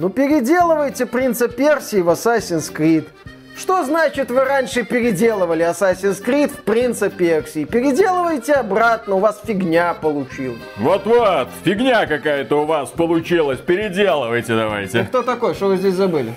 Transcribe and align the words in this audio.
Ну 0.00 0.08
переделывайте 0.08 1.04
принца 1.04 1.46
Персии 1.46 2.00
в 2.00 2.08
Assassin's 2.08 2.74
Creed. 2.74 3.06
Что 3.54 3.84
значит 3.84 4.30
вы 4.30 4.46
раньше 4.46 4.82
переделывали 4.82 5.62
Assassin's 5.62 6.24
Creed 6.24 6.48
в 6.48 6.62
принца 6.62 7.10
Персии? 7.10 7.66
Переделывайте 7.66 8.54
обратно, 8.54 9.16
у 9.16 9.18
вас 9.18 9.42
фигня 9.44 9.92
получилась. 9.92 10.62
Вот-вот, 10.78 11.48
фигня 11.64 12.06
какая-то 12.06 12.62
у 12.62 12.64
вас 12.64 12.88
получилась, 12.88 13.58
переделывайте 13.58 14.56
давайте. 14.56 15.04
кто 15.04 15.22
такой? 15.22 15.52
Что 15.52 15.66
вы 15.66 15.76
здесь 15.76 15.92
забыли? 15.92 16.32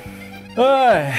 Ай, 0.55 1.13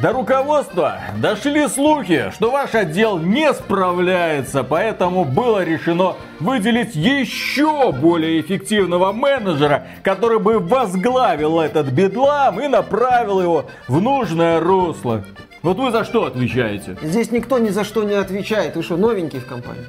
до 0.00 0.12
руководства 0.12 1.00
дошли 1.20 1.66
слухи, 1.66 2.30
что 2.32 2.52
ваш 2.52 2.72
отдел 2.76 3.18
не 3.18 3.52
справляется, 3.52 4.62
поэтому 4.62 5.24
было 5.24 5.64
решено 5.64 6.14
выделить 6.38 6.94
еще 6.94 7.90
более 7.90 8.40
эффективного 8.40 9.12
менеджера, 9.12 9.88
который 10.04 10.38
бы 10.38 10.60
возглавил 10.60 11.60
этот 11.60 11.88
бедлам 11.88 12.60
и 12.60 12.68
направил 12.68 13.40
его 13.40 13.66
в 13.88 14.00
нужное 14.00 14.60
русло. 14.60 15.24
Вот 15.62 15.78
вы 15.78 15.90
за 15.90 16.04
что 16.04 16.26
отвечаете? 16.26 16.96
Здесь 17.02 17.32
никто 17.32 17.58
ни 17.58 17.70
за 17.70 17.82
что 17.82 18.04
не 18.04 18.14
отвечает. 18.14 18.76
Вы 18.76 18.84
что, 18.84 18.96
новенький 18.96 19.40
в 19.40 19.46
компании? 19.46 19.86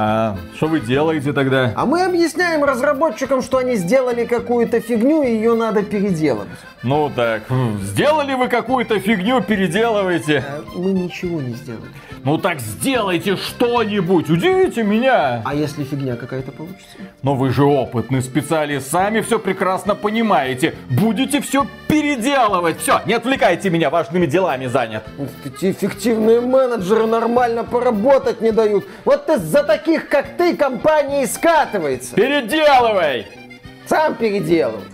А 0.00 0.36
что 0.54 0.68
вы 0.68 0.78
делаете 0.78 1.32
тогда? 1.32 1.72
А 1.74 1.84
мы 1.84 2.04
объясняем 2.04 2.62
разработчикам, 2.62 3.42
что 3.42 3.58
они 3.58 3.74
сделали 3.74 4.26
какую-то 4.26 4.80
фигню 4.80 5.24
и 5.24 5.30
ее 5.32 5.54
надо 5.54 5.82
переделывать. 5.82 6.46
Ну 6.84 7.10
так, 7.10 7.42
сделали 7.82 8.34
вы 8.34 8.46
какую-то 8.46 9.00
фигню, 9.00 9.42
переделывайте. 9.42 10.44
А 10.46 10.62
мы 10.76 10.92
ничего 10.92 11.40
не 11.40 11.54
сделали. 11.54 11.90
Ну 12.24 12.38
так 12.38 12.60
сделайте 12.60 13.36
что-нибудь, 13.36 14.30
удивите 14.30 14.82
меня. 14.82 15.42
А 15.44 15.54
если 15.54 15.84
фигня 15.84 16.16
какая-то 16.16 16.52
получится? 16.52 16.86
Но 17.22 17.34
вы 17.34 17.50
же 17.50 17.64
опытный 17.64 18.22
специалист, 18.22 18.90
сами 18.90 19.20
все 19.20 19.38
прекрасно 19.38 19.94
понимаете. 19.94 20.74
Будете 20.90 21.40
все 21.40 21.66
переделывать. 21.88 22.80
Все, 22.80 23.00
не 23.06 23.14
отвлекайте 23.14 23.70
меня, 23.70 23.90
важными 23.90 24.26
делами 24.26 24.66
занят. 24.66 25.04
Эти 25.44 25.70
эффективные 25.70 26.40
менеджеры 26.40 27.06
нормально 27.06 27.64
поработать 27.64 28.40
не 28.40 28.52
дают. 28.52 28.84
Вот 29.04 29.28
из-за 29.28 29.62
таких, 29.62 30.08
как 30.08 30.36
ты, 30.36 30.56
компания 30.56 31.24
и 31.24 31.26
скатывается. 31.26 32.14
Переделывай! 32.14 33.26
Сам 33.86 34.14
переделывай. 34.14 34.84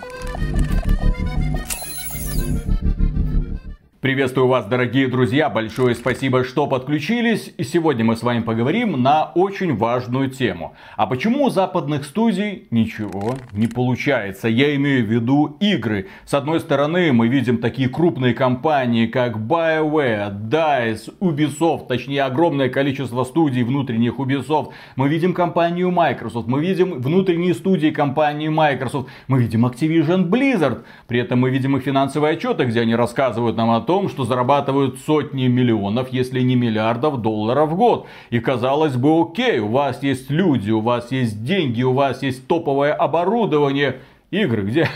Приветствую 4.05 4.49
вас, 4.49 4.67
дорогие 4.67 5.09
друзья, 5.09 5.49
большое 5.49 5.95
спасибо, 5.95 6.45
что 6.45 6.67
подключились. 6.67 7.55
И 7.57 7.65
сегодня 7.65 8.05
мы 8.05 8.17
с 8.17 8.23
вами 8.23 8.41
поговорим 8.43 9.03
на 9.03 9.33
очень 9.35 9.75
важную 9.75 10.29
тему. 10.29 10.75
А 10.99 11.07
почему 11.07 11.45
у 11.45 11.49
западных 11.49 12.05
студий 12.05 12.69
ничего 12.71 13.35
не 13.53 13.67
получается? 13.67 14.49
Я 14.49 14.77
имею 14.77 15.07
в 15.07 15.09
виду 15.09 15.57
игры. 15.59 16.09
С 16.27 16.35
одной 16.35 16.61
стороны, 16.61 17.15
мы 17.15 17.29
видим 17.29 17.57
такие 17.57 17.89
крупные 17.89 18.35
компании, 18.35 19.07
как 19.07 19.39
BioWare, 19.39 20.39
DICE, 20.51 21.15
Ubisoft, 21.21 21.87
точнее 21.87 22.25
огромное 22.25 22.69
количество 22.69 23.25
студий 23.25 23.63
внутренних 23.63 24.19
Ubisoft. 24.19 24.73
Мы 24.97 25.09
видим 25.09 25.33
компанию 25.33 25.91
Microsoft, 25.91 26.47
мы 26.47 26.61
видим 26.61 27.01
внутренние 27.01 27.55
студии 27.55 27.89
компании 27.89 28.49
Microsoft, 28.49 29.09
мы 29.29 29.39
видим 29.39 29.65
Activision 29.65 30.29
Blizzard. 30.29 30.83
При 31.07 31.21
этом 31.21 31.41
мы 31.41 31.49
видим 31.49 31.75
их 31.79 31.85
финансовые 31.85 32.35
отчеты, 32.35 32.65
где 32.67 32.83
они 32.83 32.95
рассказывают 32.95 33.57
нам 33.57 33.71
о 33.71 33.81
том, 33.81 33.94
что 34.09 34.25
зарабатывают 34.25 34.99
сотни 35.07 35.47
миллионов, 35.47 36.13
если 36.13 36.41
не 36.41 36.57
миллиардов 36.57 37.23
долларов 37.23 37.71
в 37.71 37.77
год. 37.77 38.07
И 38.31 38.41
казалось 38.41 38.97
бы, 38.97 39.23
окей, 39.23 39.59
у 39.61 39.69
вас 39.69 40.03
есть 40.03 40.31
люди, 40.31 40.71
у 40.71 40.81
вас 40.81 41.13
есть 41.13 41.45
деньги, 41.45 41.83
у 41.83 41.93
вас 41.93 42.23
есть 42.23 42.47
топовое 42.47 42.93
оборудование. 42.93 44.01
Игры 44.31 44.63
где? 44.63 44.89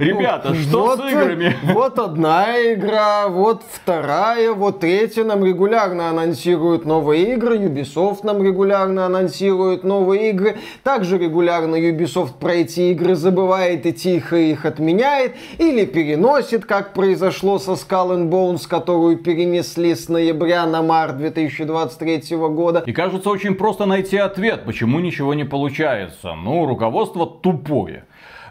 Ребята, 0.00 0.54
что 0.54 0.80
Вот, 0.80 1.00
с 1.00 1.12
играми? 1.12 1.54
Вот 1.74 1.98
одна 1.98 2.72
игра, 2.72 3.28
вот 3.28 3.62
вторая, 3.70 4.52
вот 4.52 4.80
третья. 4.80 5.24
Нам 5.24 5.44
регулярно 5.44 6.08
анонсируют 6.08 6.86
новые 6.86 7.34
игры. 7.34 7.58
Ubisoft 7.58 8.20
нам 8.22 8.42
регулярно 8.42 9.04
анонсирует 9.04 9.84
новые 9.84 10.30
игры. 10.30 10.56
Также 10.82 11.18
регулярно 11.18 11.76
Ubisoft 11.76 12.38
про 12.40 12.54
эти 12.54 12.92
игры 12.92 13.14
забывает 13.14 13.84
и 13.84 13.92
тихо 13.92 14.36
их 14.36 14.64
отменяет. 14.64 15.34
Или 15.58 15.84
переносит, 15.84 16.64
как 16.64 16.94
произошло 16.94 17.58
со 17.58 17.72
Skull 17.72 18.16
and 18.16 18.30
Bones, 18.30 18.66
которую 18.66 19.18
перенесли 19.18 19.94
с 19.94 20.08
ноября 20.08 20.64
на 20.64 20.80
март 20.80 21.18
2023 21.18 22.36
года. 22.36 22.82
И 22.86 22.92
кажется 22.92 23.28
очень 23.28 23.54
просто 23.54 23.84
найти 23.84 24.16
ответ, 24.16 24.64
почему 24.64 24.98
ничего 25.00 25.34
не 25.34 25.44
получается. 25.44 26.32
Ну, 26.34 26.64
руководство 26.64 27.26
тупое. 27.26 28.04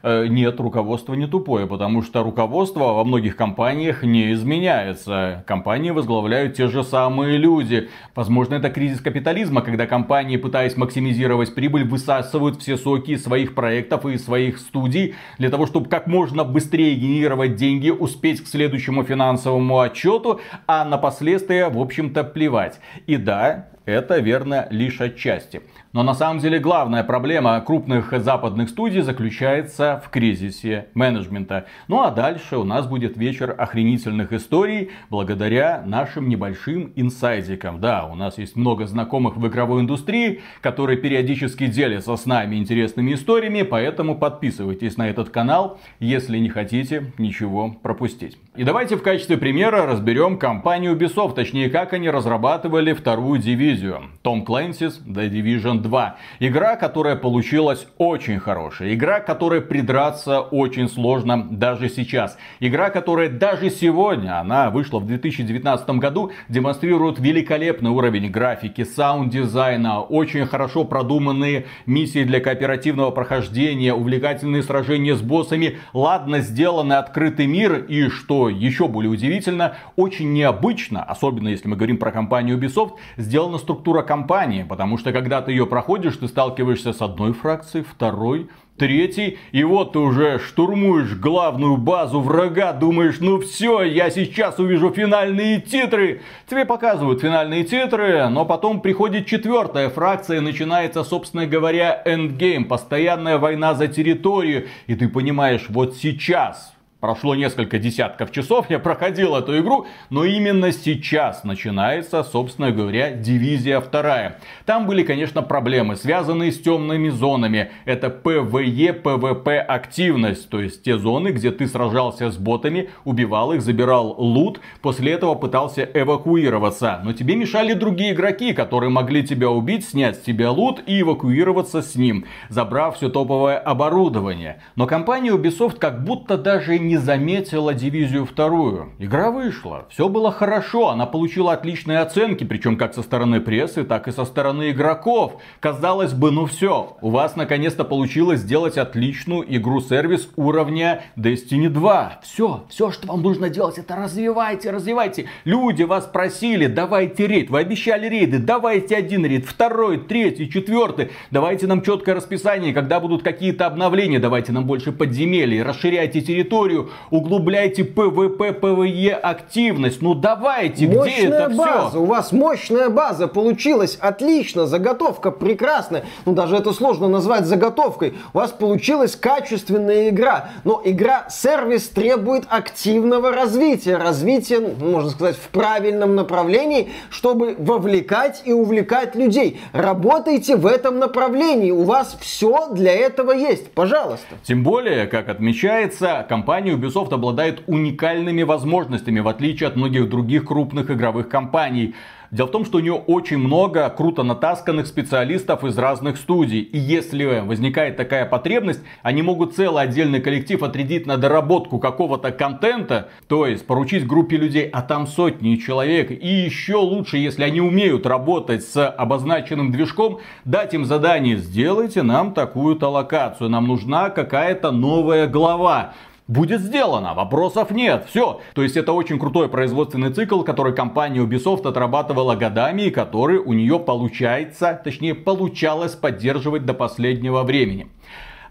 Э, 0.03 0.27
Нет, 0.27 0.59
руководство 0.59 1.13
не 1.13 1.27
тупое, 1.27 1.67
потому 1.67 2.01
что 2.01 2.23
руководство 2.23 2.93
во 2.93 3.03
многих 3.03 3.35
компаниях 3.35 4.03
не 4.03 4.33
изменяется. 4.33 5.43
Компании 5.47 5.91
возглавляют 5.91 6.55
те 6.55 6.67
же 6.67 6.83
самые 6.83 7.37
люди. 7.37 7.89
Возможно, 8.15 8.55
это 8.55 8.69
кризис 8.69 9.01
капитализма, 9.01 9.61
когда 9.61 9.85
компании, 9.85 10.37
пытаясь 10.37 10.77
максимизировать 10.77 11.53
прибыль, 11.55 11.83
высасывают 11.83 12.61
все 12.61 12.77
соки 12.77 13.11
из 13.11 13.23
своих 13.23 13.55
проектов 13.55 14.05
и 14.05 14.13
из 14.13 14.25
своих 14.25 14.59
студий, 14.59 15.15
для 15.37 15.49
того, 15.49 15.65
чтобы 15.65 15.89
как 15.89 16.07
можно 16.07 16.43
быстрее 16.43 16.95
генерировать 16.95 17.55
деньги, 17.55 17.89
успеть 17.89 18.43
к 18.43 18.47
следующему 18.47 19.03
финансовому 19.03 19.79
отчету, 19.79 20.39
а 20.67 20.85
на 20.85 20.97
последствия, 20.97 21.69
в 21.69 21.79
общем-то, 21.79 22.23
плевать. 22.23 22.79
И 23.07 23.17
да, 23.17 23.69
это 23.85 24.19
верно 24.19 24.67
лишь 24.69 25.01
отчасти. 25.01 25.61
Но 25.91 26.03
на 26.03 26.13
самом 26.13 26.39
деле 26.39 26.59
главная 26.59 27.03
проблема 27.03 27.59
крупных 27.61 28.13
западных 28.21 28.69
студий 28.69 29.01
заключается 29.01 30.01
в 30.05 30.09
кризисе 30.11 30.89
менеджмента. 30.93 31.65
Ну 31.87 32.03
а 32.03 32.11
дальше 32.11 32.57
у 32.57 32.63
нас 32.63 32.85
будет 32.85 33.17
вечер 33.17 33.55
охренительных 33.57 34.31
историй 34.31 34.91
благодаря 35.09 35.81
нашим 35.83 36.29
небольшим 36.29 36.93
инсайдикам. 36.95 37.81
Да, 37.81 38.05
у 38.05 38.13
нас 38.13 38.37
есть 38.37 38.55
много 38.55 38.85
знакомых 38.85 39.37
в 39.37 39.47
игровой 39.47 39.81
индустрии, 39.81 40.41
которые 40.61 40.97
периодически 40.97 41.65
делятся 41.65 42.15
с 42.15 42.27
нами 42.27 42.57
интересными 42.57 43.15
историями, 43.15 43.63
поэтому 43.63 44.15
подписывайтесь 44.15 44.95
на 44.95 45.09
этот 45.09 45.29
канал, 45.29 45.79
если 45.99 46.37
не 46.37 46.49
хотите 46.49 47.11
ничего 47.17 47.71
пропустить. 47.81 48.37
И 48.59 48.65
давайте 48.65 48.97
в 48.97 49.01
качестве 49.01 49.37
примера 49.37 49.85
разберем 49.85 50.37
компанию 50.37 50.93
Ubisoft, 50.93 51.33
точнее 51.33 51.69
как 51.69 51.93
они 51.93 52.09
разрабатывали 52.09 52.91
вторую 52.91 53.39
дивизию. 53.39 54.09
Tom 54.21 54.45
Clancy's 54.45 55.01
The 55.07 55.29
Division 55.29 55.77
2. 55.77 56.17
Игра, 56.41 56.75
которая 56.75 57.15
получилась 57.15 57.87
очень 57.97 58.37
хорошая. 58.37 58.93
Игра, 58.93 59.16
к 59.16 59.21
которой 59.21 59.61
придраться 59.61 60.41
очень 60.41 60.89
сложно 60.89 61.41
даже 61.49 61.87
сейчас. 61.87 62.37
Игра, 62.59 62.89
которая 62.89 63.29
даже 63.29 63.69
сегодня, 63.69 64.41
она 64.41 64.69
вышла 64.71 64.99
в 64.99 65.07
2019 65.07 65.89
году, 65.91 66.33
демонстрирует 66.49 67.17
великолепный 67.17 67.91
уровень 67.91 68.29
графики, 68.29 68.83
саунд-дизайна, 68.83 70.01
очень 70.01 70.45
хорошо 70.45 70.83
продуманные 70.83 71.67
миссии 71.85 72.25
для 72.25 72.41
кооперативного 72.41 73.11
прохождения, 73.11 73.93
увлекательные 73.93 74.63
сражения 74.63 75.15
с 75.15 75.21
боссами, 75.21 75.77
ладно 75.93 76.39
сделанный 76.41 76.97
открытый 76.97 77.47
мир 77.47 77.85
и, 77.85 78.09
что 78.09 78.48
еще 78.53 78.87
более 78.87 79.11
удивительно, 79.11 79.75
очень 79.95 80.33
необычно, 80.33 81.03
особенно 81.03 81.49
если 81.49 81.67
мы 81.67 81.75
говорим 81.75 81.97
про 81.97 82.11
компанию 82.11 82.57
Ubisoft, 82.57 82.93
сделана 83.17 83.57
структура 83.57 84.01
компании, 84.01 84.63
потому 84.63 84.97
что 84.97 85.11
когда 85.11 85.41
ты 85.41 85.51
ее 85.51 85.65
проходишь, 85.65 86.17
ты 86.17 86.27
сталкиваешься 86.27 86.93
с 86.93 87.01
одной 87.01 87.33
фракцией, 87.33 87.83
второй, 87.83 88.49
третий, 88.79 89.37
и 89.51 89.63
вот 89.63 89.93
ты 89.93 89.99
уже 89.99 90.39
штурмуешь 90.39 91.15
главную 91.15 91.77
базу 91.77 92.21
врага, 92.21 92.73
думаешь, 92.73 93.19
ну 93.19 93.39
все, 93.39 93.83
я 93.83 94.09
сейчас 94.09 94.57
увижу 94.57 94.89
финальные 94.89 95.61
титры. 95.61 96.21
Тебе 96.49 96.65
показывают 96.65 97.21
финальные 97.21 97.65
титры, 97.65 98.27
но 98.29 98.45
потом 98.45 98.81
приходит 98.81 99.27
четвертая 99.27 99.89
фракция, 99.89 100.37
и 100.37 100.41
начинается, 100.41 101.03
собственно 101.03 101.45
говоря, 101.45 102.01
эндгейм, 102.05 102.65
постоянная 102.65 103.37
война 103.37 103.75
за 103.75 103.87
территорию, 103.87 104.67
и 104.87 104.95
ты 104.95 105.09
понимаешь, 105.09 105.65
вот 105.69 105.95
сейчас 105.97 106.73
Прошло 106.99 107.33
несколько 107.33 107.79
десятков 107.79 108.29
часов, 108.29 108.69
я 108.69 108.77
проходил 108.77 109.33
эту 109.33 109.57
игру, 109.59 109.85
но 110.09 110.25
именно 110.25 110.73
сейчас 110.73 111.45
начинается, 111.45 112.25
собственно 112.25 112.71
говоря, 112.71 113.11
дивизия 113.11 113.79
вторая. 113.79 114.41
Там 114.65 114.85
были, 114.85 115.03
конечно, 115.03 115.41
проблемы, 115.41 115.95
связанные 115.95 116.51
с 116.51 116.59
темными 116.59 117.07
зонами. 117.07 117.71
Это 117.85 118.07
PvE, 118.07 119.01
PvP 119.01 119.59
активность, 119.59 120.49
то 120.49 120.59
есть 120.59 120.83
те 120.83 120.97
зоны, 120.97 121.29
где 121.29 121.51
ты 121.51 121.67
сражался 121.67 122.31
с 122.31 122.37
ботами, 122.37 122.89
убивал 123.05 123.53
их, 123.53 123.61
забирал 123.61 124.15
лут, 124.17 124.59
после 124.81 125.13
этого 125.13 125.35
пытался 125.35 125.89
эвакуироваться. 125.93 126.99
Но 127.05 127.13
тебе 127.13 127.37
мешали 127.37 127.71
другие 127.71 128.11
игроки, 128.11 128.51
которые 128.51 128.89
могли 128.89 129.23
тебя 129.23 129.49
убить, 129.49 129.87
снять 129.87 130.17
с 130.17 130.19
тебя 130.19 130.51
лут 130.51 130.83
и 130.85 130.99
эвакуироваться 130.99 131.81
с 131.81 131.95
ним, 131.95 132.25
забрав 132.49 132.97
все 132.97 133.07
топовое 133.07 133.57
оборудование. 133.57 134.61
Но 134.75 134.85
компания 134.85 135.31
Ubisoft 135.31 135.77
как 135.79 136.03
будто 136.03 136.37
даже 136.37 136.77
не 136.88 136.88
заметила 136.97 137.73
дивизию 137.73 138.25
вторую. 138.25 138.89
Игра 138.99 139.31
вышла, 139.31 139.85
все 139.89 140.09
было 140.09 140.31
хорошо, 140.31 140.89
она 140.89 141.05
получила 141.05 141.53
отличные 141.53 141.99
оценки, 141.99 142.43
причем 142.43 142.77
как 142.77 142.93
со 142.93 143.01
стороны 143.01 143.41
прессы, 143.41 143.83
так 143.83 144.07
и 144.07 144.11
со 144.11 144.25
стороны 144.25 144.71
игроков. 144.71 145.41
Казалось 145.59 146.13
бы, 146.13 146.31
ну 146.31 146.45
все, 146.45 146.97
у 147.01 147.09
вас 147.09 147.35
наконец-то 147.35 147.83
получилось 147.83 148.41
сделать 148.41 148.77
отличную 148.77 149.43
игру-сервис 149.57 150.29
уровня 150.35 151.03
Destiny 151.15 151.69
2. 151.69 152.19
Все, 152.23 152.63
все, 152.69 152.91
что 152.91 153.07
вам 153.07 153.21
нужно 153.21 153.49
делать, 153.49 153.77
это 153.77 153.95
развивайте, 153.95 154.71
развивайте. 154.71 155.25
Люди 155.45 155.83
вас 155.83 156.05
просили, 156.05 156.67
давайте 156.67 157.27
рейд, 157.27 157.49
вы 157.49 157.59
обещали 157.59 158.07
рейды, 158.07 158.39
давайте 158.39 158.95
один 158.95 159.25
рейд, 159.25 159.45
второй, 159.45 159.97
третий, 159.97 160.49
четвертый. 160.49 161.11
Давайте 161.31 161.67
нам 161.67 161.81
четкое 161.81 162.15
расписание, 162.15 162.73
когда 162.73 162.99
будут 162.99 163.23
какие-то 163.23 163.65
обновления, 163.65 164.19
давайте 164.19 164.51
нам 164.51 164.65
больше 164.65 164.91
подземелий, 164.91 165.61
расширяйте 165.61 166.21
территорию, 166.21 166.78
углубляйте 167.09 167.83
PvP, 167.83 168.53
PvE 168.53 169.13
активность. 169.13 170.01
Ну 170.01 170.13
давайте, 170.13 170.87
мощная 170.87 171.17
где 171.17 171.27
это 171.27 171.49
база, 171.49 171.89
все? 171.89 172.01
У 172.01 172.05
вас 172.05 172.31
мощная 172.31 172.89
база 172.89 173.27
получилась, 173.27 173.97
отлично, 173.99 174.65
заготовка 174.65 175.31
прекрасная. 175.31 176.05
Ну 176.25 176.33
даже 176.33 176.55
это 176.55 176.73
сложно 176.73 177.07
назвать 177.07 177.45
заготовкой. 177.45 178.13
У 178.33 178.37
вас 178.37 178.51
получилась 178.51 179.15
качественная 179.15 180.09
игра. 180.09 180.49
Но 180.63 180.81
игра-сервис 180.83 181.89
требует 181.89 182.43
активного 182.49 183.31
развития. 183.31 183.97
Развития, 183.97 184.59
ну, 184.59 184.91
можно 184.91 185.09
сказать, 185.09 185.35
в 185.35 185.49
правильном 185.49 186.15
направлении, 186.15 186.89
чтобы 187.09 187.55
вовлекать 187.57 188.41
и 188.45 188.53
увлекать 188.53 189.15
людей. 189.15 189.59
Работайте 189.73 190.55
в 190.55 190.65
этом 190.65 190.99
направлении. 190.99 191.71
У 191.71 191.83
вас 191.83 192.17
все 192.19 192.67
для 192.71 192.93
этого 192.93 193.31
есть. 193.31 193.71
Пожалуйста. 193.71 194.35
Тем 194.43 194.63
более, 194.63 195.07
как 195.07 195.29
отмечается, 195.29 196.25
компания 196.27 196.68
Ubisoft 196.75 197.13
обладает 197.13 197.63
уникальными 197.67 198.43
возможностями, 198.43 199.19
в 199.19 199.27
отличие 199.27 199.67
от 199.67 199.75
многих 199.75 200.09
других 200.09 200.45
крупных 200.45 200.91
игровых 200.91 201.29
компаний. 201.29 201.95
Дело 202.31 202.45
в 202.45 202.51
том, 202.51 202.63
что 202.63 202.77
у 202.77 202.81
нее 202.81 202.93
очень 202.93 203.39
много 203.39 203.89
круто 203.89 204.21
натасканных 204.21 204.85
специалистов 204.85 205.63
из 205.63 205.75
разных 205.79 206.17
студий. 206.17 206.59
И 206.59 206.77
если 206.77 207.41
возникает 207.43 207.97
такая 207.97 208.27
потребность, 208.27 208.81
они 209.01 209.23
могут 209.23 209.55
целый 209.55 209.81
отдельный 209.81 210.21
коллектив 210.21 210.61
отрядить 210.61 211.07
на 211.07 211.17
доработку 211.17 211.79
какого-то 211.79 212.31
контента, 212.31 213.09
то 213.27 213.47
есть 213.47 213.65
поручить 213.65 214.05
группе 214.05 214.37
людей, 214.37 214.69
а 214.71 214.83
там 214.83 215.07
сотни 215.07 215.55
человек. 215.55 216.11
И 216.11 216.27
еще 216.27 216.75
лучше, 216.75 217.17
если 217.17 217.43
они 217.43 217.61
умеют 217.61 218.05
работать 218.05 218.63
с 218.63 218.87
обозначенным 218.87 219.71
движком, 219.71 220.19
дать 220.45 220.75
им 220.75 220.85
задание, 220.85 221.37
сделайте 221.37 222.03
нам 222.03 222.35
такую-то 222.35 222.89
локацию, 222.89 223.49
нам 223.49 223.67
нужна 223.67 224.11
какая-то 224.11 224.69
новая 224.69 225.25
глава 225.25 225.93
будет 226.29 226.61
сделано, 226.61 227.15
вопросов 227.15 227.71
нет, 227.71 228.05
все. 228.07 228.39
То 228.53 228.61
есть 228.61 228.77
это 228.77 228.93
очень 228.93 229.19
крутой 229.19 229.49
производственный 229.49 230.13
цикл, 230.13 230.43
который 230.43 230.73
компания 230.73 231.21
Ubisoft 231.21 231.67
отрабатывала 231.67 232.35
годами 232.35 232.83
и 232.83 232.91
который 232.91 233.39
у 233.39 233.51
нее 233.53 233.79
получается, 233.79 234.79
точнее 234.81 235.15
получалось 235.15 235.95
поддерживать 235.95 236.65
до 236.65 236.73
последнего 236.75 237.41
времени. 237.41 237.87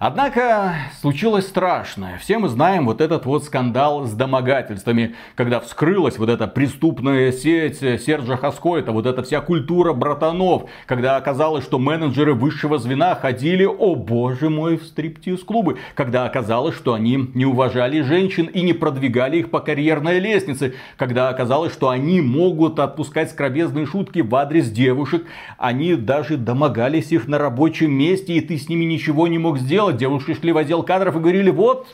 Однако 0.01 0.77
случилось 1.01 1.49
страшное. 1.49 2.19
Все 2.19 2.39
мы 2.39 2.49
знаем 2.49 2.87
вот 2.87 3.01
этот 3.01 3.27
вот 3.27 3.43
скандал 3.43 4.05
с 4.05 4.13
домогательствами, 4.13 5.17
когда 5.35 5.59
вскрылась 5.59 6.19
вот 6.19 6.29
эта 6.29 6.47
преступная 6.47 7.33
сеть 7.33 7.79
Сержа 7.79 8.37
Хаскоита, 8.37 8.93
вот 8.93 9.07
эта 9.07 9.25
вся 9.25 9.41
культура 9.41 9.95
братанов, 9.95 10.71
когда 10.87 11.17
оказалось, 11.17 11.65
что 11.65 11.81
менеджеры 11.81 12.35
высшего 12.35 12.79
звена 12.79 13.17
ходили, 13.17 13.65
о 13.65 13.97
боже 13.97 14.51
мой, 14.51 14.77
в 14.77 14.85
стриптиз-клубы, 14.85 15.79
когда 15.97 16.27
оказалось, 16.27 16.77
что 16.77 16.95
они 16.95 17.31
не 17.35 17.45
уважали 17.45 18.01
женщин 18.03 18.45
и 18.47 18.63
не 18.63 18.75
продвигали 18.75 19.39
их 19.39 19.51
по 19.51 19.59
карьерной 19.59 20.21
лестнице, 20.21 20.75
когда 20.97 21.29
оказалось, 21.29 21.73
что 21.73 21.89
они 21.89 22.21
могут 22.21 22.79
отпускать 22.79 23.31
скробезные 23.31 23.87
шутки 23.87 24.21
в 24.21 24.33
адрес 24.37 24.71
девушек, 24.71 25.27
они 25.57 25.97
даже 25.97 26.37
домогались 26.37 27.11
их 27.11 27.27
на 27.27 27.39
рабочем 27.39 27.91
месте, 27.91 28.35
и 28.35 28.41
ты 28.41 28.59
с 28.59 28.69
ними 28.69 28.85
ничего 28.85 29.27
не 29.27 29.39
мог 29.39 29.59
сделать, 29.59 29.88
делать. 29.89 29.97
Девушки 30.09 30.35
шли 30.35 30.53
в 30.53 30.59
отдел 30.59 30.83
кадров 30.83 31.17
и 31.17 31.19
говорили, 31.19 31.51
вот, 31.51 31.87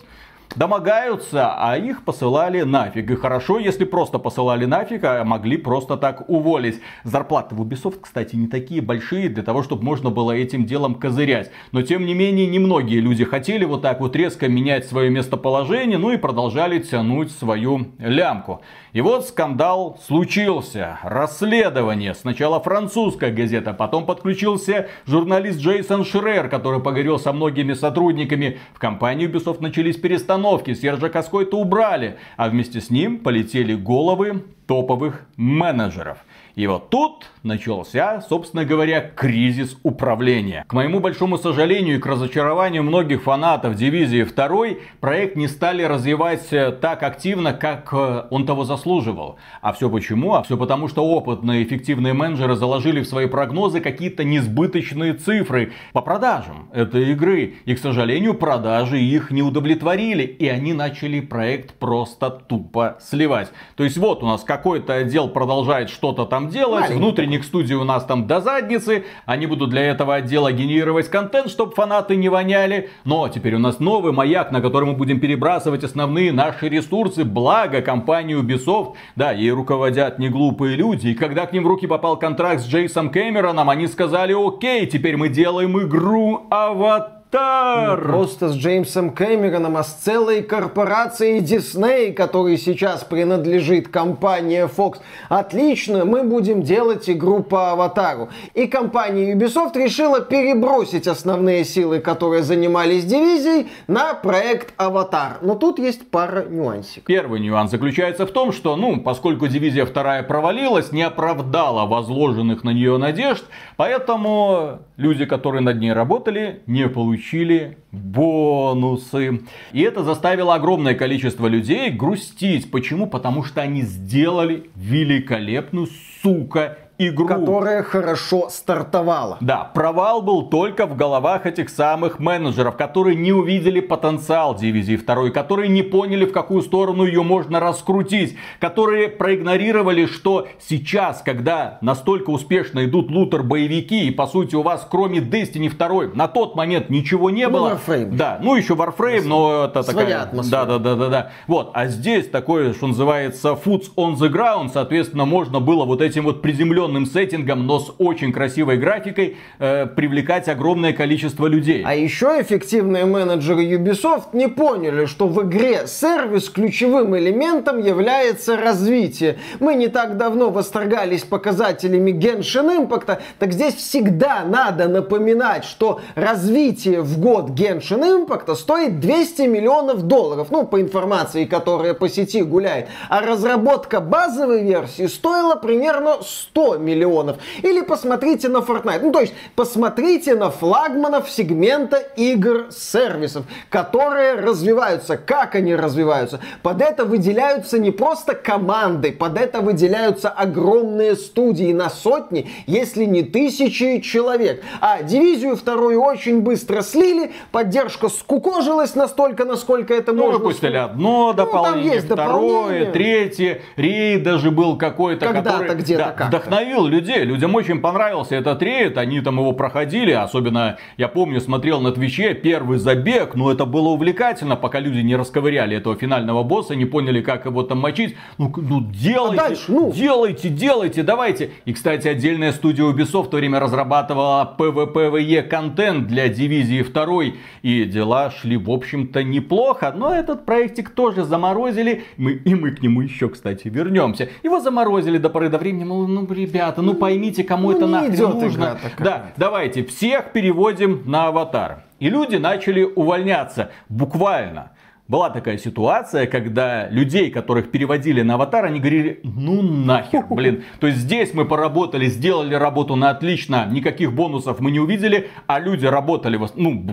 домогаются, 0.56 1.55
а 1.56 1.76
их 1.76 2.05
посылали 2.05 2.62
нафиг. 2.62 3.11
И 3.11 3.17
хорошо, 3.17 3.58
если 3.58 3.85
просто 3.85 4.19
посылали 4.19 4.64
нафиг, 4.64 5.05
а 5.05 5.25
могли 5.25 5.56
просто 5.56 5.96
так 5.96 6.29
уволить. 6.29 6.81
Зарплаты 7.02 7.55
в 7.55 7.62
Ubisoft, 7.62 8.00
кстати, 8.00 8.37
не 8.37 8.46
такие 8.46 8.81
большие 8.81 9.29
для 9.29 9.43
того, 9.43 9.62
чтобы 9.62 9.82
можно 9.82 10.11
было 10.11 10.32
этим 10.32 10.64
делом 10.64 10.94
козырять. 10.94 11.50
Но 11.73 11.82
тем 11.82 12.06
не 12.06 12.14
менее, 12.14 12.46
немногие 12.46 13.00
люди 13.00 13.25
хотели 13.25 13.64
вот 13.64 13.82
так 13.82 14.00
вот 14.00 14.14
резко 14.17 14.49
менять 14.49 14.87
свое 14.87 15.11
местоположение, 15.11 15.99
ну 15.99 16.12
и 16.12 16.17
продолжали 16.17 16.79
тянуть 16.79 17.32
свою 17.32 17.88
лямку. 17.99 18.62
И 18.94 19.00
вот 19.00 19.26
скандал 19.26 19.99
случился. 20.06 21.00
Расследование. 21.02 22.14
Сначала 22.14 22.61
французская 22.61 23.32
газета, 23.32 23.73
потом 23.73 24.06
подключился 24.06 24.88
журналист 25.05 25.58
Джейсон 25.58 26.05
Шрер, 26.05 26.49
который 26.49 26.79
поговорил 26.79 27.19
со 27.19 27.32
многими 27.32 27.73
сотрудниками. 27.73 28.61
В 28.73 28.79
компании 28.79 29.29
Ubisoft 29.29 29.61
начались 29.61 29.96
перестановки. 29.96 30.75
Сержа 30.75 31.08
Каскойта 31.08 31.56
убрали, 31.56 32.19
а 32.37 32.49
вместе 32.49 32.81
с 32.81 32.88
ним 32.88 33.19
полетели 33.19 33.75
головы 33.75 34.44
топовых 34.69 35.26
менеджеров. 35.37 36.19
И 36.55 36.69
вот 36.69 36.88
тут 36.90 37.26
начался, 37.44 38.23
собственно 38.23 38.64
говоря, 38.64 39.00
кризис 39.00 39.76
управления. 39.82 40.64
К 40.67 40.73
моему 40.73 41.00
большому 41.00 41.38
сожалению 41.38 41.96
и 41.96 42.00
к 42.00 42.06
разочарованию 42.06 42.82
многих 42.82 43.23
фанатов 43.23 43.76
дивизии 43.76 44.25
2, 44.25 44.67
проект 45.00 45.37
не 45.37 45.46
стали 45.46 45.82
развивать 45.82 46.52
э, 46.52 46.73
так 46.73 47.02
активно, 47.02 47.52
как 47.52 47.91
э, 47.93 48.25
он 48.31 48.46
того 48.46 48.64
заслуживал. 48.64 49.37
А 49.61 49.73
все 49.73 49.91
почему? 49.91 50.35
А 50.35 50.43
все 50.43 50.56
потому, 50.56 50.88
что 50.88 51.05
опытные 51.05 51.64
эффективные 51.64 52.14
менеджеры 52.14 52.56
заложили 52.56 53.02
в 53.02 53.06
свои 53.06 53.26
прогнозы 53.26 53.81
какие-то 53.81 54.25
несбыточные 54.25 55.12
цифры 55.12 55.73
по 55.93 56.00
продажам 56.00 56.70
этой 56.73 57.12
игры. 57.12 57.56
И, 57.67 57.75
к 57.75 57.79
сожалению, 57.79 58.35
продажи 58.35 59.00
их 59.00 59.31
не 59.31 59.43
удовлетворили. 59.43 60.23
И 60.23 60.49
они 60.49 60.73
начали 60.73 61.20
проект 61.20 61.75
просто 61.75 62.31
тупо 62.31 62.97
сливать. 63.00 63.50
То 63.76 63.85
есть 63.85 63.99
вот 63.99 64.23
у 64.23 64.26
нас 64.26 64.44
какой-то 64.44 64.94
отдел 64.94 65.29
продолжает 65.29 65.90
что-то 65.90 66.25
там 66.25 66.49
делать. 66.49 66.85
Маленький. 66.85 67.00
Внутренних 67.34 67.44
студий 67.44 67.75
у 67.75 67.84
нас 67.84 68.04
там 68.04 68.26
до 68.26 68.40
задницы. 68.40 69.04
Они 69.26 69.46
будут 69.46 69.70
для 69.70 69.82
этого 69.82 70.14
отдела 70.14 70.52
генерировать 70.52 71.08
контент, 71.08 71.50
чтобы 71.50 71.75
фанаты 71.75 72.14
не 72.14 72.28
воняли. 72.28 72.90
Но 73.04 73.28
теперь 73.28 73.56
у 73.56 73.58
нас 73.58 73.81
новый 73.81 74.12
маяк, 74.12 74.52
на 74.52 74.60
который 74.60 74.84
мы 74.84 74.92
будем 74.92 75.19
перебрасывать 75.19 75.82
основные 75.82 76.32
наши 76.32 76.69
ресурсы. 76.69 77.25
Благо 77.25 77.82
компании 77.82 78.40
Ubisoft, 78.40 78.94
да, 79.16 79.32
ей 79.32 79.50
руководят 79.50 80.20
не 80.20 80.28
глупые 80.28 80.76
люди. 80.76 81.08
И 81.08 81.14
когда 81.14 81.46
к 81.46 81.52
ним 81.52 81.64
в 81.64 81.66
руки 81.66 81.88
попал 81.88 82.16
контракт 82.16 82.60
с 82.60 82.69
Джейсом 82.69 83.10
Кэмероном, 83.10 83.69
они 83.69 83.88
сказали, 83.88 84.32
окей, 84.32 84.87
теперь 84.87 85.16
мы 85.16 85.28
делаем 85.28 85.76
игру 85.80 86.46
Аватар. 86.50 87.13
Не 87.34 87.96
просто 87.96 88.50
с 88.50 88.56
Джеймсом 88.56 89.10
Кэмероном, 89.10 89.76
а 89.76 89.82
с 89.82 89.92
целой 89.94 90.42
корпорацией 90.42 91.40
Disney, 91.40 92.12
которой 92.12 92.56
сейчас 92.56 93.02
принадлежит 93.02 93.88
компания 93.88 94.68
Fox. 94.68 94.99
Отлично, 95.28 96.04
мы 96.04 96.23
будем 96.23 96.62
делать 96.62 97.11
игру 97.11 97.42
по 97.42 97.73
Аватару. 97.73 98.28
И 98.54 98.68
компания 98.68 99.35
Ubisoft 99.35 99.76
решила 99.76 100.20
перебросить 100.20 101.09
основные 101.09 101.64
силы, 101.64 101.99
которые 101.99 102.44
занимались 102.44 103.04
дивизией, 103.04 103.68
на 103.88 104.14
проект 104.14 104.73
Аватар. 104.76 105.38
Но 105.42 105.56
тут 105.56 105.80
есть 105.80 106.09
пара 106.11 106.44
нюансиков. 106.44 107.04
Первый 107.04 107.40
нюанс 107.40 107.73
заключается 107.73 108.26
в 108.26 108.30
том, 108.30 108.52
что, 108.52 108.76
ну, 108.76 109.00
поскольку 109.00 109.49
дивизия 109.49 109.87
вторая 109.87 110.23
провалилась, 110.23 110.92
не 110.92 111.02
оправдала 111.02 111.85
возложенных 111.87 112.62
на 112.62 112.70
нее 112.70 112.97
надежд, 112.97 113.44
поэтому 113.76 114.78
люди, 114.97 115.25
которые 115.25 115.62
над 115.62 115.80
ней 115.80 115.92
работали, 115.92 116.62
не 116.68 116.88
получили 116.88 117.24
получили 117.25 117.78
бонусы. 117.90 119.40
И 119.73 119.81
это 119.81 120.04
заставило 120.04 120.54
огромное 120.54 120.95
количество 120.95 121.47
людей 121.47 121.90
грустить. 121.90 122.71
Почему? 122.71 123.07
Потому 123.07 123.45
что 123.45 123.62
они 123.62 123.83
сделали 123.83 124.71
великолепную, 124.76 125.88
сука, 126.23 126.78
игру. 126.98 127.26
Которая 127.26 127.82
хорошо 127.82 128.48
стартовала. 128.50 129.36
Да, 129.40 129.70
провал 129.74 130.22
был 130.22 130.48
только 130.48 130.86
в 130.86 130.96
головах 130.96 131.46
этих 131.46 131.68
самых 131.68 132.18
менеджеров, 132.18 132.76
которые 132.76 133.16
не 133.16 133.32
увидели 133.32 133.80
потенциал 133.80 134.54
дивизии 134.54 134.96
второй, 134.96 135.32
которые 135.32 135.68
не 135.68 135.82
поняли, 135.82 136.24
в 136.24 136.32
какую 136.32 136.62
сторону 136.62 137.04
ее 137.04 137.22
можно 137.22 137.60
раскрутить, 137.60 138.36
которые 138.60 139.08
проигнорировали, 139.08 140.06
что 140.06 140.46
сейчас, 140.60 141.22
когда 141.22 141.78
настолько 141.80 142.30
успешно 142.30 142.84
идут 142.84 143.10
лутер-боевики, 143.10 144.06
и 144.06 144.10
по 144.10 144.26
сути 144.26 144.54
у 144.54 144.62
вас 144.62 144.86
кроме 144.88 145.18
Destiny 145.18 145.70
2 145.70 146.14
на 146.14 146.28
тот 146.28 146.54
момент 146.54 146.90
ничего 146.90 147.30
не 147.30 147.46
ну, 147.48 147.52
было. 147.52 147.80
Warframe. 147.86 148.16
Да, 148.16 148.38
ну 148.40 148.54
еще 148.54 148.74
Warframe, 148.74 149.24
но 149.24 149.64
это 149.64 149.82
Своя 149.82 150.06
такая... 150.06 150.22
атмосфера. 150.22 150.64
Да, 150.64 150.78
да, 150.78 150.78
да, 150.78 150.94
да, 150.96 151.08
да. 151.08 151.30
Вот, 151.48 151.70
а 151.74 151.86
здесь 151.88 152.28
такое, 152.28 152.72
что 152.72 152.86
называется, 152.86 153.58
foods 153.64 153.90
on 153.96 154.14
the 154.14 154.30
ground, 154.30 154.70
соответственно, 154.72 155.24
можно 155.24 155.60
было 155.60 155.84
вот 155.84 156.00
этим 156.00 156.24
вот 156.24 156.42
приземленным 156.42 156.84
упрощенным 156.85 157.07
сеттингом, 157.07 157.67
но 157.67 157.79
с 157.79 157.93
очень 157.99 158.33
красивой 158.33 158.76
графикой 158.76 159.37
э, 159.59 159.87
привлекать 159.87 160.49
огромное 160.49 160.93
количество 160.93 161.47
людей. 161.47 161.83
А 161.85 161.95
еще 161.95 162.41
эффективные 162.41 163.05
менеджеры 163.05 163.64
Ubisoft 163.64 164.29
не 164.33 164.49
поняли, 164.49 165.07
что 165.07 165.26
в 165.29 165.43
игре 165.43 165.87
сервис 165.87 166.49
ключевым 166.49 167.17
элементом 167.17 167.81
является 167.81 168.57
развитие. 168.57 169.38
Мы 169.61 169.75
не 169.75 169.88
так 169.88 170.17
давно 170.17 170.50
восторгались 170.50 171.23
показателями 171.23 172.12
Genshin 172.12 172.87
Impact, 172.87 173.19
так 173.38 173.53
здесь 173.53 173.75
всегда 173.75 174.45
надо 174.45 174.88
напоминать, 174.88 175.64
что 175.64 176.00
развитие 176.14 177.00
в 177.00 177.19
год 177.19 177.50
Genshin 177.50 178.26
Impact 178.26 178.55
стоит 178.57 179.00
200 179.00 179.43
миллионов 179.43 180.03
долларов, 180.03 180.49
ну, 180.50 180.67
по 180.67 180.81
информации, 180.81 181.45
которая 181.45 181.95
по 181.95 182.09
сети 182.09 182.43
гуляет. 182.43 182.88
А 183.09 183.21
разработка 183.21 184.00
базовой 184.00 184.62
версии 184.62 185.07
стоила 185.07 185.55
примерно 185.55 186.19
100 186.23 186.74
миллионов. 186.78 187.38
Или 187.62 187.81
посмотрите 187.83 188.49
на 188.49 188.59
Fortnite. 188.59 189.00
Ну, 189.02 189.12
то 189.12 189.21
есть, 189.21 189.35
посмотрите 189.57 190.35
на 190.35 190.50
флагманов 190.50 191.31
сегмента 191.31 191.97
игр-сервисов, 192.16 193.45
которые 193.71 194.35
развиваются. 194.35 195.16
Как 195.16 195.54
они 195.54 195.75
развиваются? 195.75 196.40
Под 196.62 196.81
это 196.81 197.04
выделяются 197.04 197.78
не 197.78 197.90
просто 197.90 198.35
команды, 198.35 199.12
под 199.12 199.38
это 199.38 199.61
выделяются 199.61 200.28
огромные 200.28 201.16
студии 201.16 201.73
на 201.73 201.90
сотни, 201.90 202.50
если 202.66 203.04
не 203.04 203.23
тысячи 203.23 204.00
человек. 204.00 204.62
А 204.81 205.02
дивизию 205.02 205.57
вторую 205.57 206.00
очень 206.02 206.40
быстро 206.40 206.83
слили, 206.83 207.33
поддержка 207.52 208.09
скукожилась 208.09 208.95
настолько, 208.95 209.45
насколько 209.45 209.95
это 209.95 210.12
ну, 210.12 210.25
можно. 210.25 210.38
выпустили 210.38 210.76
одно 210.76 211.33
дополнение, 211.33 211.88
ну, 211.88 211.95
есть 211.95 212.07
второе, 212.07 212.93
третье. 212.93 213.62
Рейд 213.76 214.23
даже 214.23 214.50
был 214.50 214.76
какой-то, 214.76 215.33
который 215.33 215.75
где-то 215.75 216.14
да, 216.31 216.31
вдохновил 216.64 216.87
людей. 216.87 217.25
Людям 217.25 217.54
очень 217.54 217.80
понравился 217.80 218.37
этот 218.37 218.62
рейд, 218.62 218.99
они 218.99 219.21
там 219.21 219.38
его 219.38 219.52
проходили, 219.52 220.12
особенно, 220.12 220.78
я 220.97 221.09
помню, 221.09 221.40
смотрел 221.40 221.80
на 221.80 221.92
Твиче 221.92 222.35
первый 222.35 222.78
забег, 222.78 223.35
но 223.35 223.52
это 223.52 223.64
было 223.66 223.88
увлекательно, 223.88 224.56
пока 224.56 224.80
люди 224.80 224.99
не 224.99 225.16
расковыряли 225.16 225.76
этого 225.76 225.97
финального 225.97 226.42
босса, 226.42 226.75
не 226.75 226.85
поняли, 226.85 227.21
как 227.21 227.47
его 227.47 227.62
там 227.62 227.78
мочить. 227.78 228.16
Ну, 228.38 228.52
ну 228.56 228.80
делайте, 228.80 229.42
а 229.42 229.49
дальше, 229.49 229.64
ну... 229.68 229.92
делайте, 229.92 230.49
делайте, 230.49 231.02
давайте. 231.02 231.50
И, 231.64 231.73
кстати, 231.73 232.09
отдельная 232.09 232.52
студия 232.52 232.85
Ubisoft 232.85 233.25
в 233.25 233.30
то 233.30 233.37
время 233.37 233.61
разрабатывала 233.61 234.54
PvPvE 234.59 235.42
контент 235.42 236.06
для 236.06 236.28
дивизии 236.28 236.83
2, 236.83 237.25
и 237.62 237.85
дела 237.85 238.30
шли, 238.30 238.56
в 238.56 238.71
общем-то, 238.71 239.23
неплохо, 239.23 239.92
но 239.97 240.14
этот 240.14 240.44
проектик 240.44 240.90
тоже 240.90 241.25
заморозили, 241.25 242.04
мы, 242.16 242.33
и 242.33 242.54
мы 242.54 242.71
к 242.71 242.83
нему 242.83 243.02
еще, 243.02 243.28
кстати, 243.28 243.68
вернемся. 243.68 244.28
Его 244.42 244.61
заморозили 244.61 245.18
до 245.18 245.30
поры 245.30 245.49
до 245.49 245.59
времени, 245.59 245.85
мол, 245.85 246.06
ну, 246.06 246.26
ребята, 246.54 246.82
ну 246.82 246.94
поймите, 246.94 247.44
кому 247.44 247.70
ну, 247.70 247.76
это 247.76 247.87
нахрен 247.87 248.30
нужно. 248.30 248.78
Да, 248.99 249.26
давайте, 249.37 249.84
всех 249.84 250.32
переводим 250.32 251.02
на 251.06 251.26
аватар. 251.28 251.84
И 251.99 252.08
люди 252.08 252.37
начали 252.37 252.82
увольняться, 252.84 253.70
буквально. 253.88 254.73
Была 255.06 255.28
такая 255.28 255.58
ситуация, 255.58 256.26
когда 256.26 256.88
людей, 256.88 257.30
которых 257.30 257.70
переводили 257.70 258.23
на 258.23 258.34
аватар, 258.34 258.64
они 258.64 258.80
говорили, 258.80 259.20
ну 259.23 259.61
нахер, 259.61 260.25
блин. 260.30 260.64
То 260.80 260.87
есть 260.87 261.00
здесь 261.00 261.34
мы 261.34 261.44
поработали, 261.44 262.06
сделали 262.06 262.54
работу 262.54 262.96
на 262.96 263.11
отлично, 263.11 263.66
никаких 263.70 264.14
бонусов 264.14 264.61
мы 264.61 264.70
не 264.70 264.80
увидели, 264.80 265.28
а 265.46 265.61
люди 265.61 265.84
работали, 265.84 266.40
ну, 266.56 266.87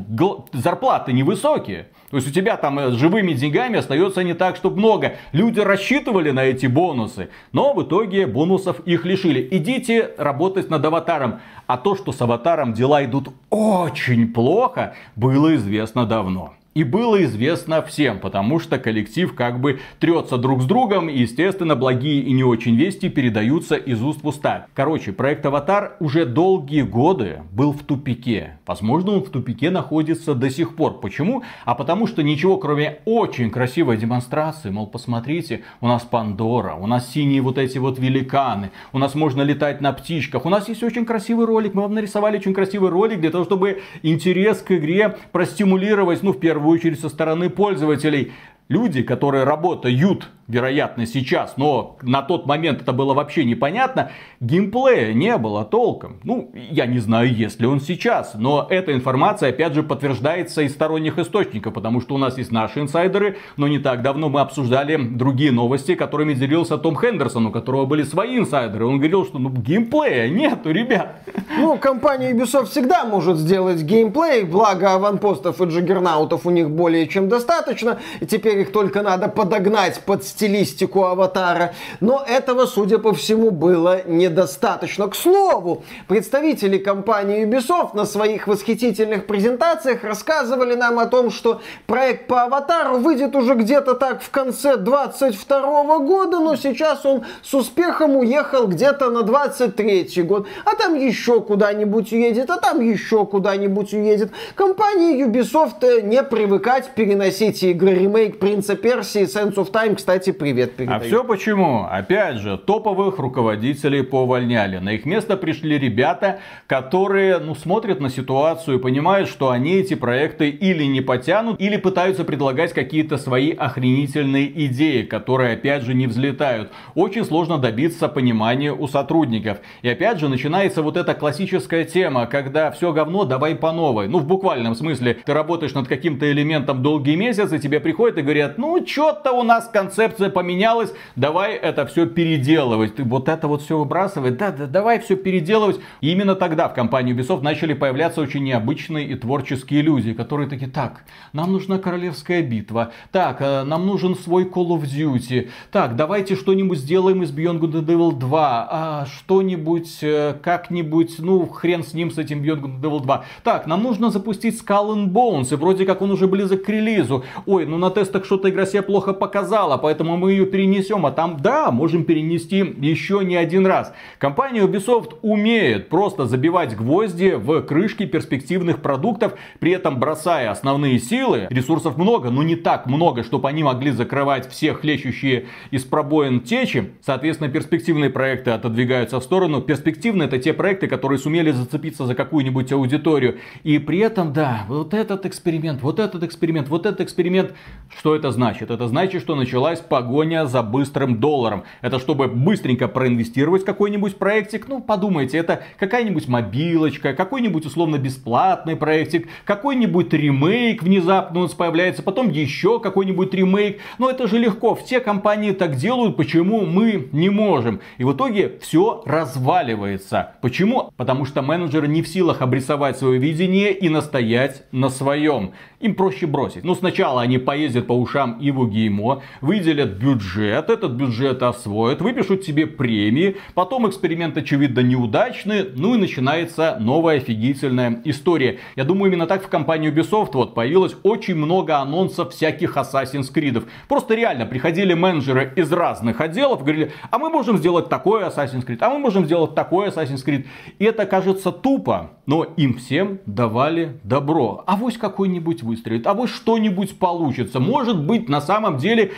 зарплаты 0.52 1.14
невысокие. 1.14 1.88
То 2.10 2.18
есть 2.18 2.28
у 2.28 2.32
тебя 2.32 2.58
там 2.58 2.80
э, 2.80 2.92
живыми 2.92 3.32
деньгами 3.32 3.80
остается 3.80 4.24
не 4.24 4.34
так, 4.34 4.58
чтобы 4.58 4.78
много. 4.78 5.16
Люди 5.32 5.62
рассчитывали 5.62 6.32
на 6.32 6.44
эти 6.44 6.66
бонусы, 6.66 7.30
но 7.54 7.74
в 7.74 7.82
итоге 7.84 8.28
бонусов 8.28 8.82
их 8.82 9.06
лишили. 9.06 9.48
Идите 9.52 10.12
работать 10.18 10.70
над 10.70 10.84
аватаром. 10.84 11.40
А 11.66 11.78
то, 11.78 11.96
что 11.96 12.12
с 12.12 12.22
аватаром 12.22 12.74
дела 12.74 13.06
идут 13.06 13.30
очень 13.50 14.34
плохо, 14.34 14.96
было 15.16 15.56
известно 15.56 16.06
давно. 16.06 16.56
И 16.74 16.86
было 16.86 17.22
известно 17.26 17.82
всем, 17.82 18.20
потому 18.20 18.58
что 18.60 18.80
коллектив 18.80 19.36
как 19.36 19.60
бы 19.60 19.82
трется 20.00 20.38
друг 20.38 20.62
с 20.62 20.66
другом, 20.66 21.10
и, 21.10 21.18
естественно, 21.18 21.76
благие 21.76 22.22
и 22.22 22.32
не 22.32 22.46
очень 22.46 22.78
вести 22.78 23.10
передаются 23.10 23.76
из 23.76 24.02
уст 24.02 24.24
в 24.24 24.28
уста. 24.28 24.68
Короче, 24.74 25.12
проект 25.12 25.46
«Аватар» 25.46 25.98
уже 26.00 26.26
долгие 26.26 26.84
годы 26.84 27.42
был 27.52 27.74
в 27.74 27.84
тупике. 27.84 28.58
Возможно, 28.66 29.12
он 29.12 29.24
в 29.26 29.30
тупике 29.30 29.70
находится 29.70 30.34
до 30.34 30.50
сих 30.50 30.78
пор. 30.78 31.02
Почему? 31.02 31.44
А 31.66 31.76
потому 31.76 32.08
что 32.08 32.24
ничего, 32.24 32.56
кроме 32.56 33.00
очень 33.04 33.52
красивой 33.52 33.98
демонстрации, 33.98 34.70
мол, 34.70 34.88
посмотрите, 34.88 35.64
у 35.82 35.88
нас 35.88 36.04
Пандора, 36.04 36.76
у 36.76 36.88
нас 36.88 37.12
синие 37.12 37.42
вот 37.42 37.58
эти 37.58 37.80
вот 37.80 38.00
великаны, 38.00 38.72
у 38.94 38.98
нас 38.98 39.14
можно 39.14 39.42
летать 39.42 39.82
на 39.82 39.92
птичках, 39.92 40.46
у 40.46 40.50
нас 40.50 40.70
есть 40.70 40.84
очень 40.84 41.06
красивый 41.06 41.48
ролик, 41.48 41.74
мы 41.74 41.82
вам 41.82 41.96
нарисовали 41.96 42.38
очень 42.38 42.54
красивый 42.54 42.92
ролик 42.92 43.20
для 43.20 43.30
того, 43.30 43.44
чтобы 43.44 43.82
интерес 44.04 44.60
к 44.60 44.72
игре 44.72 45.18
простимулировать, 45.34 46.24
ну, 46.24 46.32
в 46.32 46.40
первую 46.40 46.61
первую 46.62 46.78
очередь 46.78 47.00
со 47.00 47.10
стороны 47.10 47.50
пользователей. 47.50 48.34
Люди, 48.70 49.02
которые 49.02 49.46
работают 49.46 50.30
вероятно, 50.52 51.06
сейчас, 51.06 51.56
но 51.58 51.98
на 52.02 52.22
тот 52.22 52.46
момент 52.46 52.82
это 52.82 52.94
было 52.94 53.14
вообще 53.14 53.46
непонятно, 53.46 54.12
геймплея 54.40 55.14
не 55.14 55.38
было 55.38 55.64
толком. 55.64 56.20
Ну, 56.24 56.52
я 56.54 56.86
не 56.86 57.00
знаю, 57.00 57.34
есть 57.34 57.60
ли 57.60 57.68
он 57.68 57.80
сейчас, 57.80 58.34
но 58.36 58.68
эта 58.70 58.94
информация, 58.94 59.50
опять 59.50 59.74
же, 59.74 59.84
подтверждается 59.84 60.62
из 60.62 60.74
сторонних 60.74 61.18
источников, 61.18 61.74
потому 61.74 62.02
что 62.02 62.16
у 62.16 62.18
нас 62.18 62.38
есть 62.38 62.52
наши 62.52 62.82
инсайдеры, 62.82 63.38
но 63.58 63.68
не 63.68 63.80
так 63.80 64.02
давно 64.02 64.30
мы 64.30 64.42
обсуждали 64.42 64.98
другие 64.98 65.52
новости, 65.52 65.96
которыми 65.96 66.34
делился 66.34 66.78
Том 66.78 67.00
Хендерсон, 67.00 67.48
у 67.48 67.52
которого 67.52 67.86
были 67.86 68.04
свои 68.04 68.38
инсайдеры. 68.38 68.86
Он 68.86 68.98
говорил, 68.98 69.26
что 69.26 69.40
ну, 69.40 69.50
геймплея 69.50 70.30
нету, 70.30 70.72
ребят. 70.72 71.24
Ну, 71.58 71.78
компания 71.78 72.34
Ubisoft 72.34 72.66
всегда 72.66 73.06
может 73.06 73.38
сделать 73.38 73.82
геймплей, 73.82 74.44
благо 74.44 74.94
аванпостов 74.94 75.62
и 75.62 75.66
джиггернаутов 75.66 76.46
у 76.46 76.50
них 76.50 76.70
более 76.70 77.08
чем 77.08 77.30
достаточно, 77.30 78.00
и 78.20 78.26
теперь 78.26 78.60
их 78.60 78.72
только 78.72 79.02
надо 79.02 79.28
подогнать 79.28 80.02
под 80.06 80.24
стилистику 80.42 81.04
аватара, 81.04 81.74
но 82.00 82.26
этого, 82.28 82.66
судя 82.66 82.98
по 82.98 83.14
всему, 83.14 83.52
было 83.52 84.02
недостаточно. 84.08 85.08
К 85.08 85.16
слову, 85.16 85.84
представители 86.08 86.80
компании 86.80 87.46
Ubisoft 87.46 87.96
на 87.96 88.06
своих 88.06 88.48
восхитительных 88.48 89.28
презентациях 89.28 90.04
рассказывали 90.04 90.74
нам 90.74 90.98
о 90.98 91.06
том, 91.06 91.30
что 91.30 91.62
проект 91.86 92.26
по 92.26 92.44
аватару 92.44 92.98
выйдет 92.98 93.36
уже 93.36 93.54
где-то 93.54 93.94
так 93.94 94.24
в 94.24 94.32
конце 94.32 94.78
22 94.78 96.00
года, 96.00 96.40
но 96.40 96.56
сейчас 96.56 97.06
он 97.06 97.24
с 97.44 97.54
успехом 97.54 98.16
уехал 98.16 98.66
где-то 98.66 99.12
на 99.12 99.22
23 99.22 100.24
год, 100.24 100.48
а 100.66 100.76
там 100.76 100.96
еще 100.96 101.42
куда-нибудь 101.42 102.12
уедет, 102.14 102.50
а 102.50 102.58
там 102.58 102.82
еще 102.82 103.28
куда-нибудь 103.28 103.94
уедет. 103.94 104.32
Компании 104.56 105.24
Ubisoft 105.24 105.84
э, 105.84 106.02
не 106.02 106.24
привыкать 106.24 106.90
переносить 106.96 107.62
игры 107.62 107.92
ремейк 107.92 108.40
Принца 108.40 108.76
Персии, 108.76 109.22
Sense 109.22 109.56
of 109.56 109.72
Time, 109.72 109.96
кстати, 109.96 110.21
Кости 110.22 110.38
привет 110.38 110.76
передаю. 110.76 111.00
А 111.00 111.04
все 111.04 111.24
почему? 111.24 111.88
Опять 111.90 112.38
же, 112.38 112.56
топовых 112.56 113.18
руководителей 113.18 114.04
поувольняли. 114.04 114.78
На 114.78 114.94
их 114.94 115.06
место 115.06 115.36
пришли 115.36 115.80
ребята, 115.80 116.42
которые 116.68 117.40
ну, 117.40 117.56
смотрят 117.56 118.00
на 118.00 118.10
ситуацию 118.10 118.78
и 118.78 118.80
понимают, 118.80 119.28
что 119.28 119.50
они 119.50 119.74
эти 119.74 119.96
проекты 119.96 120.50
или 120.50 120.84
не 120.84 121.02
потянут, 121.02 121.60
или 121.60 121.78
пытаются 121.78 122.24
предлагать 122.24 122.72
какие-то 122.74 123.18
свои 123.18 123.52
охренительные 123.52 124.68
идеи, 124.68 125.02
которые 125.02 125.54
опять 125.54 125.82
же 125.82 125.96
не 125.96 126.06
взлетают. 126.06 126.72
Очень 126.94 127.26
сложно 127.26 127.58
добиться 127.58 128.08
понимания 128.08 128.72
у 128.72 128.88
сотрудников. 128.88 129.58
И 129.82 129.90
опять 129.90 130.20
же 130.20 130.30
начинается 130.30 130.84
вот 130.84 130.98
эта 130.98 131.16
классическая 131.16 131.84
тема, 131.84 132.28
когда 132.28 132.70
все 132.70 132.94
говно, 132.94 133.24
давай 133.24 133.56
по 133.56 133.72
новой. 133.72 134.08
Ну, 134.08 134.20
в 134.20 134.28
буквальном 134.28 134.76
смысле, 134.76 135.18
ты 135.26 135.34
работаешь 135.34 135.74
над 135.74 135.88
каким-то 135.88 136.32
элементом 136.32 136.84
долгие 136.84 137.16
месяцы, 137.16 137.58
тебе 137.58 137.80
приходят 137.80 138.20
и 138.20 138.22
говорят, 138.22 138.60
ну, 138.60 138.86
что-то 138.86 139.32
у 139.32 139.42
нас 139.42 139.68
концепция 139.68 140.11
концепция 140.12 140.30
поменялась, 140.30 140.94
давай 141.16 141.56
это 141.56 141.86
все 141.86 142.06
переделывать. 142.06 142.96
Ты 142.96 143.04
вот 143.04 143.30
это 143.30 143.48
вот 143.48 143.62
все 143.62 143.78
выбрасывай, 143.78 144.32
да, 144.32 144.52
да, 144.52 144.68
давай 144.68 145.00
все 145.00 145.16
переделывать. 145.16 145.80
И 146.02 146.12
именно 146.12 146.36
тогда 146.36 146.68
в 146.68 146.74
компании 146.74 147.16
Ubisoft 147.16 147.42
начали 147.42 147.74
появляться 147.74 148.22
очень 148.22 148.44
необычные 148.44 149.08
и 149.08 149.16
творческие 149.16 149.82
люди, 149.82 150.14
которые 150.14 150.50
такие, 150.50 150.70
так, 150.70 151.04
нам 151.34 151.54
нужна 151.54 151.78
королевская 151.78 152.42
битва, 152.42 152.92
так, 153.12 153.42
э, 153.42 153.64
нам 153.64 153.86
нужен 153.86 154.16
свой 154.16 154.44
Call 154.46 154.70
of 154.70 154.84
Duty, 154.84 155.50
так, 155.72 155.96
давайте 155.96 156.36
что-нибудь 156.36 156.80
сделаем 156.80 157.24
из 157.24 157.32
Beyond 157.32 157.60
Good 157.60 157.74
and 157.74 157.86
Evil 157.86 158.12
2, 158.14 158.68
а, 158.70 159.06
что-нибудь, 159.06 160.00
э, 160.02 160.36
как-нибудь, 160.42 161.16
ну, 161.20 161.46
хрен 161.48 161.84
с 161.84 161.94
ним, 161.94 162.12
с 162.12 162.18
этим 162.18 162.42
Beyond 162.42 162.62
Good 162.62 162.82
and 162.82 162.82
Evil 162.82 163.02
2. 163.02 163.24
Так, 163.44 163.68
нам 163.68 163.84
нужно 163.84 164.10
запустить 164.10 164.62
Skull 164.62 164.96
and 164.96 165.10
Bones, 165.12 165.54
и 165.54 165.56
вроде 165.56 165.86
как 165.86 166.02
он 166.02 166.12
уже 166.12 166.28
близок 166.28 166.64
к 166.64 166.70
релизу. 166.70 167.24
Ой, 167.46 167.66
ну 167.66 167.78
на 167.78 167.90
тестах 167.90 168.26
что-то 168.26 168.50
игра 168.50 168.66
себя 168.66 168.84
плохо 168.84 169.14
показала, 169.14 169.78
поэтому 169.78 170.01
поэтому 170.02 170.18
мы 170.18 170.32
ее 170.32 170.46
перенесем. 170.48 171.06
А 171.06 171.12
там, 171.12 171.38
да, 171.40 171.70
можем 171.70 172.06
перенести 172.06 172.58
еще 172.58 173.24
не 173.24 173.36
один 173.36 173.68
раз. 173.68 173.94
Компания 174.18 174.62
Ubisoft 174.62 175.18
умеет 175.22 175.90
просто 175.90 176.26
забивать 176.26 176.76
гвозди 176.76 177.34
в 177.36 177.62
крышки 177.62 178.06
перспективных 178.06 178.82
продуктов, 178.82 179.34
при 179.60 179.72
этом 179.72 180.00
бросая 180.00 180.50
основные 180.50 180.98
силы. 180.98 181.48
Ресурсов 181.52 181.98
много, 181.98 182.32
но 182.32 182.42
не 182.42 182.56
так 182.56 182.88
много, 182.88 183.24
чтобы 183.24 183.48
они 183.48 183.64
могли 183.64 183.92
закрывать 183.92 184.50
все 184.50 184.74
хлещущие 184.74 185.46
из 185.70 185.84
пробоин 185.84 186.40
течи. 186.40 186.92
Соответственно, 187.02 187.52
перспективные 187.52 188.10
проекты 188.10 188.52
отодвигаются 188.52 189.20
в 189.20 189.24
сторону. 189.24 189.62
Перспективные 189.62 190.28
это 190.28 190.40
те 190.40 190.54
проекты, 190.54 190.88
которые 190.88 191.20
сумели 191.20 191.52
зацепиться 191.52 192.08
за 192.08 192.16
какую-нибудь 192.16 192.72
аудиторию. 192.72 193.38
И 193.64 193.78
при 193.78 194.00
этом, 194.00 194.34
да, 194.34 194.66
вот 194.68 194.96
этот 194.96 195.28
эксперимент, 195.28 195.84
вот 195.84 196.00
этот 196.00 196.24
эксперимент, 196.24 196.70
вот 196.70 196.88
этот 196.88 197.02
эксперимент. 197.02 197.54
Что 197.96 198.16
это 198.16 198.32
значит? 198.32 198.72
Это 198.72 198.88
значит, 198.88 199.22
что 199.22 199.36
началась 199.36 199.80
погоня 199.92 200.46
за 200.46 200.64
быстрым 200.64 201.20
долларом. 201.20 201.66
Это 201.82 202.00
чтобы 202.00 202.30
быстренько 202.30 202.88
проинвестировать 202.88 203.66
какой-нибудь 203.66 204.16
проектик. 204.16 204.70
Ну, 204.70 204.80
подумайте, 204.80 205.38
это 205.38 205.64
какая-нибудь 205.78 206.30
мобилочка, 206.30 207.14
какой-нибудь 207.14 207.66
условно 207.66 207.98
бесплатный 207.98 208.78
проектик, 208.78 209.28
какой-нибудь 209.44 210.14
ремейк 210.14 210.82
внезапно 210.82 211.42
у 211.42 211.44
нас 211.44 211.52
появляется, 211.52 212.04
потом 212.04 212.30
еще 212.30 212.80
какой-нибудь 212.80 213.34
ремейк. 213.34 213.82
Но 213.98 214.10
это 214.10 214.30
же 214.30 214.40
легко. 214.40 214.76
Все 214.76 215.02
компании 215.02 215.52
так 215.52 215.76
делают, 215.76 216.16
почему 216.16 216.62
мы 216.66 217.10
не 217.12 217.30
можем? 217.30 217.82
И 217.98 218.06
в 218.06 218.14
итоге 218.14 218.60
все 218.62 219.04
разваливается. 219.06 220.36
Почему? 220.42 220.94
Потому 220.96 221.26
что 221.26 221.42
менеджеры 221.42 221.90
не 221.90 222.02
в 222.02 222.08
силах 222.08 222.42
обрисовать 222.42 222.98
свое 222.98 223.20
видение 223.20 223.74
и 223.74 223.90
настоять 223.90 224.64
на 224.72 224.88
своем. 224.88 225.52
Им 225.82 225.96
проще 225.96 226.28
бросить. 226.28 226.64
Ну, 226.64 226.76
сначала 226.76 227.22
они 227.22 227.40
поездят 227.40 227.88
по 227.88 227.94
ушам 227.94 228.38
Иву 228.40 228.68
Геймо, 228.68 229.22
выделят 229.42 229.81
бюджет, 229.86 230.70
этот 230.70 230.92
бюджет 230.94 231.44
освоят, 231.44 232.02
выпишут 232.02 232.44
себе 232.44 232.68
премии, 232.68 233.38
потом 233.54 233.90
эксперимент, 233.90 234.38
очевидно, 234.38 234.82
неудачный, 234.82 235.70
ну 235.76 235.96
и 235.96 235.98
начинается 235.98 236.78
новая 236.80 237.18
офигительная 237.18 238.02
история. 238.06 238.60
Я 238.76 238.84
думаю, 238.84 239.12
именно 239.12 239.28
так 239.28 239.44
в 239.44 239.48
компании 239.48 239.92
Ubisoft 239.92 240.32
вот 240.34 240.54
появилось 240.54 240.96
очень 241.04 241.36
много 241.36 241.78
анонсов 241.78 242.34
всяких 242.34 242.78
Assassin's 242.78 243.34
Creed. 243.34 243.64
Просто 243.88 244.16
реально 244.16 244.46
приходили 244.46 244.94
менеджеры 244.94 245.54
из 245.56 245.72
разных 245.72 246.22
отделов, 246.22 246.62
говорили, 246.62 246.92
а 247.10 247.18
мы 247.18 247.30
можем 247.30 247.58
сделать 247.58 247.90
такой 247.90 248.24
Assassin's 248.24 248.66
Creed, 248.66 248.78
а 248.82 248.90
мы 248.90 249.00
можем 249.00 249.26
сделать 249.26 249.56
такой 249.56 249.88
Assassin's 249.88 250.26
Creed. 250.26 250.46
И 250.80 250.86
это 250.86 251.06
кажется 251.06 251.52
тупо, 251.52 252.12
но 252.26 252.44
им 252.44 252.76
всем 252.76 253.20
давали 253.26 254.00
добро. 254.04 254.64
А 254.66 254.76
вось 254.76 254.98
какой-нибудь 254.98 255.64
выстрелит, 255.64 256.08
а 256.08 256.14
вот 256.14 256.30
что-нибудь 256.30 256.98
получится. 256.98 257.60
Может 257.60 258.02
быть, 258.04 258.30
на 258.30 258.42
самом 258.42 258.78
деле, 258.78 259.12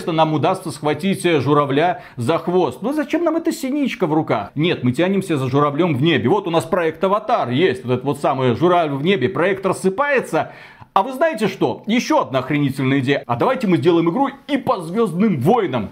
наконец-то 0.00 0.12
нам 0.12 0.34
удастся 0.34 0.70
схватить 0.70 1.24
э, 1.26 1.40
журавля 1.40 2.02
за 2.16 2.38
хвост. 2.38 2.82
Но 2.82 2.92
зачем 2.92 3.24
нам 3.24 3.36
эта 3.36 3.52
синичка 3.52 4.06
в 4.06 4.12
руках? 4.12 4.50
Нет, 4.54 4.82
мы 4.82 4.92
тянемся 4.92 5.36
за 5.36 5.48
журавлем 5.48 5.96
в 5.96 6.02
небе. 6.02 6.28
Вот 6.28 6.46
у 6.46 6.50
нас 6.50 6.64
проект 6.64 7.02
Аватар 7.04 7.50
есть, 7.50 7.84
вот 7.84 7.92
этот 7.92 8.04
вот 8.04 8.20
самый 8.20 8.54
журавль 8.54 8.94
в 8.94 9.02
небе. 9.02 9.28
Проект 9.28 9.66
рассыпается, 9.66 10.52
а 10.92 11.02
вы 11.02 11.12
знаете 11.12 11.48
что? 11.48 11.82
Еще 11.86 12.20
одна 12.20 12.40
охренительная 12.40 13.00
идея. 13.00 13.22
А 13.26 13.36
давайте 13.36 13.66
мы 13.66 13.76
сделаем 13.76 14.10
игру 14.10 14.28
и 14.48 14.56
по 14.56 14.80
Звездным 14.80 15.40
войнам. 15.40 15.90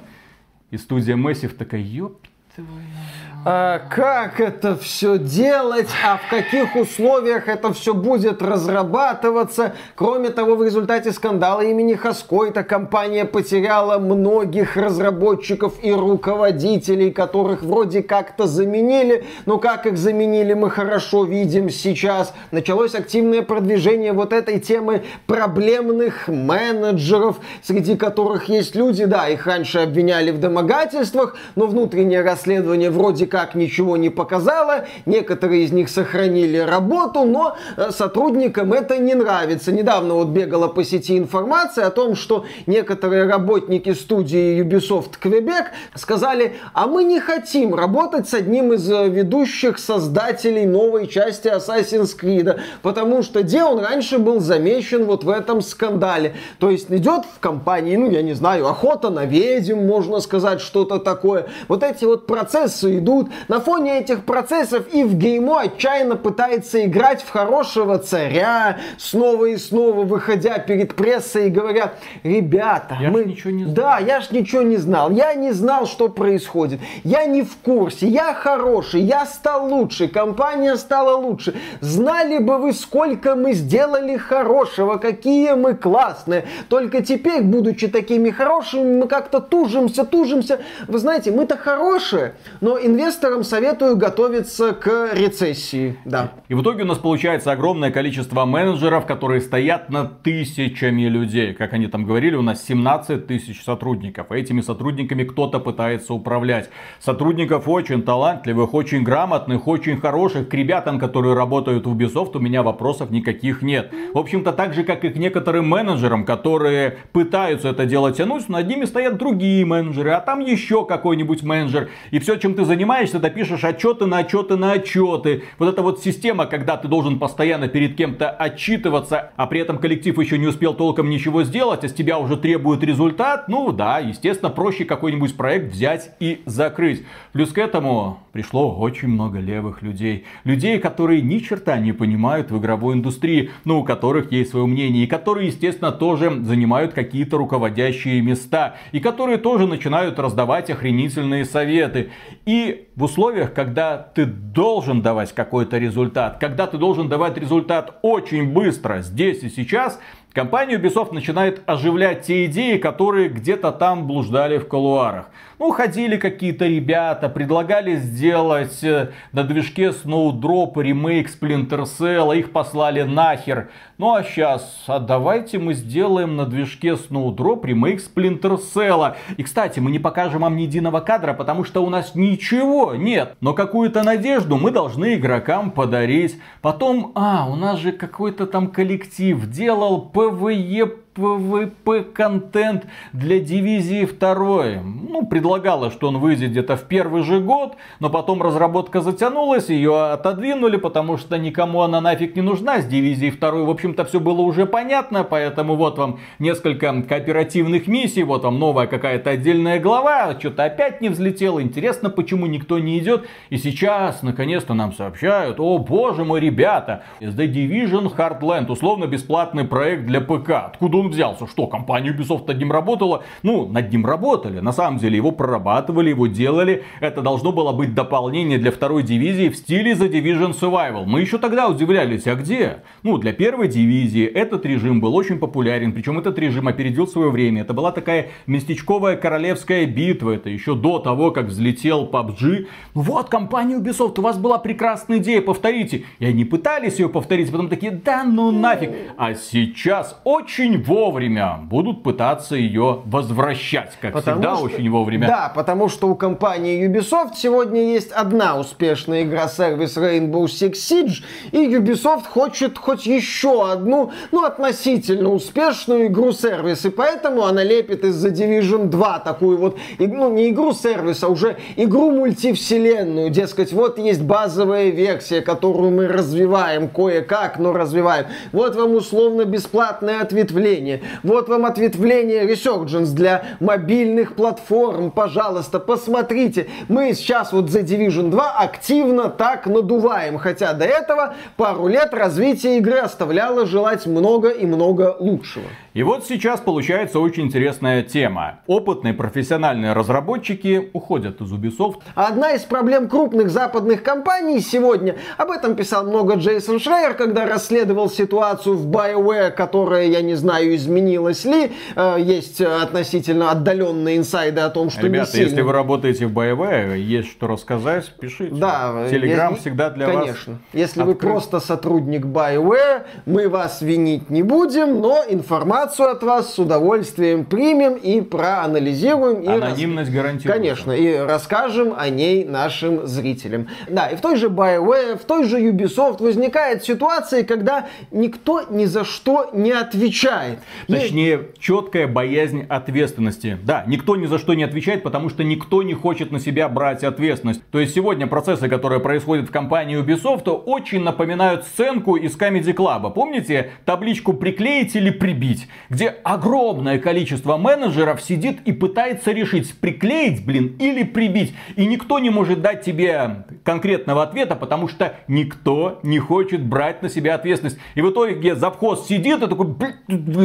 И 0.71 0.77
студия 0.77 1.17
Massive 1.17 1.55
такая, 1.55 1.81
ёп 1.81 2.19
твою 2.55 2.71
а 2.71 3.18
как 3.45 4.41
это 4.41 4.77
все 4.77 5.17
делать, 5.17 5.89
а 6.05 6.19
в 6.19 6.29
каких 6.29 6.75
условиях 6.75 7.49
это 7.49 7.73
все 7.73 7.95
будет 7.95 8.43
разрабатываться. 8.43 9.75
Кроме 9.95 10.31
того, 10.31 10.57
в 10.57 10.65
результате 10.65 11.13
скандала 11.13 11.61
имени 11.61 11.95
Хаско 11.95 12.47
эта 12.47 12.65
компания 12.65 13.25
потеряла 13.25 13.99
многих 13.99 14.77
разработчиков 14.77 15.75
и 15.83 15.93
руководителей, 15.93 17.11
которых 17.13 17.63
вроде 17.63 18.03
как-то 18.03 18.47
заменили. 18.47 19.25
Но 19.47 19.59
как 19.59 19.87
их 19.87 19.97
заменили, 19.97 20.55
мы 20.55 20.69
хорошо 20.69 21.25
видим 21.25 21.71
сейчас. 21.71 22.35
Началось 22.51 22.95
активное 22.95 23.43
продвижение 23.43 24.13
вот 24.13 24.33
этой 24.33 24.59
темы 24.59 25.05
проблемных 25.27 26.27
менеджеров, 26.27 27.37
среди 27.63 27.97
которых 27.97 28.49
есть 28.49 28.75
люди, 28.75 29.05
да, 29.05 29.29
их 29.29 29.47
раньше 29.47 29.79
обвиняли 29.79 30.33
в 30.33 30.41
домогательствах, 30.41 31.37
но 31.55 31.67
внутреннее 31.67 32.23
расследование 32.23 32.91
вроде 32.91 33.28
как 33.29 33.55
ничего 33.55 33.97
не 33.97 34.11
показало, 34.11 34.87
некоторые 35.07 35.65
из 35.65 35.73
них 35.73 35.89
сохранили 35.89 36.59
работу, 36.59 37.25
но 37.25 37.57
э, 37.77 37.91
сотрудникам 37.91 38.73
это 38.73 38.99
не 38.99 39.15
нравится. 39.15 39.73
Недавно 39.73 40.15
вот 40.15 40.29
бегала 40.29 40.69
по 40.69 40.85
сети 40.85 41.17
информация 41.19 41.87
о 41.87 41.91
том, 41.91 42.17
что 42.17 42.45
некоторые 42.67 43.27
работники 43.27 43.93
студии 43.93 44.63
Ubisoft 44.63 45.21
Quebec 45.23 45.67
сказали, 45.95 46.55
а 46.73 46.87
мы 46.87 47.05
не 47.05 47.21
хотим 47.21 47.75
работать 47.75 48.29
с 48.29 48.35
одним 48.35 48.73
из 48.73 48.91
э, 48.91 49.09
ведущих 49.09 49.79
создателей 49.79 50.67
новой 50.67 51.07
части 51.07 51.49
Assassin's 51.49 52.17
Creed, 52.19 52.59
потому 52.83 53.23
что 53.23 53.43
где 53.43 53.63
он 53.63 53.79
раньше 53.81 54.19
был 54.19 54.41
замечен 54.41 55.05
вот 55.05 55.25
в 55.25 55.31
этом 55.31 55.63
скандале. 55.63 56.35
То 56.59 56.71
есть 56.71 56.91
идет 56.91 57.25
в 57.25 57.41
компании, 57.41 57.97
ну 57.97 58.11
я 58.11 58.23
не 58.23 58.35
знаю, 58.35 58.67
охота 58.69 59.11
на 59.11 59.25
ведьм, 59.25 59.87
можно 59.87 60.21
сказать, 60.21 60.61
что-то 60.61 60.99
такое. 60.99 61.47
Вот 61.69 61.83
эти 61.83 62.05
вот 62.05 62.27
процессы 62.27 62.99
идут 62.99 63.18
идут. 63.19 63.33
На 63.49 63.61
фоне 63.61 63.99
этих 63.99 64.25
процессов 64.25 64.87
и 64.93 65.05
в 65.05 65.15
геймо 65.17 65.61
отчаянно 65.61 66.17
пытается 66.17 66.85
играть 66.85 67.23
в 67.23 67.31
хорошего 67.31 67.99
царя, 67.99 68.79
снова 68.99 69.47
и 69.47 69.57
снова 69.57 70.05
выходя 70.05 70.59
перед 70.59 70.95
прессой 70.95 71.49
и 71.49 71.51
говоря, 71.51 71.95
ребята, 72.23 72.97
я 73.01 73.11
мы... 73.11 73.25
ничего 73.25 73.51
не 73.51 73.65
знал. 73.65 73.75
Да, 73.75 73.99
я 73.99 74.21
ж 74.21 74.31
ничего 74.31 74.63
не 74.63 74.77
знал. 74.77 75.11
Я 75.11 75.35
не 75.35 75.53
знал, 75.53 75.87
что 75.87 76.09
происходит. 76.09 76.81
Я 77.05 77.25
не 77.27 77.43
в 77.43 77.57
курсе. 77.57 78.07
Я 78.09 78.35
хороший. 78.35 79.03
Я 79.03 79.27
стал 79.27 79.69
лучше. 79.69 80.09
Компания 80.09 80.77
стала 80.77 81.17
лучше. 81.17 81.55
Знали 81.81 82.39
бы 82.39 82.59
вы, 82.59 82.73
сколько 82.73 83.35
мы 83.35 83.53
сделали 83.53 84.17
хорошего, 84.17 84.97
какие 84.97 85.53
мы 85.53 85.75
классные. 85.75 86.47
Только 86.69 87.03
теперь, 87.03 87.43
будучи 87.43 87.89
такими 87.89 88.31
хорошими, 88.31 88.97
мы 88.97 89.09
как-то 89.09 89.41
тужимся, 89.41 90.05
тужимся. 90.05 90.61
Вы 90.87 90.99
знаете, 90.99 91.31
мы-то 91.31 91.57
хорошие, 91.57 92.35
но 92.61 92.79
инвесторы 92.79 93.08
инвесторам 93.09 93.43
советую 93.43 93.97
готовиться 93.97 94.75
к 94.75 95.15
рецессии. 95.15 95.97
Да. 96.05 96.33
И 96.49 96.55
в 96.55 96.61
итоге 96.61 96.83
у 96.83 96.87
нас 96.87 96.99
получается 96.99 97.51
огромное 97.53 97.91
количество 97.91 98.45
менеджеров, 98.45 99.07
которые 99.07 99.41
стоят 99.41 99.89
над 99.89 100.23
тысячами 100.23 101.03
людей. 101.03 101.55
Как 101.55 101.73
они 101.73 101.87
там 101.87 102.05
говорили, 102.05 102.37
у 102.37 102.43
нас 102.43 102.63
17 102.67 103.27
тысяч 103.27 103.65
сотрудников. 103.65 104.31
этими 104.31 104.61
сотрудниками 104.61 105.25
кто-то 105.25 105.59
пытается 105.59 106.13
управлять. 106.13 106.69
Сотрудников 107.01 107.67
очень 107.67 108.03
талантливых, 108.03 108.75
очень 108.75 109.03
грамотных, 109.05 109.67
очень 109.67 109.99
хороших. 109.99 110.51
К 110.51 110.55
ребятам, 110.55 110.99
которые 110.99 111.35
работают 111.35 111.87
в 111.87 111.97
Ubisoft, 111.97 112.37
у 112.37 112.41
меня 112.41 112.63
вопросов 112.63 113.11
никаких 113.11 113.63
нет. 113.63 113.91
В 114.13 114.19
общем-то, 114.19 114.53
так 114.53 114.75
же, 114.75 114.85
как 114.85 115.05
и 115.05 115.09
к 115.09 115.17
некоторым 115.17 115.67
менеджерам, 115.67 116.27
которые 116.27 116.99
пытаются 117.13 117.69
это 117.69 117.87
дело 117.87 118.13
тянуть, 118.13 118.51
над 118.51 118.69
ними 118.69 118.85
стоят 118.85 119.17
другие 119.17 119.65
менеджеры, 119.65 120.11
а 120.11 120.21
там 120.21 120.41
еще 120.41 120.85
какой-нибудь 120.85 121.43
менеджер. 121.43 121.89
И 122.11 122.19
все, 122.19 122.37
чем 122.37 122.53
ты 122.53 122.67
занимаешься, 122.67 122.98
занимаешься, 122.99 123.21
ты 123.21 123.31
пишешь 123.31 123.65
отчеты 123.65 124.07
на 124.07 124.19
отчеты 124.19 124.57
на 124.57 124.73
отчеты. 124.73 125.45
Вот 125.59 125.69
эта 125.69 125.83
вот 125.83 126.03
система, 126.03 126.47
когда 126.47 126.77
ты 126.77 126.89
должен 126.89 127.19
постоянно 127.19 127.69
перед 127.69 127.97
кем-то 127.97 128.29
отчитываться, 128.31 129.31
а 129.37 129.47
при 129.47 129.61
этом 129.61 129.79
коллектив 129.79 130.19
еще 130.19 130.39
не 130.39 130.47
успел 130.47 130.75
толком 130.75 131.09
ничего 131.09 131.45
сделать, 131.45 131.85
а 131.85 131.89
с 131.89 131.93
тебя 131.93 132.19
уже 132.19 132.37
требует 132.37 132.83
результат, 132.83 133.49
ну 133.49 133.71
да, 133.71 133.99
естественно, 134.01 134.51
проще 134.51 134.85
какой-нибудь 134.85 135.37
проект 135.37 135.73
взять 135.73 136.11
и 136.19 136.43
закрыть. 136.45 137.05
Плюс 137.33 137.51
к 137.51 137.59
этому 137.59 138.21
пришло 138.33 138.77
очень 138.77 139.09
много 139.09 139.39
левых 139.39 139.83
людей. 139.83 140.25
Людей, 140.45 140.79
которые 140.79 141.23
ни 141.23 141.39
черта 141.39 141.79
не 141.79 141.93
понимают 141.93 142.51
в 142.51 142.59
игровой 142.59 142.95
индустрии, 142.95 143.51
но 143.65 143.81
у 143.81 143.85
которых 143.85 144.33
есть 144.33 144.51
свое 144.51 144.67
мнение, 144.67 145.05
и 145.05 145.07
которые, 145.07 145.49
естественно, 145.49 145.93
тоже 145.93 146.43
занимают 146.43 146.95
какие-то 146.95 147.39
руководящие 147.39 148.21
места, 148.23 148.77
и 148.91 148.99
которые 148.99 149.39
тоже 149.39 149.67
начинают 149.67 150.19
раздавать 150.19 150.71
охренительные 150.71 151.45
советы. 151.45 152.11
И 152.45 152.88
в 152.99 153.05
условиях, 153.05 153.55
когда 153.55 153.97
ты 153.97 154.27
должен 154.27 155.03
давать 155.03 155.33
какой-то 155.33 155.79
результат, 155.79 156.39
когда 156.41 156.67
ты 156.67 156.79
должен 156.79 157.09
давать 157.09 157.39
результат 157.39 157.97
очень 158.03 158.53
быстро, 158.53 159.03
здесь 159.03 159.45
и 159.45 159.51
сейчас, 159.51 160.01
компания 160.39 160.77
Ubisoft 160.77 161.13
начинает 161.13 161.63
оживлять 161.67 162.23
те 162.23 162.45
идеи, 162.45 162.77
которые 162.77 163.29
где-то 163.29 163.73
там 163.73 164.07
блуждали 164.07 164.59
в 164.59 164.69
колуарах. 164.69 165.31
Ну, 165.59 165.73
ходили 165.73 166.17
какие-то 166.17 166.67
ребята, 166.67 167.29
предлагали 167.29 167.97
сделать 167.97 168.85
э, 168.85 169.11
на 169.33 169.43
движке 169.43 169.87
Snowdrop 169.87 170.81
ремейк 170.81 171.29
Splinter 171.29 171.83
Cell, 171.83 172.39
их 172.39 172.53
послали 172.53 173.03
нахер. 173.03 173.69
Ну 173.99 174.15
а 174.15 174.23
сейчас, 174.23 174.85
а 174.87 175.01
давайте 175.01 175.59
мы 175.59 175.75
сделаем 175.75 176.37
на 176.37 176.47
движке 176.47 176.91
Snowdrop 176.91 177.67
ремейк 177.67 178.01
Splinter 178.01 178.61
Cell. 178.61 179.17
И, 179.37 179.43
кстати, 179.43 179.81
мы 179.81 179.91
не 179.91 179.99
покажем 179.99 180.43
вам 180.43 180.57
ни 180.57 180.63
единого 180.63 181.01
кадра, 181.01 181.35
потому 181.35 181.65
что 181.65 181.85
у 181.85 181.91
нас 181.91 182.15
ничего 182.15 182.95
нет. 182.95 183.35
Но 183.41 183.53
какую-то 183.53 184.05
надежду 184.05 184.57
мы 184.59 184.71
должны 184.71 185.17
игрокам 185.17 185.73
подарить. 185.73 186.41
Потом, 186.63 187.11
а, 187.17 187.49
у 187.51 187.57
нас 187.57 187.81
же 187.81 187.91
какой-то 187.91 188.47
там 188.47 188.69
коллектив 188.69 189.45
делал 189.51 190.03
PvE 190.31 191.08
PvP-контент 191.19 192.87
для 193.13 193.41
дивизии 193.41 194.05
2. 194.07 194.83
Ну, 194.83 195.27
предлагала, 195.27 195.91
что 195.91 196.09
он 196.09 196.19
выйдет 196.19 196.51
где-то 196.51 196.77
в 196.77 196.85
первый 196.85 197.23
же 197.23 197.41
год, 197.41 197.77
но 198.01 198.09
потом 198.11 198.43
разработка 198.43 199.01
затянулась, 199.01 199.69
ее 199.69 200.13
отодвинули, 200.13 200.77
потому 200.77 201.17
что 201.17 201.39
никому 201.39 201.83
она 201.83 202.01
нафиг 202.01 202.37
не 202.37 202.43
нужна. 202.43 202.81
С 202.81 202.87
дивизией 202.87 203.33
2, 203.33 203.51
в 203.51 203.71
общем-то, 203.71 204.05
все 204.05 204.21
было 204.21 204.41
уже 204.43 204.67
понятно, 204.67 205.25
поэтому 205.25 205.75
вот 205.75 205.99
вам 205.99 206.21
несколько 206.39 207.03
кооперативных 207.03 207.89
миссий, 207.89 208.23
вот 208.23 208.45
вам 208.45 208.59
новая 208.59 208.87
какая-то 208.87 209.31
отдельная 209.31 209.81
глава, 209.81 210.37
что-то 210.39 210.65
опять 210.65 211.01
не 211.01 211.09
взлетело. 211.09 211.61
Интересно, 211.61 212.11
почему 212.11 212.47
никто 212.47 212.79
не 212.79 212.99
идет. 212.99 213.27
И 213.51 213.57
сейчас, 213.57 214.23
наконец-то, 214.23 214.75
нам 214.75 214.93
сообщают, 214.93 215.59
о 215.59 215.79
боже 215.79 216.25
мой, 216.25 216.41
ребята, 216.41 217.03
The 217.21 217.53
Division 217.53 218.15
Heartland, 218.15 218.71
условно 218.71 219.07
бесплатный 219.07 219.65
проект 219.65 220.07
для 220.07 220.21
ПК. 220.21 220.51
Откуда 220.51 220.99
он 220.99 221.08
взялся? 221.09 221.47
Что, 221.47 221.67
компания 221.67 222.11
Ubisoft 222.11 222.47
над 222.47 222.59
ним 222.59 222.73
работала? 222.73 223.25
Ну, 223.43 223.67
над 223.67 223.93
ним 223.93 224.07
работали. 224.07 224.61
На 224.61 224.73
самом 224.73 224.99
деле, 224.99 225.17
его 225.17 225.33
прорабатывали, 225.33 226.11
его 226.11 226.27
делали. 226.27 226.85
Это 227.01 227.23
должно 227.23 227.53
было 227.53 227.73
быть 227.73 227.95
дополнение 227.95 228.59
для 228.59 228.71
второй 228.71 229.03
дивизии 229.03 229.49
в 229.49 229.57
стиле 229.57 229.93
The 229.93 230.11
Division 230.11 230.59
Survival. 230.59 231.05
Мы 231.07 231.21
еще 231.21 231.39
тогда 231.39 231.69
удивлялись, 231.69 232.27
а 232.27 232.35
где? 232.35 232.83
Ну, 233.03 233.19
для 233.19 233.33
первой 233.33 233.69
дивизии 233.69 234.25
этот 234.25 234.65
режим 234.67 235.01
был 235.01 235.15
очень 235.15 235.39
популярен. 235.39 235.93
Причем 235.93 236.19
этот 236.19 236.39
режим 236.39 236.69
опередил 236.69 237.07
свое 237.07 237.31
время. 237.31 237.63
Это 237.63 237.73
была 237.73 237.93
такая 237.93 238.29
местечковая 238.47 239.17
королевская 239.17 239.87
битва. 239.87 240.33
Это 240.33 240.51
еще 240.51 240.75
до 240.75 240.99
того, 240.99 241.31
как 241.31 241.47
взлетел 241.47 242.09
PUBG. 242.11 242.67
Вот, 242.95 243.29
компания 243.29 243.77
Ubisoft, 243.77 244.19
у 244.19 244.23
вас 244.23 244.39
была 244.39 244.59
прекрасная 244.59 245.19
идея, 245.19 245.41
повторите. 245.41 246.05
И 246.19 246.27
они 246.27 246.45
пытались 246.45 246.99
ее 246.99 247.09
повторить, 247.09 247.51
потом 247.51 247.69
такие, 247.69 247.93
да 247.93 248.25
ну 248.25 248.51
нафиг. 248.51 248.91
А 249.17 249.35
сейчас 249.35 250.21
очень 250.25 250.83
вовремя 250.99 251.61
будут 251.63 252.03
пытаться 252.03 252.57
ее 252.57 253.03
возвращать. 253.05 253.93
Как 254.01 254.13
потому 254.13 254.41
всегда, 254.41 254.57
что... 254.57 254.65
очень 254.65 254.91
вовремя. 254.91 255.27
Да, 255.29 255.53
потому 255.55 255.89
что 255.89 256.09
у 256.09 256.15
компании 256.15 256.87
Ubisoft 256.89 257.35
сегодня 257.37 257.93
есть 257.93 258.11
одна 258.13 258.59
успешная 258.59 259.23
игра-сервис 259.23 259.97
Rainbow 259.97 260.45
Six 260.45 260.73
Siege. 260.73 261.23
И 261.53 261.59
Ubisoft 261.75 262.27
хочет 262.29 262.79
хоть 262.79 263.07
еще 263.07 263.71
одну, 263.71 264.11
ну, 264.33 264.45
относительно 264.45 265.31
успешную 265.31 266.07
игру-сервис. 266.09 266.85
И 266.85 266.91
поэтому 266.91 267.45
она 267.45 267.63
лепит 267.63 268.05
из-за 268.05 268.29
Division 268.29 268.87
2 268.87 269.19
такую 269.21 269.59
вот, 269.59 269.79
ну, 269.99 270.33
не 270.33 270.51
игру-сервис, 270.51 271.23
а 271.23 271.29
уже 271.29 271.57
игру-мультивселенную. 271.77 273.31
Дескать, 273.31 273.73
вот 273.73 273.99
есть 273.99 274.23
базовая 274.23 274.91
версия, 274.91 275.43
которую 275.43 275.93
мы 275.93 276.09
развиваем 276.09 276.89
кое-как, 276.89 277.59
но 277.59 277.73
развиваем. 277.73 278.27
Вот 278.53 278.75
вам 278.75 278.95
условно 278.95 279.45
бесплатное 279.45 280.21
ответвление. 280.23 280.88
Вот 281.23 281.49
вам 281.49 281.65
ответвление 281.65 282.45
Resurgence 282.45 283.13
для 283.15 283.45
мобильных 283.61 284.35
платформ. 284.35 285.11
Пожалуйста, 285.11 285.79
посмотрите. 285.79 286.69
Мы 286.89 287.15
сейчас 287.15 287.53
вот 287.53 287.71
за 287.71 287.81
Division 287.81 288.31
2 288.31 288.53
активно 288.59 289.29
так 289.29 289.67
надуваем. 289.67 290.39
Хотя 290.39 290.73
до 290.73 290.85
этого 290.85 291.35
пару 291.57 291.87
лет 291.87 292.13
развитие 292.13 292.79
игры 292.79 292.99
оставляло 292.99 293.67
желать 293.67 294.07
много 294.07 294.49
и 294.49 294.67
много 294.67 295.17
лучшего. 295.19 295.67
И 295.95 296.03
вот 296.03 296.27
сейчас 296.27 296.61
получается 296.61 297.19
очень 297.19 297.45
интересная 297.45 298.03
тема. 298.03 298.61
Опытные 298.67 299.15
профессиональные 299.15 299.95
разработчики 299.95 300.91
уходят 300.93 301.41
из 301.41 301.53
Ubisoft. 301.53 302.03
Одна 302.15 302.53
из 302.53 302.63
проблем 302.63 303.09
крупных 303.09 303.51
западных 303.51 304.03
компаний 304.03 304.61
сегодня, 304.61 305.17
об 305.37 305.51
этом 305.51 305.75
писал 305.75 306.05
много 306.05 306.35
Джейсон 306.35 306.79
Шрейер, 306.79 307.15
когда 307.15 307.47
расследовал 307.47 308.09
ситуацию 308.09 308.77
в 308.77 308.89
BioWare, 308.89 309.51
которая, 309.51 310.07
я 310.07 310.23
не 310.23 310.35
знаю, 310.35 310.68
изменилась 310.75 311.45
ли. 311.45 311.73
Э, 311.97 312.17
есть 312.19 312.61
относительно 312.61 313.51
отдаленные 313.51 314.17
инсайды 314.17 314.61
о 314.61 314.71
том, 314.71 314.91
что 314.91 315.03
Ребята, 315.03 315.37
не 315.37 315.45
если 315.45 315.61
вы 315.63 315.73
работаете 315.73 316.27
в 316.27 316.33
BioWare, 316.33 316.99
есть 316.99 317.31
что 317.31 317.47
рассказать, 317.47 318.13
пишите. 318.21 318.55
Да. 318.55 319.09
Телеграм 319.11 319.57
всегда 319.57 319.91
для 319.91 320.07
конечно. 320.07 320.23
вас 320.23 320.29
Конечно. 320.29 320.59
Если 320.73 321.01
открыт. 321.01 321.23
вы 321.23 321.29
просто 321.29 321.61
сотрудник 321.61 322.25
BioWare, 322.25 323.03
мы 323.27 323.49
вас 323.49 323.83
винить 323.83 324.31
не 324.31 324.43
будем, 324.43 325.01
но 325.01 325.23
информацию 325.29 326.11
от 326.11 326.23
вас 326.23 326.55
с 326.55 326.59
удовольствием 326.59 327.45
примем 327.45 327.95
и 327.95 328.21
проанализируем. 328.21 329.43
И 329.43 329.49
Анонимность 329.49 330.11
рас... 330.11 330.17
гарантируется. 330.17 330.49
Конечно, 330.49 330.93
и 330.93 331.17
расскажем 331.17 331.95
о 331.97 332.09
ней 332.09 332.45
нашим 332.45 333.07
зрителям. 333.07 333.69
Да, 333.89 334.09
и 334.09 334.17
в 334.17 334.21
той 334.21 334.37
же 334.37 334.49
BioWare, 334.49 335.19
в 335.19 335.25
той 335.25 335.45
же 335.45 335.59
Ubisoft 335.59 336.23
возникает 336.23 336.85
ситуация, 336.85 337.45
когда 337.45 337.87
никто 338.11 338.63
ни 338.71 338.85
за 338.85 339.05
что 339.05 339.51
не 339.53 339.73
отвечает. 339.73 340.58
Точнее, 340.87 341.31
Есть... 341.31 341.61
четкая 341.61 342.07
боязнь 342.07 342.65
ответственности. 342.69 343.59
Да, 343.63 343.85
никто 343.87 344.17
ни 344.17 344.27
за 344.27 344.39
что 344.39 344.55
не 344.55 344.65
отвечает, 344.65 345.03
потому 345.03 345.29
что 345.29 345.45
никто 345.45 345.83
не 345.83 345.95
хочет 345.95 346.33
на 346.33 346.41
себя 346.41 346.69
брать 346.69 347.05
ответственность. 347.05 347.63
То 347.71 347.81
есть 347.81 347.95
сегодня 347.95 348.27
процессы, 348.27 348.69
которые 348.69 349.01
происходят 349.01 349.49
в 349.49 349.53
компании 349.53 350.01
Ubisoft, 350.01 350.49
очень 350.49 351.03
напоминают 351.03 351.65
сценку 351.65 352.17
из 352.17 352.37
Comedy 352.37 352.75
Club. 352.75 353.13
Помните 353.13 353.71
табличку 353.85 354.33
приклеить 354.33 354.95
или 354.97 355.11
прибить? 355.11 355.69
где 355.91 356.09
огромное 356.09 356.99
количество 356.99 357.57
менеджеров 357.57 358.21
сидит 358.21 358.61
и 358.65 358.73
пытается 358.73 359.33
решить, 359.33 359.75
приклеить, 359.79 360.45
блин, 360.45 360.77
или 360.79 361.03
прибить. 361.03 361.55
И 361.77 361.87
никто 361.87 362.19
не 362.19 362.31
может 362.31 362.61
дать 362.61 362.83
тебе 362.83 363.47
конкретного 363.65 364.23
ответа, 364.23 364.55
потому 364.55 364.89
что 364.89 365.17
никто 365.29 366.01
не 366.03 366.19
хочет 366.19 366.63
брать 366.65 367.03
на 367.03 367.09
себя 367.09 367.35
ответственность. 367.35 367.79
И 367.95 368.03
в 368.03 368.11
итоге 368.11 368.55
завхоз 368.55 369.07
сидит 369.07 369.43
и 369.43 369.47
такой, 369.47 369.75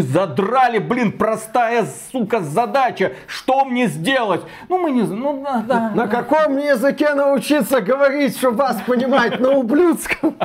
задрали, 0.04 0.80
блин, 0.80 1.12
простая, 1.12 1.88
сука, 2.12 2.42
задача. 2.42 3.14
Что 3.28 3.66
мне 3.66 3.88
сделать? 3.88 4.42
Ну, 4.70 4.78
мы 4.78 4.92
не 4.92 5.04
знаем. 5.04 5.24
Ну, 5.24 5.44
да, 5.44 5.64
да. 5.68 5.92
На 5.96 6.08
каком 6.08 6.58
языке 6.58 7.14
научиться 7.14 7.82
говорить, 7.82 8.38
чтобы 8.38 8.58
вас 8.58 8.78
понимать 8.86 9.40
на 9.40 9.52
ублюдском? 9.52 10.36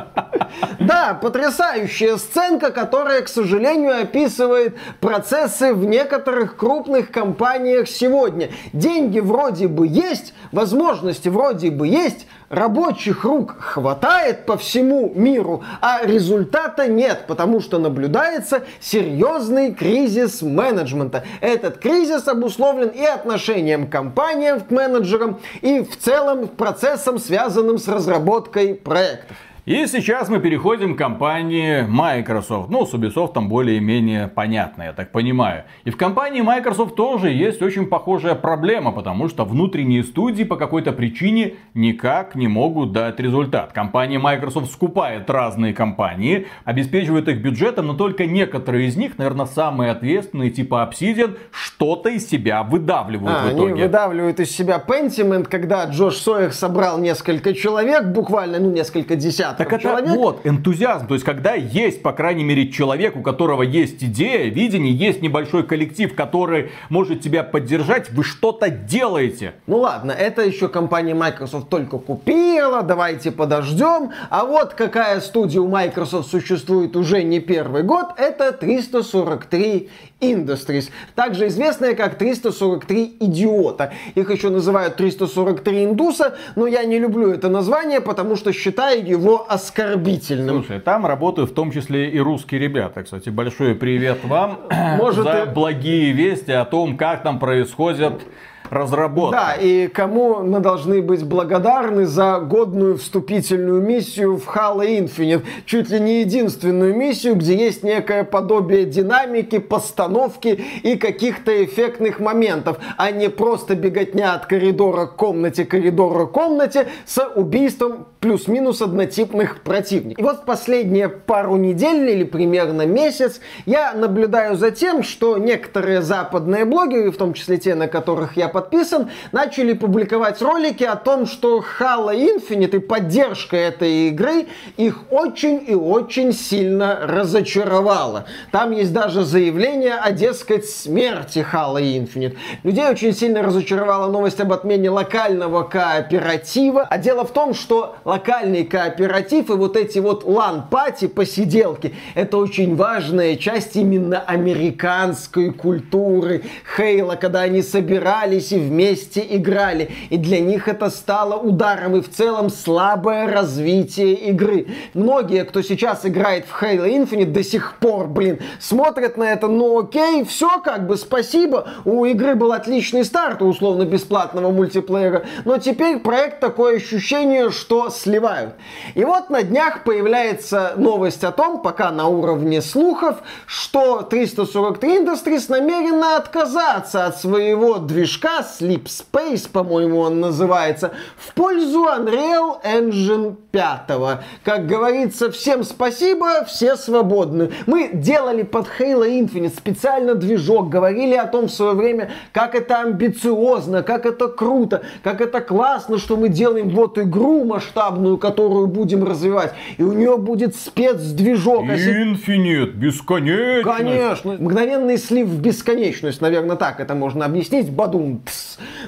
Да, 0.79 1.13
потрясающая 1.13 2.17
сценка, 2.17 2.71
которая, 2.71 3.21
к 3.21 3.27
сожалению, 3.27 4.01
описывает 4.01 4.77
процессы 4.99 5.73
в 5.73 5.85
некоторых 5.85 6.55
крупных 6.55 7.11
компаниях 7.11 7.87
сегодня. 7.87 8.49
Деньги 8.73 9.19
вроде 9.19 9.67
бы 9.67 9.87
есть, 9.87 10.33
возможности 10.51 11.29
вроде 11.29 11.69
бы 11.69 11.87
есть, 11.87 12.27
рабочих 12.49 13.23
рук 13.23 13.55
хватает 13.59 14.45
по 14.45 14.57
всему 14.57 15.11
миру, 15.15 15.63
а 15.81 16.01
результата 16.03 16.87
нет, 16.87 17.25
потому 17.27 17.61
что 17.61 17.79
наблюдается 17.79 18.63
серьезный 18.79 19.73
кризис 19.73 20.41
менеджмента. 20.41 21.23
Этот 21.41 21.77
кризис 21.77 22.27
обусловлен 22.27 22.89
и 22.89 23.05
отношением 23.05 23.87
компаниям 23.87 24.59
к 24.61 24.71
менеджерам, 24.71 25.39
и 25.61 25.81
в 25.81 25.97
целом 25.97 26.47
процессом, 26.47 27.19
связанным 27.19 27.77
с 27.77 27.87
разработкой 27.87 28.75
проектов. 28.75 29.37
И 29.69 29.85
сейчас 29.85 30.29
мы 30.29 30.39
переходим 30.39 30.95
к 30.95 30.97
компании 30.97 31.85
Microsoft. 31.87 32.71
Ну, 32.71 32.87
с 32.87 32.93
Ubisoft 32.95 33.33
там 33.33 33.49
более-менее 33.49 34.27
понятно, 34.27 34.81
я 34.81 34.93
так 34.93 35.11
понимаю. 35.11 35.65
И 35.83 35.91
в 35.91 35.95
компании 35.95 36.41
Microsoft 36.41 36.95
тоже 36.95 37.29
есть 37.29 37.61
очень 37.61 37.85
похожая 37.85 38.33
проблема, 38.33 38.91
потому 38.91 39.27
что 39.29 39.45
внутренние 39.45 40.03
студии 40.03 40.43
по 40.43 40.55
какой-то 40.55 40.91
причине 40.91 41.53
никак 41.75 42.33
не 42.33 42.47
могут 42.47 42.93
дать 42.93 43.19
результат. 43.19 43.71
Компания 43.71 44.17
Microsoft 44.17 44.71
скупает 44.71 45.29
разные 45.29 45.75
компании, 45.75 46.47
обеспечивает 46.65 47.27
их 47.27 47.37
бюджетом, 47.37 47.85
но 47.85 47.93
только 47.93 48.25
некоторые 48.25 48.87
из 48.87 48.95
них, 48.95 49.19
наверное, 49.19 49.45
самые 49.45 49.91
ответственные, 49.91 50.49
типа 50.49 50.89
Obsidian, 50.91 51.37
что-то 51.51 52.09
из 52.09 52.27
себя 52.27 52.63
выдавливают 52.63 53.37
а, 53.39 53.45
в 53.45 53.53
итоге. 53.53 53.73
Они 53.73 53.83
выдавливают 53.83 54.39
из 54.39 54.49
себя 54.49 54.83
Pentiment, 54.83 55.43
когда 55.43 55.85
Джош 55.85 56.15
Сойер 56.15 56.53
собрал 56.53 56.97
несколько 56.97 57.53
человек, 57.53 58.05
буквально, 58.05 58.57
ну, 58.57 58.71
несколько 58.71 59.15
десятков 59.15 59.58
так 59.59 59.73
это 59.73 59.83
человек. 59.83 60.15
вот 60.15 60.45
энтузиазм. 60.45 61.07
То 61.07 61.13
есть, 61.13 61.25
когда 61.25 61.53
есть, 61.53 62.01
по 62.01 62.13
крайней 62.13 62.43
мере, 62.43 62.71
человек, 62.71 63.15
у 63.15 63.21
которого 63.21 63.61
есть 63.61 64.03
идея, 64.03 64.49
видение, 64.49 64.93
есть 64.93 65.21
небольшой 65.21 65.63
коллектив, 65.63 66.15
который 66.15 66.71
может 66.89 67.21
тебя 67.21 67.43
поддержать, 67.43 68.09
вы 68.11 68.23
что-то 68.23 68.69
делаете. 68.69 69.53
Ну 69.67 69.79
ладно, 69.79 70.11
это 70.11 70.41
еще 70.43 70.69
компания 70.69 71.13
Microsoft 71.13 71.69
только 71.69 71.97
купила, 71.97 72.81
давайте 72.83 73.31
подождем. 73.31 74.11
А 74.29 74.45
вот 74.45 74.73
какая 74.73 75.19
студия 75.19 75.61
у 75.61 75.67
Microsoft 75.67 76.29
существует 76.29 76.95
уже 76.95 77.23
не 77.23 77.39
первый 77.39 77.83
год, 77.83 78.13
это 78.17 78.53
343 78.53 79.89
Industries, 80.21 80.89
также 81.15 81.47
известная 81.47 81.95
как 81.95 82.17
343 82.17 83.17
идиота. 83.19 83.93
Их 84.15 84.29
еще 84.29 84.49
называют 84.49 84.95
343 84.97 85.85
индуса, 85.85 86.35
но 86.55 86.67
я 86.67 86.83
не 86.83 86.99
люблю 86.99 87.31
это 87.31 87.49
название, 87.49 88.01
потому 88.01 88.35
что 88.35 88.51
считаю 88.51 89.05
его 89.05 89.48
оскорбительным. 89.49 90.63
Слушай, 90.63 90.79
там 90.79 91.07
работают 91.07 91.49
в 91.49 91.53
том 91.55 91.71
числе 91.71 92.11
и 92.11 92.19
русские 92.19 92.61
ребята. 92.61 93.03
Кстати, 93.03 93.29
большой 93.29 93.73
привет 93.73 94.23
вам 94.23 94.59
Может, 94.97 95.23
за 95.23 95.43
и... 95.43 95.49
благие 95.49 96.11
вести 96.11 96.51
о 96.51 96.65
том, 96.65 96.97
как 96.97 97.23
там 97.23 97.39
происходят 97.39 98.21
разработка. 98.69 99.37
Да, 99.37 99.53
и 99.53 99.87
кому 99.87 100.39
мы 100.39 100.59
должны 100.59 101.01
быть 101.01 101.23
благодарны 101.23 102.05
за 102.05 102.39
годную 102.39 102.97
вступительную 102.97 103.81
миссию 103.81 104.37
в 104.37 104.47
Halo 104.47 104.85
Infinite. 104.85 105.43
Чуть 105.65 105.89
ли 105.89 105.99
не 105.99 106.21
единственную 106.21 106.95
миссию, 106.95 107.35
где 107.35 107.55
есть 107.55 107.83
некое 107.83 108.23
подобие 108.23 108.85
динамики, 108.85 109.59
постановки 109.59 110.63
и 110.83 110.95
каких-то 110.97 111.63
эффектных 111.63 112.19
моментов, 112.19 112.77
а 112.97 113.11
не 113.11 113.29
просто 113.29 113.75
беготня 113.75 114.33
от 114.33 114.45
коридора 114.45 115.05
к 115.05 115.15
комнате, 115.15 115.65
коридора 115.65 116.25
к 116.25 116.31
комнате 116.31 116.87
с 117.05 117.23
убийством 117.35 118.07
плюс-минус 118.19 118.81
однотипных 118.81 119.61
противников. 119.61 120.19
И 120.19 120.23
вот 120.23 120.45
последние 120.45 121.09
пару 121.09 121.55
недель 121.55 122.09
или 122.09 122.23
примерно 122.23 122.85
месяц 122.85 123.39
я 123.65 123.93
наблюдаю 123.93 124.55
за 124.55 124.71
тем, 124.71 125.03
что 125.03 125.37
некоторые 125.37 126.01
западные 126.01 126.65
блогеры, 126.65 127.11
в 127.11 127.17
том 127.17 127.33
числе 127.33 127.57
те, 127.57 127.75
на 127.75 127.87
которых 127.87 128.37
я 128.37 128.47
подписан, 128.59 129.09
начали 129.31 129.71
публиковать 129.71 130.41
ролики 130.41 130.83
о 130.83 130.97
том, 130.97 131.25
что 131.25 131.63
Halo 131.79 132.13
Infinite 132.13 132.75
и 132.75 132.79
поддержка 132.79 133.55
этой 133.55 134.09
игры 134.09 134.47
их 134.75 135.11
очень 135.11 135.63
и 135.65 135.73
очень 135.73 136.33
сильно 136.33 136.99
разочаровала. 137.03 138.25
Там 138.51 138.71
есть 138.71 138.91
даже 138.91 139.23
заявление 139.23 139.95
о, 139.95 140.11
дескать, 140.11 140.65
смерти 140.65 141.45
Halo 141.53 141.79
Infinite. 141.79 142.35
Людей 142.63 142.89
очень 142.89 143.13
сильно 143.13 143.41
разочаровала 143.43 144.11
новость 144.11 144.41
об 144.41 144.51
отмене 144.51 144.89
локального 144.89 145.63
кооператива. 145.63 146.85
А 146.89 146.97
дело 146.97 147.23
в 147.23 147.31
том, 147.31 147.53
что 147.53 147.95
локальный 148.03 148.65
кооператив 148.65 149.49
и 149.49 149.53
вот 149.53 149.77
эти 149.77 149.99
вот 149.99 150.25
LAN-party, 150.25 151.07
посиделки, 151.07 151.95
это 152.13 152.37
очень 152.37 152.75
важная 152.75 153.37
часть 153.37 153.77
именно 153.77 154.19
американской 154.19 155.51
культуры. 155.51 156.43
Хейла, 156.75 157.15
когда 157.15 157.41
они 157.41 157.61
собирались 157.61 158.48
и 158.51 158.59
вместе 158.59 159.25
играли. 159.29 159.91
И 160.09 160.17
для 160.17 160.39
них 160.39 160.67
это 160.67 160.89
стало 160.89 161.35
ударом 161.35 161.95
и 161.95 162.01
в 162.01 162.09
целом 162.09 162.49
слабое 162.49 163.27
развитие 163.27 164.13
игры. 164.13 164.67
Многие, 164.93 165.45
кто 165.45 165.61
сейчас 165.61 166.05
играет 166.05 166.45
в 166.45 166.61
Halo 166.61 166.87
Infinite, 166.87 167.31
до 167.31 167.43
сих 167.43 167.75
пор, 167.79 168.07
блин, 168.07 168.39
смотрят 168.59 169.17
на 169.17 169.23
это, 169.23 169.47
ну 169.47 169.79
окей, 169.79 170.23
все 170.23 170.59
как 170.59 170.87
бы, 170.87 170.97
спасибо. 170.97 171.67
У 171.85 172.05
игры 172.05 172.35
был 172.35 172.51
отличный 172.51 173.03
старт, 173.03 173.41
условно 173.41 173.83
бесплатного 173.83 174.51
мультиплеера, 174.51 175.25
но 175.45 175.57
теперь 175.57 175.99
проект 175.99 176.39
такое 176.39 176.77
ощущение, 176.77 177.51
что 177.51 177.89
сливают. 177.89 178.55
И 178.95 179.03
вот 179.03 179.29
на 179.29 179.43
днях 179.43 179.83
появляется 179.83 180.73
новость 180.75 181.23
о 181.23 181.31
том, 181.31 181.61
пока 181.61 181.91
на 181.91 182.07
уровне 182.07 182.61
слухов, 182.61 183.17
что 183.45 184.01
343 184.01 184.99
Industries 184.99 185.45
намерена 185.49 186.17
отказаться 186.17 187.05
от 187.05 187.17
своего 187.17 187.77
движка 187.77 188.38
Sleep 188.39 188.85
Space, 188.85 189.49
по-моему, 189.51 189.99
он 189.99 190.19
называется, 190.19 190.91
в 191.17 191.33
пользу 191.33 191.85
Unreal 191.85 192.63
Engine 192.63 193.35
5. 193.51 194.21
Как 194.43 194.67
говорится, 194.67 195.31
всем 195.31 195.63
спасибо, 195.63 196.45
все 196.45 196.75
свободны. 196.75 197.51
Мы 197.65 197.89
делали 197.93 198.43
под 198.43 198.67
Halo 198.79 199.07
Infinite 199.07 199.55
специально 199.55 200.15
движок, 200.15 200.69
говорили 200.69 201.15
о 201.15 201.25
том 201.25 201.47
в 201.47 201.51
свое 201.51 201.73
время, 201.73 202.11
как 202.31 202.55
это 202.55 202.81
амбициозно, 202.81 203.83
как 203.83 204.05
это 204.05 204.27
круто, 204.27 204.83
как 205.03 205.21
это 205.21 205.41
классно, 205.41 205.97
что 205.97 206.17
мы 206.17 206.29
делаем 206.29 206.69
вот 206.69 206.97
игру 206.97 207.43
масштабную, 207.45 208.17
которую 208.17 208.67
будем 208.67 209.03
развивать. 209.03 209.53
И 209.77 209.83
у 209.83 209.93
нее 209.93 210.17
будет 210.17 210.55
спецдвижок. 210.55 211.63
Infinite, 211.63 212.71
бесконечность. 212.71 213.63
Конечно. 213.63 214.33
Мгновенный 214.33 214.97
слив 214.97 215.27
в 215.27 215.41
бесконечность, 215.41 216.21
наверное, 216.21 216.55
так 216.55 216.79
это 216.79 216.95
можно 216.95 217.25
объяснить. 217.25 217.69
Бадум. 217.69 218.21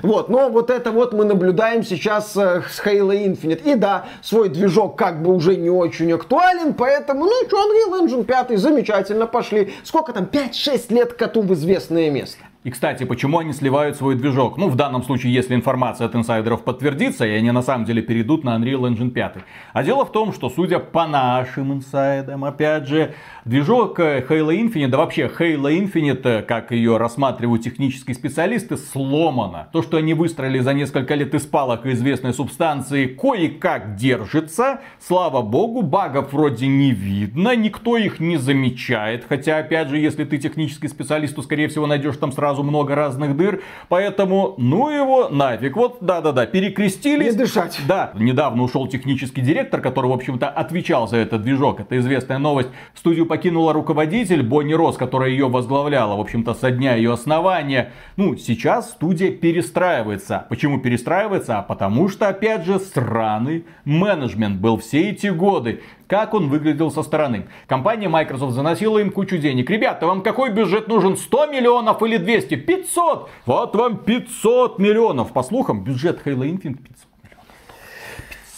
Вот. 0.02 0.30
Но 0.30 0.50
вот 0.50 0.70
это 0.70 0.92
вот 0.92 1.14
мы 1.14 1.26
наблюдаем 1.26 1.84
сейчас 1.84 2.36
э, 2.36 2.64
с 2.70 2.80
Halo 2.80 3.12
Infinite. 3.12 3.64
И 3.64 3.76
да, 3.76 4.06
свой 4.22 4.50
движок 4.50 4.98
как 4.98 5.22
бы 5.22 5.34
уже 5.34 5.56
не 5.56 5.70
очень 5.70 6.12
актуален, 6.12 6.74
поэтому, 6.74 7.26
ну 7.26 7.32
что, 7.48 7.58
Unreal 7.58 8.06
Engine 8.06 8.24
5, 8.24 8.58
замечательно, 8.60 9.28
пошли. 9.28 9.74
Сколько 9.84 10.14
там, 10.14 10.26
5-6 10.26 10.94
лет 10.94 11.14
коту 11.14 11.42
в 11.42 11.54
известное 11.54 12.10
место. 12.10 12.44
И, 12.64 12.70
кстати, 12.70 13.06
почему 13.06 13.40
они 13.40 13.54
сливают 13.54 13.98
свой 13.98 14.14
движок? 14.14 14.56
Ну, 14.58 14.70
в 14.70 14.76
данном 14.76 15.02
случае, 15.02 15.34
если 15.34 15.56
информация 15.56 16.06
от 16.06 16.16
инсайдеров 16.16 16.64
подтвердится, 16.64 17.26
и 17.26 17.32
они 17.32 17.50
на 17.50 17.64
самом 17.64 17.86
деле 17.86 18.04
перейдут 18.04 18.44
на 18.44 18.56
Unreal 18.56 18.82
Engine 18.82 19.10
5. 19.10 19.34
А 19.74 19.84
дело 19.84 20.06
в 20.06 20.12
том, 20.12 20.32
что, 20.32 20.48
судя 20.52 20.78
по 20.78 21.08
нашим 21.08 21.74
инсайдам, 21.74 22.46
опять 22.46 22.88
же, 22.88 23.16
движок 23.46 24.00
э, 24.00 24.26
Halo 24.28 24.56
Infinite, 24.56 24.88
да 24.88 24.98
вообще 24.98 25.32
Halo 25.38 25.72
Infinite, 25.72 26.22
э, 26.24 26.42
как 26.44 26.72
ее 26.72 26.98
рассматривают 26.98 27.64
технические 27.64 28.16
специалисты, 28.16 28.78
сломана. 28.78 29.70
То, 29.74 29.82
что 29.82 29.98
они 29.98 30.14
выстроили 30.14 30.60
за 30.60 30.74
несколько 30.74 31.16
лет 31.16 31.34
из 31.34 31.46
палок 31.46 31.86
известной 31.86 32.34
субстанции, 32.34 33.06
кое-как 33.08 33.96
держится. 33.96 34.82
Слава 35.00 35.42
богу, 35.42 35.82
багов 35.82 36.32
вроде 36.32 36.68
не 36.68 36.92
видно, 36.92 37.56
никто 37.56 37.98
их 37.98 38.20
не 38.20 38.38
замечает. 38.38 39.26
Хотя, 39.28 39.58
опять 39.58 39.90
же, 39.90 39.98
если 39.98 40.26
ты 40.26 40.38
технический 40.38 40.88
специалист, 40.88 41.36
то, 41.36 41.42
скорее 41.42 41.68
всего, 41.68 41.88
найдешь 41.88 42.18
там 42.18 42.32
сразу 42.32 42.52
сразу 42.52 42.64
много 42.64 42.96
разных 42.96 43.38
дыр. 43.38 43.62
Поэтому, 43.90 44.56
ну 44.58 44.90
его 44.90 45.30
нафиг. 45.30 45.76
Вот, 45.76 45.98
да-да-да, 46.02 46.46
перекрестились. 46.46 47.34
Не 47.34 47.38
дышать. 47.38 47.80
Да, 47.88 48.12
недавно 48.16 48.64
ушел 48.64 48.88
технический 48.88 49.42
директор, 49.42 49.82
который, 49.82 50.08
в 50.08 50.14
общем-то, 50.14 50.50
отвечал 50.50 51.08
за 51.08 51.18
этот 51.18 51.42
движок. 51.44 51.80
Это 51.80 51.98
известная 51.98 52.40
новость. 52.40 52.70
Студию 52.94 53.26
покинула 53.32 53.72
руководитель 53.72 54.44
Бонни 54.44 54.74
Рос, 54.74 54.98
которая 54.98 55.30
ее 55.30 55.48
возглавляла, 55.48 56.18
в 56.18 56.20
общем-то, 56.20 56.54
со 56.54 56.70
дня 56.70 56.96
ее 56.96 57.14
основания. 57.14 57.94
Ну, 58.18 58.36
сейчас 58.36 58.92
студия 58.92 59.32
перестраивается. 59.32 60.46
Почему 60.50 60.82
перестраивается? 60.82 61.60
А 61.60 61.62
потому 61.62 62.10
что, 62.10 62.28
опять 62.28 62.66
же, 62.66 62.78
сраный 62.78 63.64
менеджмент 63.86 64.60
был 64.60 64.78
все 64.80 65.12
эти 65.12 65.28
годы 65.28 65.82
как 66.08 66.34
он 66.34 66.50
выглядел 66.50 66.92
со 66.92 67.04
стороны. 67.04 67.48
Компания 67.68 68.10
Microsoft 68.10 68.54
заносила 68.54 68.98
им 69.00 69.12
кучу 69.12 69.38
денег. 69.38 69.70
Ребята, 69.70 70.08
вам 70.08 70.24
какой 70.24 70.52
бюджет 70.52 70.90
нужен? 70.90 71.16
100 71.16 71.46
миллионов 71.46 72.04
или 72.04 72.18
200? 72.18 72.56
500! 72.56 73.30
Вот 73.46 73.76
вам 73.78 73.96
500 74.00 74.78
миллионов. 74.78 75.32
По 75.32 75.42
слухам, 75.42 75.86
бюджет 75.86 76.20
Halo 76.26 76.44
Infinite 76.44 76.80
500 76.84 77.08
миллионов. 77.24 77.46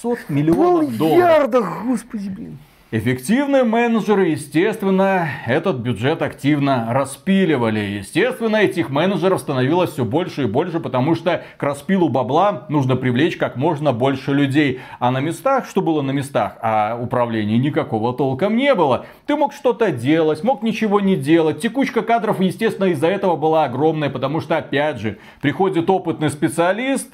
500 0.01 0.29
миллионов 0.29 0.97
долларов. 0.97 1.17
Миллиардах, 1.17 1.83
господи, 1.85 2.29
блин. 2.29 2.57
Эффективные 2.95 3.63
менеджеры, 3.63 4.27
естественно, 4.27 5.27
этот 5.47 5.77
бюджет 5.77 6.21
активно 6.21 6.93
распиливали. 6.93 7.79
Естественно, 7.79 8.57
этих 8.57 8.91
менеджеров 8.91 9.39
становилось 9.39 9.93
все 9.93 10.05
больше 10.05 10.43
и 10.43 10.45
больше, 10.45 10.79
потому 10.79 11.15
что 11.15 11.43
к 11.57 11.63
распилу 11.63 12.07
бабла 12.09 12.67
нужно 12.69 12.95
привлечь 12.95 13.35
как 13.35 13.55
можно 13.55 13.93
больше 13.93 14.31
людей. 14.31 14.79
А 14.99 15.09
на 15.09 15.21
местах, 15.21 15.65
что 15.67 15.81
было 15.81 16.03
на 16.03 16.11
местах? 16.11 16.57
А 16.61 16.95
управления 17.01 17.57
никакого 17.57 18.13
толком 18.13 18.55
не 18.55 18.75
было. 18.75 19.07
Ты 19.25 19.37
мог 19.37 19.53
что-то 19.53 19.89
делать, 19.91 20.43
мог 20.43 20.61
ничего 20.61 20.99
не 20.99 21.15
делать. 21.15 21.61
Текучка 21.61 22.03
кадров, 22.03 22.39
естественно, 22.39 22.85
из-за 22.89 23.07
этого 23.07 23.35
была 23.35 23.63
огромная, 23.63 24.11
потому 24.11 24.39
что, 24.39 24.57
опять 24.57 24.99
же, 24.99 25.17
приходит 25.41 25.89
опытный 25.89 26.29
специалист, 26.29 27.09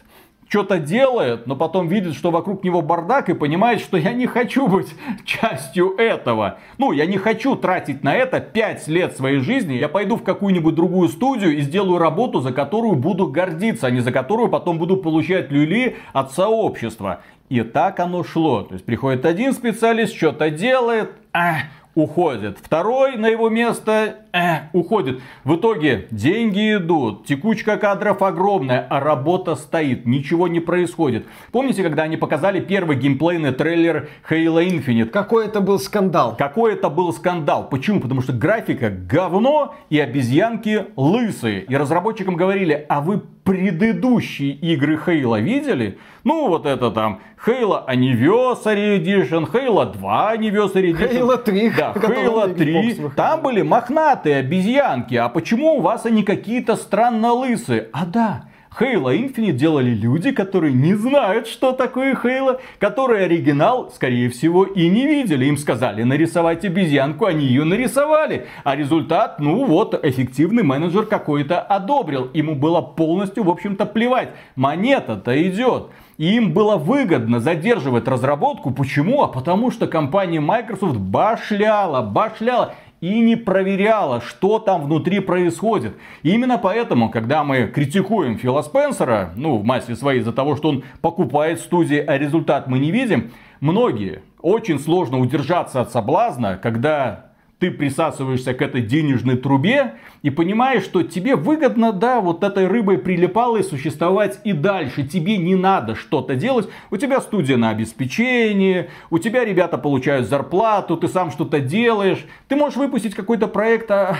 что-то 0.49 0.79
делает, 0.79 1.45
но 1.47 1.55
потом 1.55 1.87
видит, 1.87 2.15
что 2.15 2.31
вокруг 2.31 2.63
него 2.63 2.81
бардак 2.81 3.29
и 3.29 3.33
понимает, 3.33 3.79
что 3.79 3.97
я 3.97 4.11
не 4.11 4.25
хочу 4.25 4.67
быть 4.67 4.93
частью 5.25 5.95
этого. 5.95 6.57
Ну, 6.77 6.91
я 6.91 7.05
не 7.05 7.17
хочу 7.17 7.55
тратить 7.55 8.03
на 8.03 8.15
это 8.15 8.39
5 8.39 8.87
лет 8.87 9.15
своей 9.15 9.39
жизни. 9.39 9.75
Я 9.75 9.87
пойду 9.87 10.17
в 10.17 10.23
какую-нибудь 10.23 10.75
другую 10.75 11.07
студию 11.09 11.55
и 11.55 11.61
сделаю 11.61 11.99
работу, 11.99 12.41
за 12.41 12.51
которую 12.51 12.95
буду 12.95 13.27
гордиться, 13.27 13.87
а 13.87 13.91
не 13.91 14.01
за 14.01 14.11
которую 14.11 14.49
потом 14.49 14.79
буду 14.79 14.97
получать 14.97 15.51
люли 15.51 15.97
от 16.13 16.31
сообщества. 16.31 17.21
И 17.49 17.61
так 17.61 17.99
оно 17.99 18.23
шло. 18.23 18.63
То 18.63 18.73
есть 18.73 18.85
приходит 18.85 19.25
один 19.25 19.53
специалист, 19.53 20.15
что-то 20.15 20.49
делает, 20.49 21.11
а, 21.31 21.57
уходит. 21.99 22.57
Второй 22.61 23.17
на 23.17 23.27
его 23.27 23.49
место 23.49 24.15
э, 24.33 24.69
уходит. 24.73 25.21
В 25.43 25.55
итоге 25.55 26.07
деньги 26.11 26.75
идут, 26.75 27.25
текучка 27.25 27.77
кадров 27.77 28.21
огромная, 28.21 28.85
а 28.89 28.99
работа 28.99 29.55
стоит, 29.55 30.05
ничего 30.05 30.47
не 30.47 30.59
происходит. 30.59 31.25
Помните, 31.51 31.83
когда 31.83 32.03
они 32.03 32.17
показали 32.17 32.59
первый 32.59 32.97
геймплейный 32.97 33.51
трейлер 33.51 34.09
Halo 34.29 34.65
Infinite? 34.65 35.09
Какой 35.09 35.45
это 35.45 35.61
был 35.61 35.79
скандал? 35.79 36.35
Какой 36.37 36.73
это 36.73 36.89
был 36.89 37.13
скандал? 37.13 37.69
Почему? 37.69 37.99
Потому 37.99 38.21
что 38.21 38.33
графика 38.33 38.89
говно 38.89 39.75
и 39.89 39.99
обезьянки 39.99 40.85
лысые. 40.95 41.63
И 41.63 41.75
разработчикам 41.75 42.35
говорили, 42.35 42.85
а 42.89 43.01
вы 43.01 43.21
предыдущие 43.49 44.51
игры 44.51 44.99
Halo 45.03 45.41
видели? 45.41 45.97
Ну, 46.23 46.49
вот 46.49 46.67
это 46.67 46.91
там 46.91 47.19
Halo 47.43 47.83
Anniversary 47.87 48.99
Edition, 48.99 49.51
Halo 49.51 49.91
2 49.91 50.35
Anniversary 50.35 50.93
Edition. 50.93 51.21
Halo 51.21 51.37
3. 51.43 51.69
Да, 51.75 51.93
Halo 51.95 52.53
3. 52.53 53.09
Там 53.15 53.41
были 53.41 53.63
мохнатые 53.63 54.37
обезьянки. 54.37 55.15
А 55.15 55.29
почему 55.29 55.77
у 55.77 55.81
вас 55.81 56.05
они 56.05 56.21
какие-то 56.21 56.75
странно 56.75 57.33
лысые? 57.33 57.87
А 57.91 58.05
да, 58.05 58.43
Halo 58.77 59.11
Infinite 59.11 59.53
делали 59.53 59.89
люди, 59.89 60.31
которые 60.31 60.73
не 60.73 60.93
знают, 60.93 61.47
что 61.47 61.71
такое 61.71 62.13
Halo, 62.13 62.59
которые 62.77 63.25
оригинал, 63.25 63.91
скорее 63.93 64.29
всего, 64.29 64.63
и 64.63 64.87
не 64.89 65.07
видели. 65.07 65.45
Им 65.45 65.57
сказали 65.57 66.03
нарисовать 66.03 66.63
обезьянку, 66.63 67.25
они 67.25 67.45
ее 67.45 67.63
нарисовали. 67.63 68.45
А 68.63 68.75
результат, 68.75 69.39
ну 69.39 69.65
вот, 69.65 69.99
эффективный 70.05 70.63
менеджер 70.63 71.05
какой-то 71.07 71.59
одобрил. 71.59 72.29
Ему 72.33 72.55
было 72.55 72.81
полностью, 72.81 73.43
в 73.43 73.49
общем-то, 73.49 73.85
плевать. 73.87 74.29
Монета-то 74.55 75.41
идет. 75.49 75.87
И 76.17 76.35
им 76.35 76.53
было 76.53 76.75
выгодно 76.75 77.39
задерживать 77.39 78.07
разработку. 78.07 78.71
Почему? 78.71 79.23
А 79.23 79.27
потому 79.27 79.71
что 79.71 79.87
компания 79.87 80.41
Microsoft 80.41 80.97
башляла, 80.97 82.01
башляла 82.01 82.75
и 83.01 83.19
не 83.19 83.35
проверяла, 83.35 84.21
что 84.21 84.59
там 84.59 84.83
внутри 84.83 85.19
происходит. 85.19 85.95
И 86.23 86.31
именно 86.31 86.57
поэтому, 86.57 87.09
когда 87.09 87.43
мы 87.43 87.67
критикуем 87.67 88.37
Фила 88.37 88.61
Спенсера, 88.61 89.31
ну, 89.35 89.57
в 89.57 89.63
массе 89.63 89.95
своей 89.95 90.19
из-за 90.19 90.33
того, 90.33 90.55
что 90.55 90.69
он 90.69 90.83
покупает 91.01 91.59
студии, 91.59 91.97
а 91.97 92.17
результат 92.17 92.67
мы 92.67 92.79
не 92.79 92.91
видим, 92.91 93.31
многие 93.59 94.21
очень 94.41 94.79
сложно 94.79 95.19
удержаться 95.19 95.81
от 95.81 95.91
соблазна, 95.91 96.57
когда 96.61 97.28
ты 97.59 97.71
присасываешься 97.71 98.53
к 98.53 98.61
этой 98.61 98.81
денежной 98.81 99.35
трубе 99.35 99.95
и 100.21 100.29
понимаешь, 100.29 100.83
что 100.83 101.03
тебе 101.03 101.35
выгодно, 101.35 101.91
да, 101.91 102.21
вот 102.21 102.43
этой 102.43 102.67
рыбой 102.67 102.97
прилипалой 102.97 103.63
существовать 103.63 104.39
и 104.45 104.53
дальше. 104.53 105.05
Тебе 105.05 105.37
не 105.37 105.55
надо 105.55 105.95
что-то 105.95 106.35
делать. 106.35 106.69
У 106.89 106.97
тебя 106.97 107.19
студия 107.19 107.57
на 107.57 107.69
обеспечении, 107.69 108.89
у 109.09 109.19
тебя 109.19 109.43
ребята 109.43 109.77
получают 109.77 110.27
зарплату, 110.27 110.95
ты 110.95 111.09
сам 111.09 111.31
что-то 111.31 111.59
делаешь. 111.59 112.25
Ты 112.47 112.55
можешь 112.55 112.77
выпустить 112.77 113.13
какой-то 113.13 113.47
проект, 113.47 113.91
а 113.91 114.15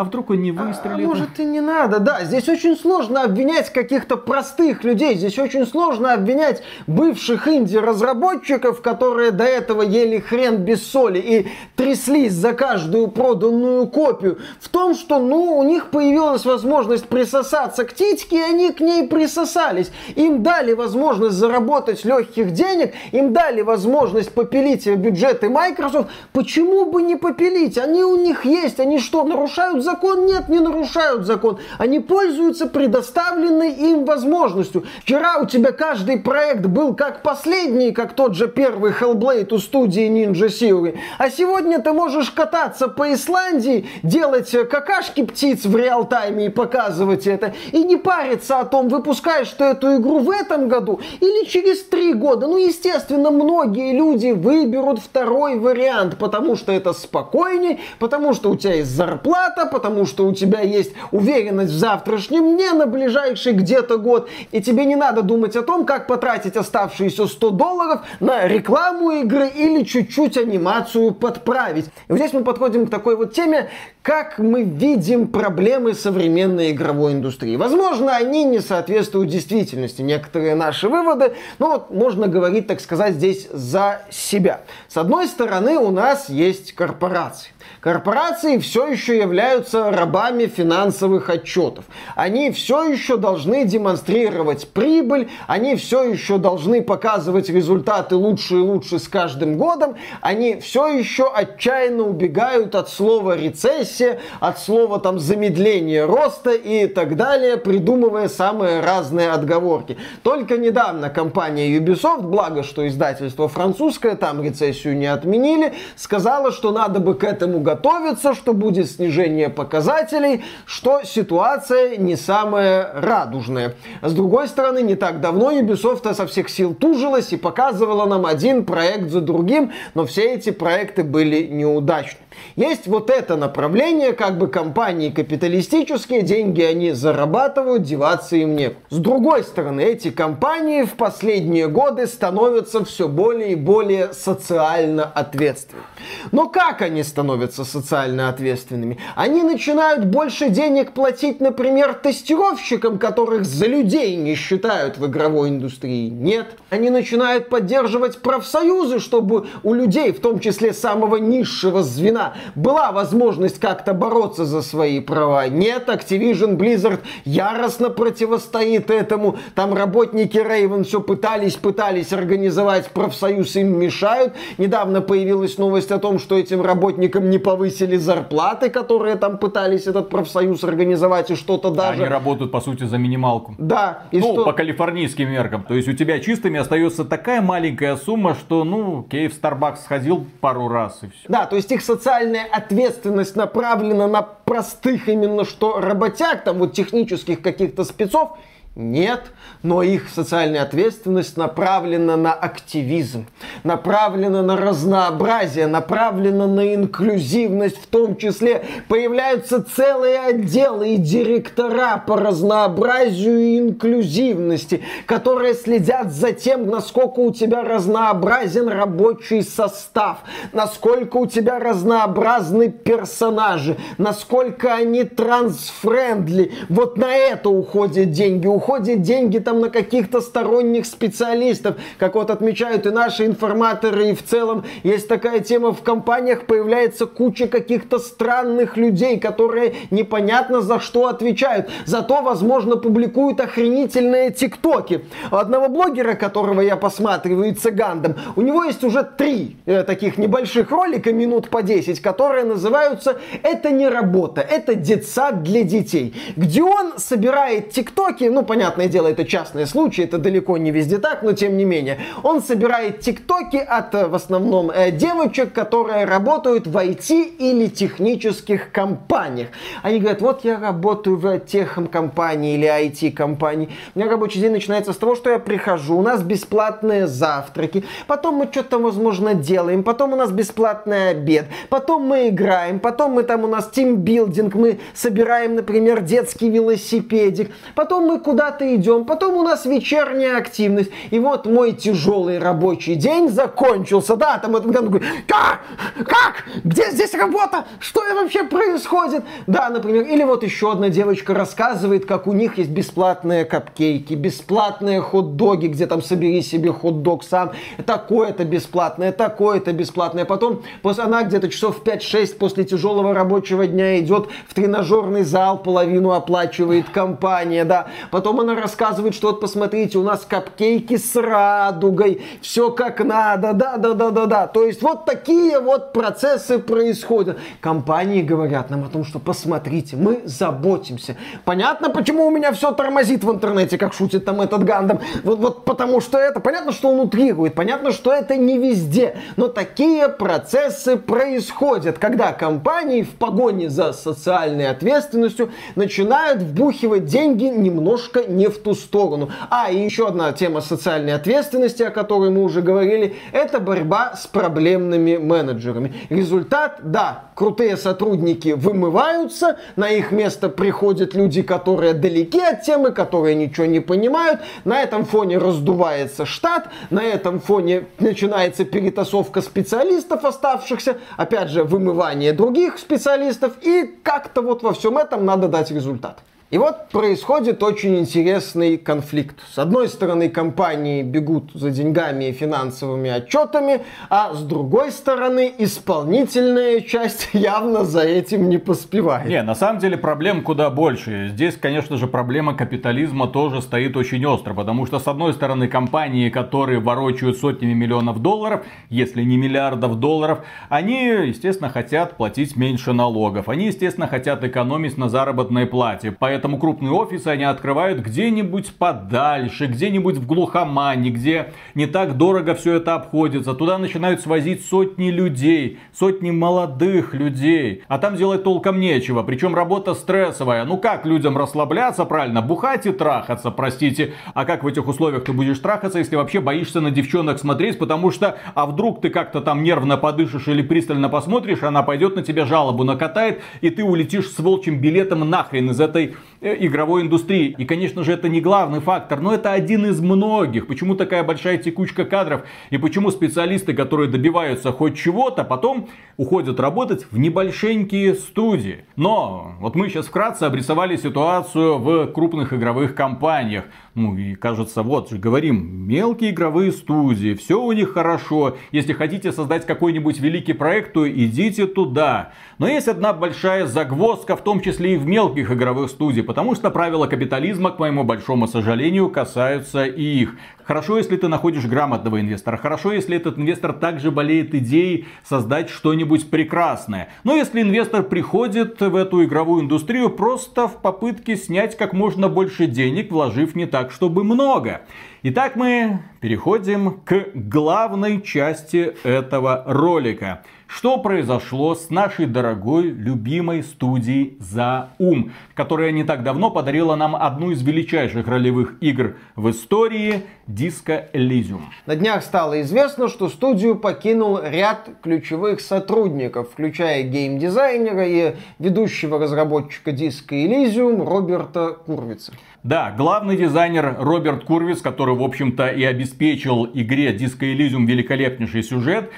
а 0.00 0.04
вдруг 0.04 0.30
он 0.30 0.40
не 0.40 0.50
выстрелит? 0.50 1.04
А, 1.04 1.08
может 1.08 1.38
и 1.38 1.44
не 1.44 1.60
надо, 1.60 1.98
да. 1.98 2.24
Здесь 2.24 2.48
очень 2.48 2.74
сложно 2.74 3.22
обвинять 3.22 3.70
каких-то 3.70 4.16
простых 4.16 4.82
людей. 4.82 5.14
Здесь 5.14 5.38
очень 5.38 5.66
сложно 5.66 6.14
обвинять 6.14 6.62
бывших 6.86 7.46
инди-разработчиков, 7.46 8.80
которые 8.80 9.30
до 9.30 9.44
этого 9.44 9.82
ели 9.82 10.18
хрен 10.18 10.56
без 10.56 10.90
соли 10.90 11.18
и 11.18 11.48
тряслись 11.76 12.32
за 12.32 12.54
каждую 12.54 13.08
проданную 13.08 13.88
копию. 13.88 14.38
В 14.58 14.70
том, 14.70 14.94
что, 14.94 15.18
ну, 15.18 15.58
у 15.58 15.64
них 15.64 15.90
появилась 15.90 16.46
возможность 16.46 17.06
присосаться 17.06 17.84
к 17.84 17.92
титьке, 17.92 18.38
и 18.38 18.40
они 18.40 18.72
к 18.72 18.80
ней 18.80 19.06
присосались. 19.06 19.92
Им 20.16 20.42
дали 20.42 20.72
возможность 20.72 21.36
заработать 21.36 22.06
легких 22.06 22.52
денег, 22.52 22.94
им 23.12 23.34
дали 23.34 23.60
возможность 23.60 24.32
попилить 24.32 24.86
бюджеты 24.86 25.50
Microsoft. 25.50 26.08
Почему 26.32 26.86
бы 26.86 27.02
не 27.02 27.16
попилить? 27.16 27.76
Они 27.76 28.02
у 28.02 28.16
них 28.16 28.46
есть. 28.46 28.80
Они 28.80 28.98
что, 28.98 29.24
нарушают 29.24 29.84
закон? 29.90 30.26
Нет, 30.26 30.48
не 30.48 30.60
нарушают 30.60 31.26
закон. 31.26 31.58
Они 31.78 32.00
пользуются 32.00 32.66
предоставленной 32.66 33.72
им 33.72 34.04
возможностью. 34.04 34.84
Вчера 35.02 35.38
у 35.38 35.46
тебя 35.46 35.72
каждый 35.72 36.18
проект 36.18 36.66
был 36.66 36.94
как 36.94 37.22
последний, 37.22 37.92
как 37.92 38.14
тот 38.14 38.34
же 38.34 38.48
первый 38.48 38.92
Hellblade 38.92 39.52
у 39.52 39.58
студии 39.58 40.08
Ninja 40.08 40.46
Theory. 40.46 40.98
А 41.18 41.30
сегодня 41.30 41.80
ты 41.80 41.92
можешь 41.92 42.30
кататься 42.30 42.88
по 42.88 43.12
Исландии, 43.12 43.88
делать 44.02 44.50
какашки 44.70 45.24
птиц 45.24 45.64
в 45.64 45.76
реал-тайме 45.76 46.46
и 46.46 46.48
показывать 46.48 47.26
это. 47.26 47.54
И 47.72 47.82
не 47.82 47.96
париться 47.96 48.60
о 48.60 48.64
том, 48.64 48.88
выпускаешь 48.88 49.50
ты 49.50 49.64
эту 49.64 49.96
игру 49.96 50.20
в 50.20 50.30
этом 50.30 50.68
году 50.68 51.00
или 51.20 51.46
через 51.46 51.82
три 51.82 52.14
года. 52.14 52.46
Ну, 52.46 52.56
естественно, 52.56 53.30
многие 53.30 53.92
люди 53.92 54.30
выберут 54.30 55.00
второй 55.00 55.58
вариант, 55.58 56.16
потому 56.18 56.56
что 56.56 56.72
это 56.72 56.92
спокойней, 56.92 57.80
потому 57.98 58.34
что 58.34 58.50
у 58.50 58.56
тебя 58.56 58.74
есть 58.74 58.90
зарплата, 58.90 59.66
потому 59.80 60.04
что 60.04 60.26
у 60.26 60.34
тебя 60.34 60.60
есть 60.60 60.92
уверенность 61.10 61.72
в 61.72 61.78
завтрашнем 61.78 62.54
дне 62.54 62.72
на 62.72 62.86
ближайший 62.86 63.54
где-то 63.54 63.96
год, 63.96 64.28
и 64.52 64.60
тебе 64.60 64.84
не 64.84 64.94
надо 64.94 65.22
думать 65.22 65.56
о 65.56 65.62
том, 65.62 65.86
как 65.86 66.06
потратить 66.06 66.54
оставшиеся 66.54 67.26
100 67.26 67.50
долларов 67.50 68.02
на 68.20 68.46
рекламу 68.46 69.10
игры 69.12 69.48
или 69.48 69.84
чуть-чуть 69.84 70.36
анимацию 70.36 71.12
подправить. 71.14 71.86
И 71.86 71.90
вот 72.08 72.18
здесь 72.18 72.34
мы 72.34 72.44
подходим 72.44 72.86
к 72.86 72.90
такой 72.90 73.16
вот 73.16 73.32
теме, 73.32 73.70
как 74.02 74.38
мы 74.38 74.64
видим 74.64 75.28
проблемы 75.28 75.94
современной 75.94 76.72
игровой 76.72 77.12
индустрии. 77.12 77.56
Возможно, 77.56 78.14
они 78.14 78.44
не 78.44 78.60
соответствуют 78.60 79.30
действительности, 79.30 80.02
некоторые 80.02 80.54
наши 80.54 80.90
выводы, 80.90 81.32
но 81.58 81.70
вот 81.70 81.90
можно 81.90 82.28
говорить, 82.28 82.66
так 82.66 82.80
сказать, 82.80 83.14
здесь 83.14 83.48
за 83.50 84.02
себя. 84.10 84.60
С 84.88 84.98
одной 84.98 85.26
стороны, 85.26 85.78
у 85.78 85.90
нас 85.90 86.28
есть 86.28 86.74
корпорации. 86.74 87.50
Корпорации 87.80 88.58
все 88.58 88.86
еще 88.86 89.18
являются 89.18 89.90
рабами 89.90 90.46
финансовых 90.46 91.30
отчетов. 91.30 91.84
Они 92.14 92.50
все 92.50 92.84
еще 92.84 93.16
должны 93.16 93.64
демонстрировать 93.64 94.68
прибыль, 94.68 95.28
они 95.46 95.76
все 95.76 96.04
еще 96.04 96.38
должны 96.38 96.82
показывать 96.82 97.48
результаты 97.48 98.16
лучше 98.16 98.56
и 98.56 98.58
лучше 98.58 98.98
с 98.98 99.08
каждым 99.08 99.56
годом, 99.56 99.96
они 100.20 100.60
все 100.60 100.88
еще 100.88 101.30
отчаянно 101.32 102.04
убегают 102.04 102.74
от 102.74 102.88
слова 102.88 103.36
рецессия, 103.36 104.20
от 104.40 104.58
слова 104.58 105.00
там 105.00 105.18
замедление 105.18 106.04
роста 106.04 106.50
и 106.50 106.86
так 106.86 107.16
далее, 107.16 107.56
придумывая 107.56 108.28
самые 108.28 108.80
разные 108.80 109.30
отговорки. 109.30 109.96
Только 110.22 110.58
недавно 110.58 111.10
компания 111.10 111.76
Ubisoft, 111.78 112.22
благо 112.22 112.62
что 112.62 112.86
издательство 112.86 113.48
французское, 113.48 114.16
там 114.16 114.42
рецессию 114.42 114.96
не 114.96 115.06
отменили, 115.06 115.74
сказала, 115.96 116.52
что 116.52 116.72
надо 116.72 117.00
бы 117.00 117.14
к 117.14 117.24
этому 117.24 117.49
готовиться, 117.58 118.34
что 118.34 118.54
будет 118.54 118.90
снижение 118.90 119.48
показателей, 119.48 120.44
что 120.66 121.02
ситуация 121.02 121.96
не 121.96 122.16
самая 122.16 122.92
радужная. 122.94 123.74
С 124.02 124.12
другой 124.12 124.46
стороны, 124.46 124.82
не 124.82 124.94
так 124.94 125.20
давно 125.20 125.50
Ubisoft 125.50 126.14
со 126.14 126.26
всех 126.26 126.48
сил 126.48 126.74
тужилась 126.74 127.32
и 127.32 127.36
показывала 127.36 128.06
нам 128.06 128.26
один 128.26 128.64
проект 128.64 129.10
за 129.10 129.20
другим, 129.20 129.72
но 129.94 130.06
все 130.06 130.34
эти 130.34 130.50
проекты 130.50 131.02
были 131.02 131.46
неудачны. 131.46 132.20
Есть 132.56 132.86
вот 132.86 133.10
это 133.10 133.36
направление, 133.36 134.12
как 134.12 134.38
бы 134.38 134.48
компании 134.48 135.10
капиталистические, 135.10 136.22
деньги 136.22 136.62
они 136.62 136.92
зарабатывают, 136.92 137.82
деваться 137.82 138.36
им 138.36 138.56
нет. 138.56 138.76
С 138.90 138.98
другой 138.98 139.44
стороны, 139.44 139.80
эти 139.80 140.10
компании 140.10 140.82
в 140.82 140.94
последние 140.94 141.68
годы 141.68 142.06
становятся 142.06 142.84
все 142.84 143.08
более 143.08 143.52
и 143.52 143.54
более 143.54 144.12
социально 144.12 145.04
ответственными. 145.04 145.86
Но 146.32 146.48
как 146.48 146.82
они 146.82 147.02
становятся 147.02 147.64
социально 147.64 148.28
ответственными? 148.28 148.98
Они 149.14 149.42
начинают 149.42 150.04
больше 150.04 150.48
денег 150.48 150.92
платить, 150.92 151.40
например, 151.40 151.94
тестировщикам, 151.94 152.98
которых 152.98 153.44
за 153.44 153.66
людей 153.66 154.16
не 154.16 154.34
считают 154.34 154.98
в 154.98 155.06
игровой 155.06 155.50
индустрии. 155.50 156.08
Нет. 156.08 156.56
Они 156.70 156.90
начинают 156.90 157.48
поддерживать 157.48 158.18
профсоюзы, 158.18 158.98
чтобы 158.98 159.46
у 159.62 159.74
людей, 159.74 160.12
в 160.12 160.20
том 160.20 160.40
числе 160.40 160.72
самого 160.72 161.16
низшего 161.16 161.82
звена, 161.82 162.34
была 162.54 162.92
возможность 162.92 163.58
как-то 163.58 163.94
бороться 163.94 164.44
за 164.44 164.62
свои 164.62 165.00
права. 165.00 165.48
Нет, 165.48 165.88
Activision 165.88 166.56
Blizzard 166.56 167.00
яростно 167.24 167.90
противостоит 167.90 168.90
этому. 168.90 169.36
Там 169.54 169.74
работники 169.74 170.38
Raven 170.38 170.84
все 170.84 171.00
пытались, 171.00 171.56
пытались 171.56 172.12
организовать 172.12 172.90
профсоюз, 172.90 173.56
им 173.56 173.78
мешают. 173.78 174.34
Недавно 174.58 175.00
появилась 175.00 175.58
новость 175.58 175.90
о 175.90 175.98
том, 175.98 176.18
что 176.18 176.36
этим 176.36 176.62
работникам 176.62 177.30
не 177.30 177.38
повысили 177.38 177.96
зарплаты, 177.96 178.70
которые 178.70 179.16
там 179.16 179.38
пытались 179.38 179.86
этот 179.86 180.08
профсоюз 180.10 180.64
организовать 180.64 181.30
и 181.30 181.34
что-то 181.34 181.70
даже. 181.70 182.02
Они 182.02 182.10
работают, 182.10 182.52
по 182.52 182.60
сути, 182.60 182.84
за 182.84 182.98
минималку. 182.98 183.54
Да. 183.58 184.04
И 184.10 184.18
ну, 184.18 184.32
что... 184.32 184.44
по 184.44 184.52
калифорнийским 184.52 185.28
меркам. 185.28 185.64
То 185.64 185.74
есть 185.74 185.88
у 185.88 185.92
тебя 185.92 186.18
чистыми 186.20 186.58
остается 186.58 187.04
такая 187.04 187.40
маленькая 187.40 187.96
сумма, 187.96 188.34
что, 188.34 188.64
ну, 188.64 189.02
Кей 189.10 189.28
в 189.28 189.40
Starbucks 189.40 189.78
сходил 189.84 190.26
пару 190.40 190.68
раз 190.68 191.00
и 191.02 191.08
все. 191.08 191.28
Да, 191.28 191.46
то 191.46 191.56
есть 191.56 191.70
их 191.72 191.82
социальная 192.30 192.46
ответственность 192.46 193.36
направлена 193.36 194.06
на 194.06 194.22
простых 194.22 195.08
именно 195.08 195.44
что 195.44 195.80
работяг, 195.80 196.44
там 196.44 196.58
вот 196.58 196.74
технических 196.74 197.42
каких-то 197.42 197.84
спецов, 197.84 198.38
нет, 198.76 199.32
но 199.62 199.82
их 199.82 200.08
социальная 200.08 200.62
ответственность 200.62 201.36
направлена 201.36 202.16
на 202.16 202.32
активизм, 202.32 203.26
направлена 203.62 204.42
на 204.42 204.56
разнообразие, 204.56 205.66
направлена 205.66 206.46
на 206.46 206.74
инклюзивность, 206.74 207.82
в 207.82 207.86
том 207.88 208.16
числе 208.16 208.64
появляются 208.88 209.62
целые 209.62 210.20
отделы 210.20 210.94
и 210.94 210.96
директора 210.96 211.98
по 211.98 212.16
разнообразию 212.16 213.38
и 213.38 213.58
инклюзивности, 213.58 214.82
которые 215.04 215.54
следят 215.54 216.12
за 216.12 216.32
тем, 216.32 216.68
насколько 216.68 217.18
у 217.18 217.32
тебя 217.32 217.62
разнообразен 217.62 218.68
рабочий 218.68 219.42
состав, 219.42 220.18
насколько 220.52 221.16
у 221.16 221.26
тебя 221.26 221.58
разнообразны 221.58 222.70
персонажи, 222.70 223.76
насколько 223.98 224.72
они 224.72 225.02
трансфрендли. 225.02 226.52
Вот 226.68 226.96
на 226.96 227.12
это 227.12 227.50
уходят 227.50 228.12
деньги, 228.12 228.46
уходят 228.46 228.69
уходят 228.70 229.02
деньги 229.02 229.38
там 229.38 229.60
на 229.60 229.68
каких-то 229.68 230.20
сторонних 230.20 230.86
специалистов, 230.86 231.74
как 231.98 232.14
вот 232.14 232.30
отмечают 232.30 232.86
и 232.86 232.90
наши 232.90 233.26
информаторы, 233.26 234.10
и 234.10 234.14
в 234.14 234.24
целом 234.24 234.64
есть 234.84 235.08
такая 235.08 235.40
тема 235.40 235.72
в 235.72 235.82
компаниях, 235.82 236.42
появляется 236.46 237.06
куча 237.06 237.48
каких-то 237.48 237.98
странных 237.98 238.76
людей, 238.76 239.18
которые 239.18 239.74
непонятно 239.90 240.60
за 240.60 240.78
что 240.78 241.08
отвечают. 241.08 241.68
Зато, 241.84 242.22
возможно, 242.22 242.76
публикуют 242.76 243.40
охренительные 243.40 244.30
тиктоки. 244.30 245.04
У 245.32 245.36
одного 245.36 245.68
блогера, 245.68 246.14
которого 246.14 246.60
я 246.60 246.76
посматриваю, 246.76 247.56
цыгандом, 247.56 248.14
у 248.36 248.42
него 248.42 248.62
есть 248.62 248.84
уже 248.84 249.02
три 249.02 249.56
э, 249.66 249.82
таких 249.82 250.16
небольших 250.16 250.70
ролика, 250.70 251.12
минут 251.12 251.48
по 251.48 251.62
10, 251.62 252.00
которые 252.00 252.44
называются 252.44 253.18
«Это 253.42 253.70
не 253.70 253.88
работа, 253.88 254.40
это 254.40 254.76
детсад 254.76 255.42
для 255.42 255.64
детей», 255.64 256.14
где 256.36 256.62
он 256.62 256.98
собирает 256.98 257.70
тиктоки, 257.70 258.24
ну, 258.24 258.44
понятное 258.50 258.88
дело, 258.88 259.06
это 259.06 259.24
частные 259.24 259.64
случаи, 259.64 260.02
это 260.02 260.18
далеко 260.18 260.58
не 260.58 260.72
везде 260.72 260.98
так, 260.98 261.22
но 261.22 261.34
тем 261.34 261.56
не 261.56 261.64
менее, 261.64 261.98
он 262.24 262.42
собирает 262.42 262.98
тиктоки 262.98 263.58
от, 263.58 263.94
э, 263.94 264.08
в 264.08 264.14
основном, 264.16 264.72
э, 264.72 264.90
девочек, 264.90 265.52
которые 265.52 266.04
работают 266.04 266.66
в 266.66 266.76
IT 266.76 267.36
или 267.38 267.68
технических 267.68 268.72
компаниях. 268.72 269.50
Они 269.84 270.00
говорят, 270.00 270.20
вот 270.20 270.44
я 270.44 270.58
работаю 270.58 271.16
в 271.16 271.38
техкомпании 271.38 272.56
или 272.56 272.66
IT-компании, 272.66 273.68
у 273.94 274.00
меня 274.00 274.10
рабочий 274.10 274.40
день 274.40 274.50
начинается 274.50 274.92
с 274.92 274.96
того, 274.96 275.14
что 275.14 275.30
я 275.30 275.38
прихожу, 275.38 275.98
у 275.98 276.02
нас 276.02 276.20
бесплатные 276.20 277.06
завтраки, 277.06 277.84
потом 278.08 278.34
мы 278.34 278.48
что-то, 278.50 278.80
возможно, 278.80 279.34
делаем, 279.34 279.84
потом 279.84 280.12
у 280.12 280.16
нас 280.16 280.32
бесплатный 280.32 281.10
обед, 281.10 281.44
потом 281.68 282.02
мы 282.02 282.30
играем, 282.30 282.80
потом 282.80 283.12
мы 283.12 283.22
там 283.22 283.44
у 283.44 283.46
нас 283.46 283.70
тимбилдинг, 283.70 284.56
мы 284.56 284.80
собираем, 284.92 285.54
например, 285.54 286.00
детский 286.00 286.50
велосипедик, 286.50 287.52
потом 287.76 288.08
мы 288.08 288.18
куда-то 288.40 288.74
идем, 288.74 289.04
потом 289.04 289.36
у 289.36 289.42
нас 289.42 289.66
вечерняя 289.66 290.38
активность. 290.38 290.90
И 291.10 291.18
вот 291.18 291.44
мой 291.44 291.72
тяжелый 291.72 292.38
рабочий 292.38 292.94
день 292.94 293.28
закончился. 293.28 294.16
Да, 294.16 294.38
там 294.38 294.56
этот 294.56 294.70
говорит, 294.70 295.06
как? 295.26 295.60
Как? 296.06 296.44
Где 296.64 296.90
здесь 296.90 297.12
работа? 297.12 297.66
Что 297.80 298.00
вообще 298.14 298.44
происходит? 298.44 299.24
Да, 299.46 299.68
например, 299.68 300.04
или 300.04 300.24
вот 300.24 300.42
еще 300.42 300.72
одна 300.72 300.88
девочка 300.88 301.34
рассказывает, 301.34 302.06
как 302.06 302.26
у 302.26 302.32
них 302.32 302.56
есть 302.56 302.70
бесплатные 302.70 303.44
капкейки, 303.44 304.14
бесплатные 304.14 305.02
хот-доги, 305.02 305.66
где 305.66 305.86
там 305.86 306.02
собери 306.02 306.40
себе 306.40 306.72
хот-дог 306.72 307.24
сам, 307.24 307.52
такое-то 307.84 308.44
бесплатное, 308.44 309.12
такое-то 309.12 309.72
бесплатное. 309.72 310.24
Потом 310.24 310.62
после 310.80 311.04
она 311.04 311.24
где-то 311.24 311.50
часов 311.50 311.82
5-6 311.84 312.38
после 312.38 312.64
тяжелого 312.64 313.12
рабочего 313.12 313.66
дня 313.66 313.98
идет 314.00 314.28
в 314.48 314.54
тренажерный 314.54 315.24
зал, 315.24 315.58
половину 315.58 316.12
оплачивает 316.12 316.88
компания, 316.88 317.64
да. 317.64 317.88
Потом 318.10 318.29
она 318.38 318.54
рассказывает, 318.54 319.14
что 319.14 319.28
вот 319.28 319.40
посмотрите, 319.40 319.98
у 319.98 320.04
нас 320.04 320.24
капкейки 320.24 320.96
с 320.96 321.16
радугой, 321.16 322.22
все 322.40 322.70
как 322.70 323.02
надо, 323.02 323.52
да-да-да-да-да. 323.52 324.46
То 324.46 324.64
есть 324.64 324.82
вот 324.82 325.04
такие 325.04 325.58
вот 325.58 325.92
процессы 325.92 326.58
происходят. 326.58 327.38
Компании 327.60 328.22
говорят 328.22 328.70
нам 328.70 328.84
о 328.84 328.88
том, 328.88 329.04
что 329.04 329.18
посмотрите, 329.18 329.96
мы 329.96 330.22
заботимся. 330.24 331.16
Понятно, 331.44 331.90
почему 331.90 332.26
у 332.26 332.30
меня 332.30 332.52
все 332.52 332.70
тормозит 332.72 333.24
в 333.24 333.30
интернете, 333.32 333.78
как 333.78 333.94
шутит 333.94 334.24
там 334.24 334.40
этот 334.40 334.64
Гандам. 334.64 335.00
Вот, 335.24 335.38
вот 335.38 335.64
потому 335.64 336.00
что 336.00 336.18
это, 336.18 336.40
понятно, 336.40 336.72
что 336.72 336.90
он 336.90 337.00
утрирует, 337.00 337.54
понятно, 337.54 337.92
что 337.92 338.12
это 338.12 338.36
не 338.36 338.58
везде, 338.58 339.16
но 339.36 339.48
такие 339.48 340.08
процессы 340.08 340.96
происходят, 340.96 341.98
когда 341.98 342.32
компании 342.32 343.02
в 343.02 343.10
погоне 343.10 343.70
за 343.70 343.92
социальной 343.92 344.68
ответственностью 344.68 345.50
начинают 345.74 346.42
вбухивать 346.42 347.06
деньги 347.06 347.44
немножко 347.44 348.19
не 348.26 348.48
в 348.48 348.58
ту 348.58 348.74
сторону. 348.74 349.30
А, 349.50 349.70
и 349.70 349.78
еще 349.78 350.08
одна 350.08 350.32
тема 350.32 350.60
социальной 350.60 351.14
ответственности, 351.14 351.82
о 351.82 351.90
которой 351.90 352.30
мы 352.30 352.42
уже 352.42 352.62
говорили, 352.62 353.16
это 353.32 353.60
борьба 353.60 354.14
с 354.16 354.26
проблемными 354.26 355.16
менеджерами. 355.16 355.94
Результат, 356.08 356.80
да, 356.82 357.24
крутые 357.34 357.76
сотрудники 357.76 358.50
вымываются, 358.50 359.58
на 359.76 359.88
их 359.90 360.12
место 360.12 360.48
приходят 360.48 361.14
люди, 361.14 361.42
которые 361.42 361.94
далеки 361.94 362.40
от 362.40 362.62
темы, 362.62 362.92
которые 362.92 363.34
ничего 363.34 363.66
не 363.66 363.80
понимают, 363.80 364.40
на 364.64 364.82
этом 364.82 365.04
фоне 365.04 365.38
раздувается 365.38 366.26
штат, 366.26 366.68
на 366.90 367.02
этом 367.02 367.40
фоне 367.40 367.86
начинается 367.98 368.64
перетасовка 368.64 369.40
специалистов 369.40 370.24
оставшихся, 370.24 370.98
опять 371.16 371.48
же, 371.48 371.64
вымывание 371.64 372.32
других 372.32 372.78
специалистов, 372.78 373.52
и 373.62 373.86
как-то 374.02 374.42
вот 374.42 374.62
во 374.62 374.72
всем 374.72 374.98
этом 374.98 375.24
надо 375.24 375.48
дать 375.48 375.70
результат. 375.70 376.18
И 376.50 376.58
вот 376.58 376.88
происходит 376.88 377.62
очень 377.62 377.96
интересный 377.96 378.76
конфликт. 378.76 379.36
С 379.54 379.56
одной 379.56 379.88
стороны, 379.88 380.28
компании 380.28 381.04
бегут 381.04 381.52
за 381.54 381.70
деньгами 381.70 382.24
и 382.24 382.32
финансовыми 382.32 383.08
отчетами, 383.08 383.82
а 384.08 384.34
с 384.34 384.42
другой 384.42 384.90
стороны, 384.90 385.52
исполнительная 385.58 386.80
часть 386.80 387.28
явно 387.34 387.84
за 387.84 388.00
этим 388.00 388.48
не 388.48 388.58
поспевает. 388.58 389.28
Не, 389.28 389.44
на 389.44 389.54
самом 389.54 389.78
деле 389.78 389.96
проблем 389.96 390.42
куда 390.42 390.70
больше. 390.70 391.28
Здесь, 391.28 391.56
конечно 391.56 391.96
же, 391.96 392.08
проблема 392.08 392.54
капитализма 392.54 393.28
тоже 393.28 393.62
стоит 393.62 393.96
очень 393.96 394.26
остро, 394.26 394.52
потому 394.52 394.86
что, 394.86 394.98
с 394.98 395.06
одной 395.06 395.34
стороны, 395.34 395.68
компании, 395.68 396.30
которые 396.30 396.80
ворочают 396.80 397.38
сотнями 397.38 397.74
миллионов 397.74 398.18
долларов, 398.18 398.66
если 398.88 399.22
не 399.22 399.36
миллиардов 399.36 400.00
долларов, 400.00 400.40
они, 400.68 401.04
естественно, 401.28 401.70
хотят 401.70 402.16
платить 402.16 402.56
меньше 402.56 402.92
налогов. 402.92 403.48
Они, 403.48 403.66
естественно, 403.66 404.08
хотят 404.08 404.42
экономить 404.42 404.98
на 404.98 405.08
заработной 405.08 405.66
плате. 405.66 406.10
Поэтому 406.10 406.39
Поэтому 406.40 406.56
крупные 406.56 406.90
офисы 406.90 407.28
они 407.28 407.44
открывают 407.44 407.98
где-нибудь 407.98 408.72
подальше, 408.76 409.66
где-нибудь 409.66 410.16
в 410.16 410.26
глухомане, 410.26 411.10
где 411.10 411.52
не 411.74 411.84
так 411.84 412.16
дорого 412.16 412.54
все 412.54 412.76
это 412.76 412.94
обходится. 412.94 413.52
Туда 413.52 413.76
начинают 413.76 414.22
свозить 414.22 414.64
сотни 414.64 415.10
людей, 415.10 415.78
сотни 415.92 416.30
молодых 416.30 417.12
людей. 417.12 417.82
А 417.88 417.98
там 417.98 418.16
делать 418.16 418.42
толком 418.42 418.80
нечего. 418.80 419.22
Причем 419.22 419.54
работа 419.54 419.92
стрессовая. 419.92 420.64
Ну 420.64 420.78
как 420.78 421.04
людям 421.04 421.36
расслабляться 421.36 422.06
правильно? 422.06 422.40
Бухать 422.40 422.86
и 422.86 422.90
трахаться, 422.90 423.50
простите. 423.50 424.14
А 424.32 424.46
как 424.46 424.64
в 424.64 424.66
этих 424.66 424.88
условиях 424.88 425.24
ты 425.24 425.34
будешь 425.34 425.58
трахаться, 425.58 425.98
если 425.98 426.16
вообще 426.16 426.40
боишься 426.40 426.80
на 426.80 426.90
девчонок 426.90 427.38
смотреть? 427.38 427.78
Потому 427.78 428.10
что, 428.10 428.38
а 428.54 428.64
вдруг 428.64 429.02
ты 429.02 429.10
как-то 429.10 429.42
там 429.42 429.62
нервно 429.62 429.98
подышишь 429.98 430.48
или 430.48 430.62
пристально 430.62 431.10
посмотришь, 431.10 431.62
она 431.64 431.82
пойдет 431.82 432.16
на 432.16 432.22
тебя 432.22 432.46
жалобу 432.46 432.82
накатает, 432.82 433.42
и 433.60 433.68
ты 433.68 433.84
улетишь 433.84 434.30
с 434.30 434.38
волчьим 434.38 434.80
билетом 434.80 435.28
нахрен 435.28 435.68
из 435.68 435.80
этой 435.80 436.16
игровой 436.40 437.02
индустрии. 437.02 437.54
И, 437.58 437.64
конечно 437.64 438.02
же, 438.02 438.12
это 438.12 438.28
не 438.28 438.40
главный 438.40 438.80
фактор, 438.80 439.20
но 439.20 439.34
это 439.34 439.52
один 439.52 439.86
из 439.86 440.00
многих. 440.00 440.66
Почему 440.66 440.94
такая 440.94 441.22
большая 441.22 441.58
текучка 441.58 442.04
кадров 442.04 442.42
и 442.70 442.78
почему 442.78 443.10
специалисты, 443.10 443.74
которые 443.74 444.08
добиваются 444.08 444.72
хоть 444.72 444.96
чего-то, 444.96 445.44
потом 445.44 445.88
уходят 446.16 446.58
работать 446.60 447.06
в 447.10 447.18
небольшенькие 447.18 448.14
студии. 448.14 448.84
Но 448.96 449.52
вот 449.60 449.74
мы 449.74 449.88
сейчас 449.88 450.06
вкратце 450.06 450.44
обрисовали 450.44 450.96
ситуацию 450.96 451.78
в 451.78 452.06
крупных 452.08 452.52
игровых 452.52 452.94
компаниях. 452.94 453.64
Ну 454.00 454.16
и 454.16 454.34
кажется, 454.34 454.82
вот 454.82 455.10
же 455.10 455.18
говорим, 455.18 455.86
мелкие 455.86 456.30
игровые 456.30 456.72
студии, 456.72 457.34
все 457.34 457.60
у 457.60 457.70
них 457.72 457.92
хорошо. 457.92 458.56
Если 458.72 458.94
хотите 458.94 459.30
создать 459.30 459.66
какой-нибудь 459.66 460.18
великий 460.20 460.54
проект, 460.54 460.94
то 460.94 461.06
идите 461.06 461.66
туда. 461.66 462.32
Но 462.56 462.66
есть 462.66 462.88
одна 462.88 463.12
большая 463.12 463.66
загвоздка, 463.66 464.36
в 464.36 464.42
том 464.42 464.62
числе 464.62 464.94
и 464.94 464.96
в 464.96 465.06
мелких 465.06 465.50
игровых 465.52 465.90
студиях, 465.90 466.24
потому 466.24 466.54
что 466.54 466.70
правила 466.70 467.08
капитализма, 467.08 467.72
к 467.72 467.78
моему 467.78 468.04
большому 468.04 468.48
сожалению, 468.48 469.10
касаются 469.10 469.84
и 469.84 470.02
их. 470.02 470.36
Хорошо, 470.70 470.98
если 470.98 471.16
ты 471.16 471.26
находишь 471.26 471.64
грамотного 471.66 472.20
инвестора. 472.20 472.56
Хорошо, 472.56 472.92
если 472.92 473.16
этот 473.16 473.36
инвестор 473.36 473.72
также 473.72 474.12
болеет 474.12 474.54
идеей 474.54 475.08
создать 475.24 475.68
что-нибудь 475.68 476.30
прекрасное. 476.30 477.08
Но 477.24 477.34
если 477.34 477.62
инвестор 477.62 478.04
приходит 478.04 478.80
в 478.80 478.94
эту 478.94 479.24
игровую 479.24 479.64
индустрию 479.64 480.10
просто 480.10 480.68
в 480.68 480.80
попытке 480.80 481.34
снять 481.34 481.76
как 481.76 481.92
можно 481.92 482.28
больше 482.28 482.68
денег, 482.68 483.10
вложив 483.10 483.56
не 483.56 483.66
так, 483.66 483.90
чтобы 483.90 484.22
много. 484.22 484.82
Итак, 485.24 485.56
мы 485.56 486.04
переходим 486.20 487.00
к 487.04 487.30
главной 487.34 488.22
части 488.22 488.94
этого 489.02 489.64
ролика. 489.66 490.44
Что 490.72 490.98
произошло 490.98 491.74
с 491.74 491.90
нашей 491.90 492.26
дорогой, 492.26 492.90
любимой 492.90 493.64
студией 493.64 494.36
«За 494.38 494.90
ум», 495.00 495.32
которая 495.54 495.90
не 495.90 496.04
так 496.04 496.22
давно 496.22 496.52
подарила 496.52 496.94
нам 496.94 497.16
одну 497.16 497.50
из 497.50 497.60
величайших 497.60 498.28
ролевых 498.28 498.76
игр 498.80 499.16
в 499.34 499.50
истории 499.50 500.22
Disco 500.46 501.10
Elysium. 501.12 501.62
На 501.86 501.96
днях 501.96 502.22
стало 502.22 502.62
известно, 502.62 503.08
что 503.08 503.28
студию 503.28 503.74
покинул 503.74 504.38
ряд 504.40 504.88
ключевых 505.02 505.60
сотрудников, 505.60 506.50
включая 506.52 507.02
геймдизайнера 507.02 508.06
и 508.06 508.36
ведущего 508.60 509.18
разработчика 509.18 509.90
Disco 509.90 510.30
Elysium 510.30 511.04
Роберта 511.04 511.72
Курвица. 511.84 512.32
Да, 512.62 512.94
главный 512.96 513.36
дизайнер 513.36 513.96
Роберт 513.98 514.44
Курвиц, 514.44 514.82
который, 514.82 515.16
в 515.16 515.22
общем-то, 515.22 515.68
и 515.68 515.82
обеспечил 515.82 516.66
игре 516.66 517.16
Disco 517.16 517.40
Elysium 517.40 517.86
великолепнейший 517.86 518.62
сюжет, 518.62 519.10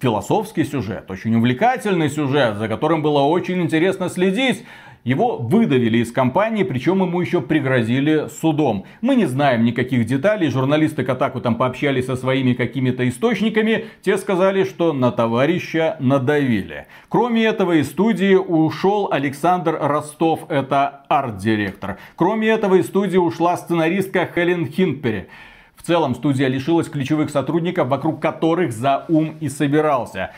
философский 0.00 0.64
сюжет, 0.64 1.10
очень 1.10 1.34
увлекательный 1.34 2.08
сюжет, 2.08 2.56
за 2.56 2.68
которым 2.68 3.02
было 3.02 3.20
очень 3.20 3.60
интересно 3.60 4.08
следить. 4.08 4.64
Его 5.02 5.38
выдавили 5.38 5.98
из 5.98 6.12
компании, 6.12 6.62
причем 6.62 7.00
ему 7.00 7.22
еще 7.22 7.40
пригрозили 7.40 8.28
судом. 8.28 8.84
Мы 9.00 9.16
не 9.16 9.24
знаем 9.24 9.64
никаких 9.64 10.04
деталей, 10.04 10.50
журналисты 10.50 11.04
Катаку 11.04 11.40
там 11.40 11.54
пообщались 11.54 12.04
со 12.04 12.16
своими 12.16 12.52
какими-то 12.52 13.08
источниками, 13.08 13.86
те 14.02 14.18
сказали, 14.18 14.64
что 14.64 14.92
на 14.92 15.10
товарища 15.10 15.96
надавили. 16.00 16.86
Кроме 17.08 17.46
этого, 17.46 17.80
из 17.80 17.88
студии 17.88 18.34
ушел 18.34 19.08
Александр 19.10 19.78
Ростов, 19.80 20.40
это 20.50 21.06
арт-директор. 21.08 21.96
Кроме 22.14 22.48
этого, 22.48 22.74
из 22.74 22.86
студии 22.86 23.16
ушла 23.16 23.56
сценаристка 23.56 24.28
Хелен 24.34 24.66
Хинпери. 24.66 25.28
В 25.80 25.86
целом, 25.86 26.14
студия 26.14 26.48
лишилась 26.48 26.90
ключевых 26.90 27.30
сотрудников, 27.30 27.88
вокруг 27.88 28.20
которых 28.20 28.70
за 28.70 29.06
ум 29.08 29.36
и 29.40 29.48
собирался. 29.48 30.30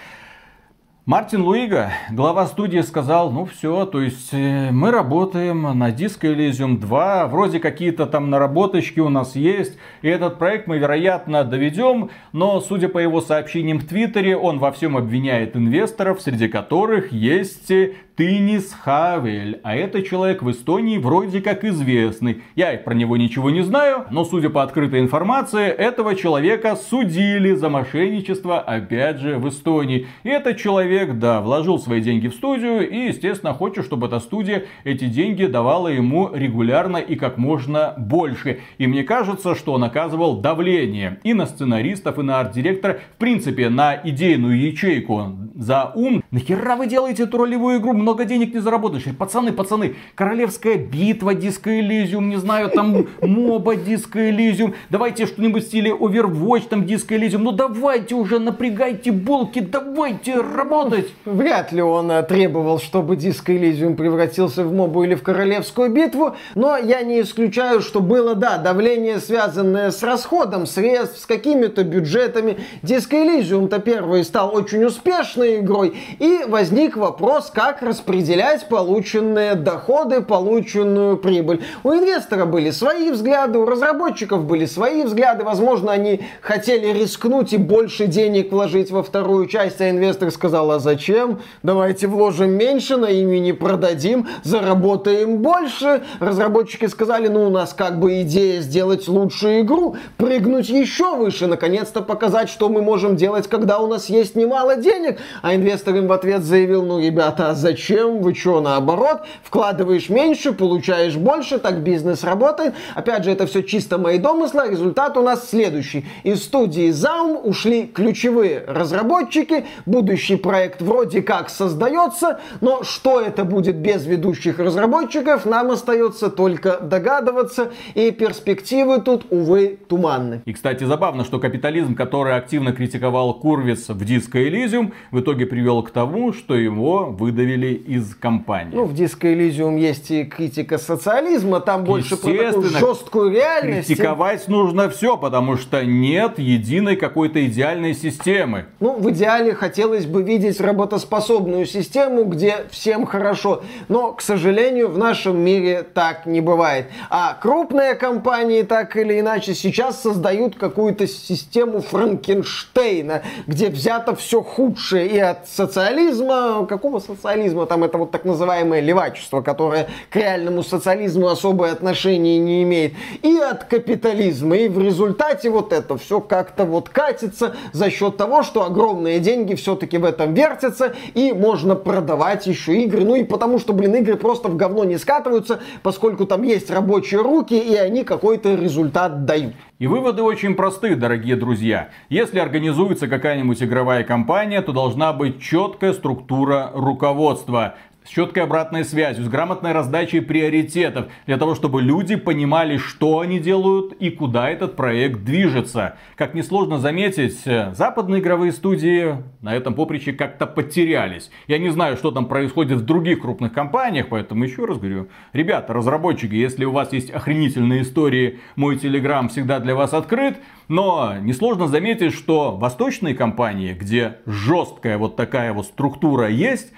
Мартин 1.05 1.43
Луига, 1.43 1.91
глава 2.13 2.47
студии, 2.47 2.79
сказал, 2.79 3.33
ну 3.33 3.45
все, 3.45 3.87
то 3.87 4.01
есть 4.01 4.33
э, 4.33 4.71
мы 4.71 4.93
работаем 4.93 5.63
на 5.77 5.91
Disco 5.91 6.33
Elysium 6.33 6.79
2, 6.79 7.27
вроде 7.27 7.59
какие-то 7.59 8.07
там 8.07 8.31
наработочки 8.31 9.01
у 9.01 9.09
нас 9.09 9.35
есть, 9.35 9.77
и 10.03 10.09
этот 10.09 10.39
проект 10.39 10.69
мы, 10.69 10.79
вероятно, 10.79 11.43
доведем, 11.43 12.11
но, 12.33 12.61
судя 12.61 12.89
по 12.89 12.99
его 12.99 13.21
сообщениям 13.21 13.81
в 13.81 13.85
Твиттере, 13.85 14.37
он 14.37 14.61
во 14.61 14.71
всем 14.71 14.97
обвиняет 14.97 15.57
инвесторов, 15.57 16.23
среди 16.23 16.47
которых 16.47 17.11
есть 17.11 17.73
Тынис 18.15 18.75
Хавель, 18.75 19.61
а 19.63 19.75
это 19.75 20.03
человек 20.03 20.43
в 20.43 20.51
Эстонии 20.51 20.99
вроде 20.99 21.41
как 21.41 21.65
известный. 21.65 22.43
Я 22.57 22.77
про 22.77 22.93
него 22.93 23.17
ничего 23.17 23.49
не 23.49 23.63
знаю, 23.63 24.05
но 24.11 24.27
судя 24.27 24.51
по 24.51 24.63
открытой 24.63 25.01
информации, 25.01 25.69
этого 25.69 26.15
человека 26.15 26.77
судили 26.77 27.55
за 27.55 27.71
мошенничество 27.71 28.61
опять 28.61 29.19
же 29.19 29.39
в 29.39 29.49
Эстонии. 29.49 30.07
И 30.25 30.29
этот 30.29 30.59
человек, 30.59 31.19
да, 31.19 31.41
вложил 31.41 31.79
свои 31.79 32.03
деньги 32.03 32.29
в 32.29 32.35
студию 32.35 32.87
и, 32.87 33.07
естественно, 33.07 33.55
хочет, 33.55 33.87
чтобы 33.87 34.09
эта 34.09 34.21
студия 34.21 34.65
эти 34.85 35.07
деньги 35.07 35.47
давала 35.47 35.89
ему 35.89 36.31
регулярно 36.35 36.99
и 36.99 37.17
как 37.17 37.39
можно 37.39 37.95
больше. 37.97 38.61
И 38.77 38.87
мне 38.87 39.05
кажется, 39.05 39.55
что 39.55 39.73
он 39.73 39.85
оказывал 39.85 40.37
давление 40.37 41.19
и 41.23 41.33
на 41.33 41.47
сценаристов, 41.47 42.19
и 42.19 42.23
на 42.23 42.41
арт-директора, 42.41 43.01
в 43.15 43.19
принципе, 43.19 43.71
на 43.71 43.99
идейную 44.05 44.61
ячейку 44.61 45.39
за 45.55 45.93
ум. 45.95 46.23
Нахера 46.31 46.77
вы 46.77 46.87
делаете 46.87 47.23
эту 47.23 47.39
ролевую 47.39 47.79
игру? 47.79 48.02
Много 48.03 48.25
денег 48.25 48.53
не 48.55 48.61
заработаешь. 48.61 49.05
Пацаны, 49.19 49.53
пацаны, 49.53 49.97
Королевская 50.15 50.77
битва, 50.77 51.35
Диско 51.35 51.81
Элизиум, 51.81 52.29
не 52.29 52.37
знаю, 52.37 52.69
там 52.71 53.07
Моба, 53.23 53.77
Диско 53.77 54.29
Элизиум. 54.29 54.75
Давайте 54.91 55.27
что-нибудь 55.27 55.65
в 55.65 55.67
стиле 55.67 55.91
Overwatch, 55.93 56.69
там 56.69 56.85
Диско 56.85 57.17
Элизиум. 57.17 57.45
Ну 57.45 57.53
давайте 57.53 58.15
уже, 58.15 58.39
напрягайте 58.39 59.13
булки, 59.13 59.61
давайте 59.61 60.41
работать. 60.41 61.09
Вряд 61.25 61.73
ли 61.73 61.83
он 61.83 62.11
э, 62.11 62.23
требовал, 62.23 62.79
чтобы 62.79 63.17
Диско 63.17 63.57
Элизиум 63.57 63.97
превратился 63.97 64.65
в 64.65 64.73
Мобу 64.73 65.05
или 65.05 65.15
в 65.15 65.23
Королевскую 65.23 65.91
битву, 65.91 66.37
но 66.55 66.77
я 66.77 67.03
не 67.03 67.21
исключаю, 67.21 67.81
что 67.81 68.01
было, 68.01 68.35
да, 68.35 68.59
давление, 68.59 69.19
связанное 69.19 69.91
с 69.91 70.03
расходом 70.03 70.67
средств, 70.67 71.21
с 71.21 71.27
какими-то 71.27 71.85
бюджетами. 71.85 72.59
Диско 72.83 73.17
Элизиум-то 73.17 73.79
первый 73.79 74.25
стал 74.25 74.55
очень 74.55 74.85
успешной 74.85 75.61
игрой, 75.61 75.97
и 76.19 76.41
возник 76.47 76.97
вопрос, 76.97 77.51
как 77.51 77.83
распределять 77.93 78.69
полученные 78.69 79.55
доходы, 79.55 80.23
полученную 80.23 81.19
прибыль. 81.19 81.63
У 81.85 81.91
инвестора 81.93 82.47
были 82.47 82.71
свои 82.71 83.11
взгляды, 83.11 83.59
у 83.59 83.67
разработчиков 83.67 84.47
были 84.47 84.65
свои 84.65 85.03
взгляды. 85.03 85.45
Возможно, 85.45 85.93
они 85.93 86.23
хотели 86.41 86.99
рискнуть 86.99 87.53
и 87.53 87.59
больше 87.59 88.07
денег 88.07 88.51
вложить 88.51 88.91
во 88.91 89.03
вторую 89.03 89.47
часть, 89.47 89.83
а 89.83 89.91
инвестор 89.91 90.31
сказал, 90.31 90.71
а 90.71 90.79
зачем? 90.79 91.41
Давайте 91.63 92.07
вложим 92.07 92.53
меньше, 92.53 92.97
на 92.97 93.11
имени 93.11 93.53
продадим, 93.53 94.27
заработаем 94.43 95.43
больше. 95.43 96.03
Разработчики 96.19 96.87
сказали, 96.87 97.29
ну 97.29 97.47
у 97.47 97.51
нас 97.51 97.75
как 97.75 98.01
бы 98.01 98.23
идея 98.23 98.63
сделать 98.63 99.07
лучшую 99.07 99.61
игру, 99.61 99.97
прыгнуть 100.17 100.71
еще 100.71 101.15
выше, 101.15 101.47
наконец-то 101.47 102.01
показать, 102.01 102.49
что 102.49 102.71
мы 102.71 102.81
можем 102.81 103.17
делать, 103.17 103.49
когда 103.49 103.81
у 103.81 103.87
нас 103.87 104.09
есть 104.09 104.35
немало 104.35 104.77
денег. 104.77 105.19
А 105.43 105.55
инвестор 105.55 105.97
им 105.97 106.07
в 106.07 106.13
ответ 106.13 106.43
заявил, 106.43 106.83
ну 106.85 106.99
ребята, 106.99 107.51
а 107.51 107.55
зачем? 107.55 107.82
Зачем, 107.83 108.21
вы 108.21 108.35
что, 108.35 108.61
наоборот, 108.61 109.23
вкладываешь 109.43 110.09
меньше, 110.09 110.53
получаешь 110.53 111.17
больше, 111.17 111.59
так 111.59 111.83
бизнес 111.83 112.23
работает. 112.23 112.75
Опять 112.95 113.25
же, 113.25 113.31
это 113.31 113.47
все 113.47 113.63
чисто 113.63 113.99
мои 113.99 114.19
домыслы, 114.19 114.69
результат 114.71 115.17
у 115.17 115.23
нас 115.23 115.49
следующий. 115.49 116.07
Из 116.23 116.43
студии 116.45 116.91
Zaum 116.91 117.41
ушли 117.43 117.87
ключевые 117.87 118.65
разработчики, 118.67 119.65
будущий 119.87 120.37
проект 120.37 120.81
вроде 120.81 121.23
как 121.23 121.51
создается, 121.51 122.41
но 122.61 122.85
что 122.85 123.21
это 123.21 123.45
будет 123.45 123.77
без 123.77 124.07
ведущих 124.07 124.59
разработчиков, 124.59 125.45
нам 125.45 125.73
остается 125.73 126.31
только 126.31 126.79
догадываться, 126.79 127.73
и 127.95 128.11
перспективы 128.13 129.01
тут, 129.01 129.27
увы, 129.31 129.79
туманны. 129.89 130.43
И, 130.45 130.53
кстати, 130.53 130.85
забавно, 130.85 131.25
что 131.25 131.41
капитализм, 131.41 131.95
который 131.95 132.37
активно 132.37 132.73
критиковал 132.73 133.35
Курвис 133.35 133.89
в 133.89 134.03
Disco 134.03 134.35
Elysium, 134.35 134.93
в 135.11 135.21
итоге 135.21 135.47
привел 135.47 135.83
к 135.83 135.91
тому, 135.91 136.33
что 136.33 136.55
его 136.55 137.07
выдавили 137.07 137.72
из 137.73 138.15
компании. 138.15 138.75
Ну, 138.75 138.85
в 138.85 138.95
Disco 138.95 139.23
Elysium 139.23 139.79
есть 139.79 140.11
и 140.11 140.25
критика 140.25 140.79
социализма, 140.79 141.61
там 141.61 141.85
больше 141.85 142.17
про 142.17 142.33
такую 142.33 142.69
жесткую 142.69 143.33
реальность. 143.33 143.89
Критиковать 143.89 144.49
нужно 144.49 144.89
все, 144.91 145.17
потому 145.17 145.57
что 145.57 145.85
нет 145.85 146.39
единой 146.39 146.97
какой-то 146.97 147.45
идеальной 147.47 147.95
системы. 147.95 148.67
Ну, 148.81 148.99
в 148.99 149.11
идеале 149.11 149.55
хотелось 149.55 150.07
бы 150.07 150.23
видеть 150.23 150.61
работоспособную 150.61 151.67
систему, 151.67 152.25
где 152.25 152.67
всем 152.71 153.07
хорошо. 153.07 153.63
Но, 153.89 154.13
к 154.13 154.21
сожалению, 154.21 154.89
в 154.89 154.99
нашем 154.99 155.39
мире 155.39 155.83
так 155.83 156.27
не 156.27 156.41
бывает. 156.41 156.87
А 157.11 157.35
крупные 157.35 157.95
компании 157.95 158.63
так 158.63 158.97
или 158.97 159.21
иначе 159.21 159.55
сейчас 159.55 160.03
создают 160.03 160.57
какую-то 160.57 161.07
систему 161.07 161.81
Франкенштейна, 161.81 163.23
где 163.47 163.69
взято 163.69 164.15
все 164.15 164.43
худшее 164.43 165.07
и 165.07 165.19
от 165.19 165.49
социализма, 165.49 166.67
какого 166.67 166.99
социализма, 166.99 167.62
социализма, 167.63 167.67
там 167.67 167.85
это 167.85 167.99
вот 167.99 168.11
так 168.11 168.25
называемое 168.25 168.81
левачество, 168.81 169.43
которое 169.43 169.89
к 170.11 170.17
реальному 170.17 170.63
социализму 170.63 171.29
особое 171.29 171.73
отношение 171.73 172.39
не 172.39 172.63
имеет, 172.63 172.95
и 173.23 173.39
от 173.39 173.65
капитализма. 173.65 174.57
И 174.57 174.69
в 174.69 174.79
результате 174.79 175.51
вот 175.51 175.73
это 175.73 175.97
все 175.97 176.21
как-то 176.21 176.65
вот 176.65 176.89
катится 176.89 177.55
за 177.73 177.91
счет 177.91 178.17
того, 178.17 178.43
что 178.43 178.65
огромные 178.65 179.21
деньги 179.21 179.55
все-таки 179.55 179.99
в 179.99 180.05
этом 180.05 180.35
вертятся, 180.35 180.95
и 181.15 181.33
можно 181.33 181.75
продавать 181.75 182.47
еще 182.47 182.83
игры. 182.83 183.05
Ну 183.05 183.17
и 183.17 183.25
потому 183.25 183.59
что, 183.59 183.73
блин, 183.73 183.95
игры 183.97 184.17
просто 184.17 184.49
в 184.49 184.57
говно 184.57 184.85
не 184.85 184.99
скатываются, 184.99 185.61
поскольку 185.83 186.27
там 186.27 186.43
есть 186.43 186.71
рабочие 186.71 187.21
руки, 187.21 187.55
и 187.55 187.75
они 187.77 188.05
какой-то 188.05 188.55
результат 188.55 189.25
дают. 189.25 189.55
И 189.83 189.89
выводы 189.89 190.23
очень 190.23 190.55
простые, 190.55 190.95
дорогие 190.95 191.35
друзья. 191.35 191.91
Если 192.09 192.39
организуется 192.39 193.09
какая-нибудь 193.09 193.61
игровая 193.65 194.05
компания, 194.05 194.63
то 194.63 194.71
должна 194.71 195.13
быть 195.13 195.43
четкая 195.43 195.93
структура 195.93 196.71
руководства 196.73 197.75
с 198.05 198.09
четкой 198.09 198.45
обратной 198.45 198.85
связью, 198.85 199.25
с 199.25 199.29
грамотной 199.29 199.73
раздачей 199.73 200.21
приоритетов, 200.21 201.07
для 201.27 201.37
того, 201.37 201.55
чтобы 201.55 201.83
люди 201.83 202.17
понимали, 202.17 202.77
что 202.77 203.21
они 203.21 203.39
делают 203.39 203.93
и 203.95 204.11
куда 204.11 204.49
этот 204.51 204.77
проект 204.77 205.25
движется. 205.25 205.97
Как 206.17 206.35
несложно 206.35 206.79
заметить, 206.79 207.41
э, 207.47 207.73
западные 207.75 208.21
игровые 208.21 208.53
студии 208.53 209.17
на 209.41 209.55
этом 209.55 209.75
поприще 209.75 210.13
как-то 210.13 210.47
потерялись. 210.47 211.31
Я 211.47 211.59
не 211.59 211.71
знаю, 211.71 211.97
что 211.97 212.11
там 212.11 212.27
происходит 212.27 212.79
в 212.79 212.85
других 212.85 213.21
крупных 213.21 213.53
компаниях, 213.53 214.09
поэтому 214.09 214.45
еще 214.45 214.65
раз 214.65 214.79
говорю, 214.79 215.09
ребята, 215.33 215.73
разработчики, 215.73 216.35
если 216.35 216.65
у 216.65 216.73
вас 216.73 216.93
есть 216.93 217.11
охренительные 217.11 217.83
истории, 217.83 218.41
мой 218.57 218.77
телеграм 218.77 219.29
всегда 219.29 219.61
для 219.61 219.75
вас 219.75 219.95
открыт, 219.95 220.39
но 220.69 221.15
несложно 221.21 221.69
заметить, 221.69 222.15
что 222.15 222.57
восточные 222.57 223.15
компании, 223.15 223.73
где 223.73 224.19
жесткая 224.27 224.99
вот 224.99 225.17
такая 225.17 225.53
вот 225.53 225.67
структура 225.67 226.29
есть, 226.29 226.73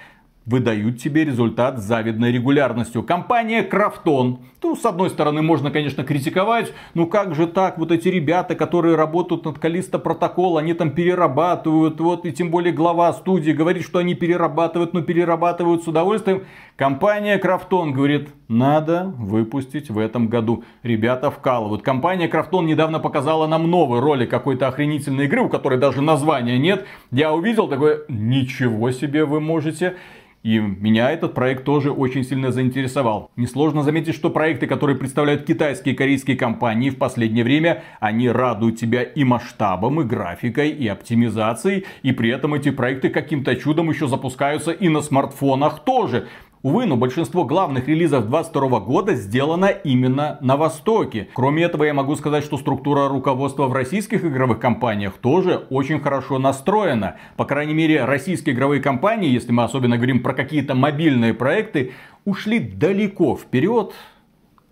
выдают 0.45 0.99
тебе 0.99 1.25
результат 1.25 1.79
с 1.79 1.83
завидной 1.83 2.31
регулярностью. 2.31 3.03
Компания 3.03 3.63
Krafton. 3.63 4.39
Ну, 4.65 4.75
с 4.75 4.83
одной 4.83 5.11
стороны, 5.11 5.43
можно, 5.43 5.69
конечно, 5.69 6.03
критиковать, 6.03 6.73
ну 6.95 7.05
как 7.05 7.35
же 7.35 7.45
так, 7.45 7.77
вот 7.77 7.91
эти 7.91 8.07
ребята, 8.07 8.55
которые 8.55 8.95
работают 8.95 9.45
над 9.45 9.59
Callisto 9.59 9.99
Protocol, 9.99 10.57
они 10.57 10.73
там 10.73 10.89
перерабатывают, 10.89 12.01
вот, 12.01 12.25
и 12.25 12.31
тем 12.31 12.49
более 12.49 12.73
глава 12.73 13.13
студии 13.13 13.51
говорит, 13.51 13.83
что 13.83 13.99
они 13.99 14.15
перерабатывают, 14.15 14.93
но 14.93 15.03
перерабатывают 15.03 15.83
с 15.83 15.87
удовольствием. 15.87 16.45
Компания 16.77 17.37
Krafton 17.37 17.93
говорит, 17.93 18.29
надо 18.47 19.13
выпустить 19.17 19.91
в 19.91 19.99
этом 19.99 20.29
году. 20.29 20.63
Ребята 20.81 21.29
вкалывают. 21.29 21.83
Компания 21.83 22.27
Krafton 22.27 22.65
недавно 22.65 22.99
показала 22.99 23.45
нам 23.45 23.69
новый 23.69 23.99
ролик 23.99 24.31
какой-то 24.31 24.67
охренительной 24.67 25.25
игры, 25.25 25.41
у 25.41 25.49
которой 25.49 25.77
даже 25.77 26.01
названия 26.01 26.57
нет. 26.57 26.87
Я 27.11 27.33
увидел 27.33 27.67
такое, 27.67 28.01
ничего 28.07 28.89
себе 28.89 29.25
вы 29.25 29.39
можете. 29.39 29.95
И 30.45 30.59
меня 30.59 31.09
этот 31.09 31.33
проект 31.33 31.63
тоже 31.63 31.89
очень 31.89 32.23
сильно 32.23 32.51
заинтересовал. 32.51 33.31
Несложно 33.35 33.81
заметить, 33.81 34.13
что 34.13 34.29
проекты, 34.29 34.67
которые 34.67 34.95
представляют 34.95 35.43
китайские 35.43 35.95
и 35.95 35.97
корейские 35.97 36.37
компании 36.37 36.91
в 36.91 36.97
последнее 36.97 37.43
время, 37.43 37.81
они 37.99 38.29
радуют 38.29 38.77
тебя 38.77 39.01
и 39.01 39.23
масштабом, 39.23 40.01
и 40.01 40.03
графикой, 40.03 40.69
и 40.69 40.87
оптимизацией. 40.87 41.85
И 42.03 42.11
при 42.11 42.29
этом 42.29 42.53
эти 42.53 42.69
проекты 42.69 43.09
каким-то 43.09 43.55
чудом 43.55 43.89
еще 43.89 44.07
запускаются 44.07 44.71
и 44.71 44.87
на 44.87 45.01
смартфонах 45.01 45.83
тоже. 45.83 46.27
Увы, 46.65 46.87
но 46.87 46.97
большинство 46.97 47.45
главных 47.45 47.87
релизов 47.87 48.25
22 48.25 48.79
года 48.79 49.13
сделано 49.13 49.67
именно 49.67 50.39
на 50.41 50.57
Востоке. 50.57 51.27
Кроме 51.35 51.61
этого, 51.61 51.83
я 51.83 51.93
могу 51.93 52.15
сказать, 52.15 52.43
что 52.43 52.57
структура 52.57 53.07
руководства 53.07 53.67
в 53.67 53.73
российских 53.73 54.25
игровых 54.25 54.57
компаниях 54.57 55.13
тоже 55.13 55.67
очень 55.69 55.99
хорошо 55.99 56.39
настроена. 56.39 57.17
По 57.37 57.45
крайней 57.45 57.75
мере, 57.75 58.03
российские 58.05 58.55
игровые 58.55 58.81
компании, 58.81 59.29
если 59.29 59.51
мы 59.51 59.63
особенно 59.63 59.97
говорим 59.97 60.23
про 60.23 60.33
какие-то 60.33 60.73
мобильные 60.73 61.35
проекты, 61.35 61.91
ушли 62.25 62.57
далеко 62.57 63.37
вперед 63.37 63.93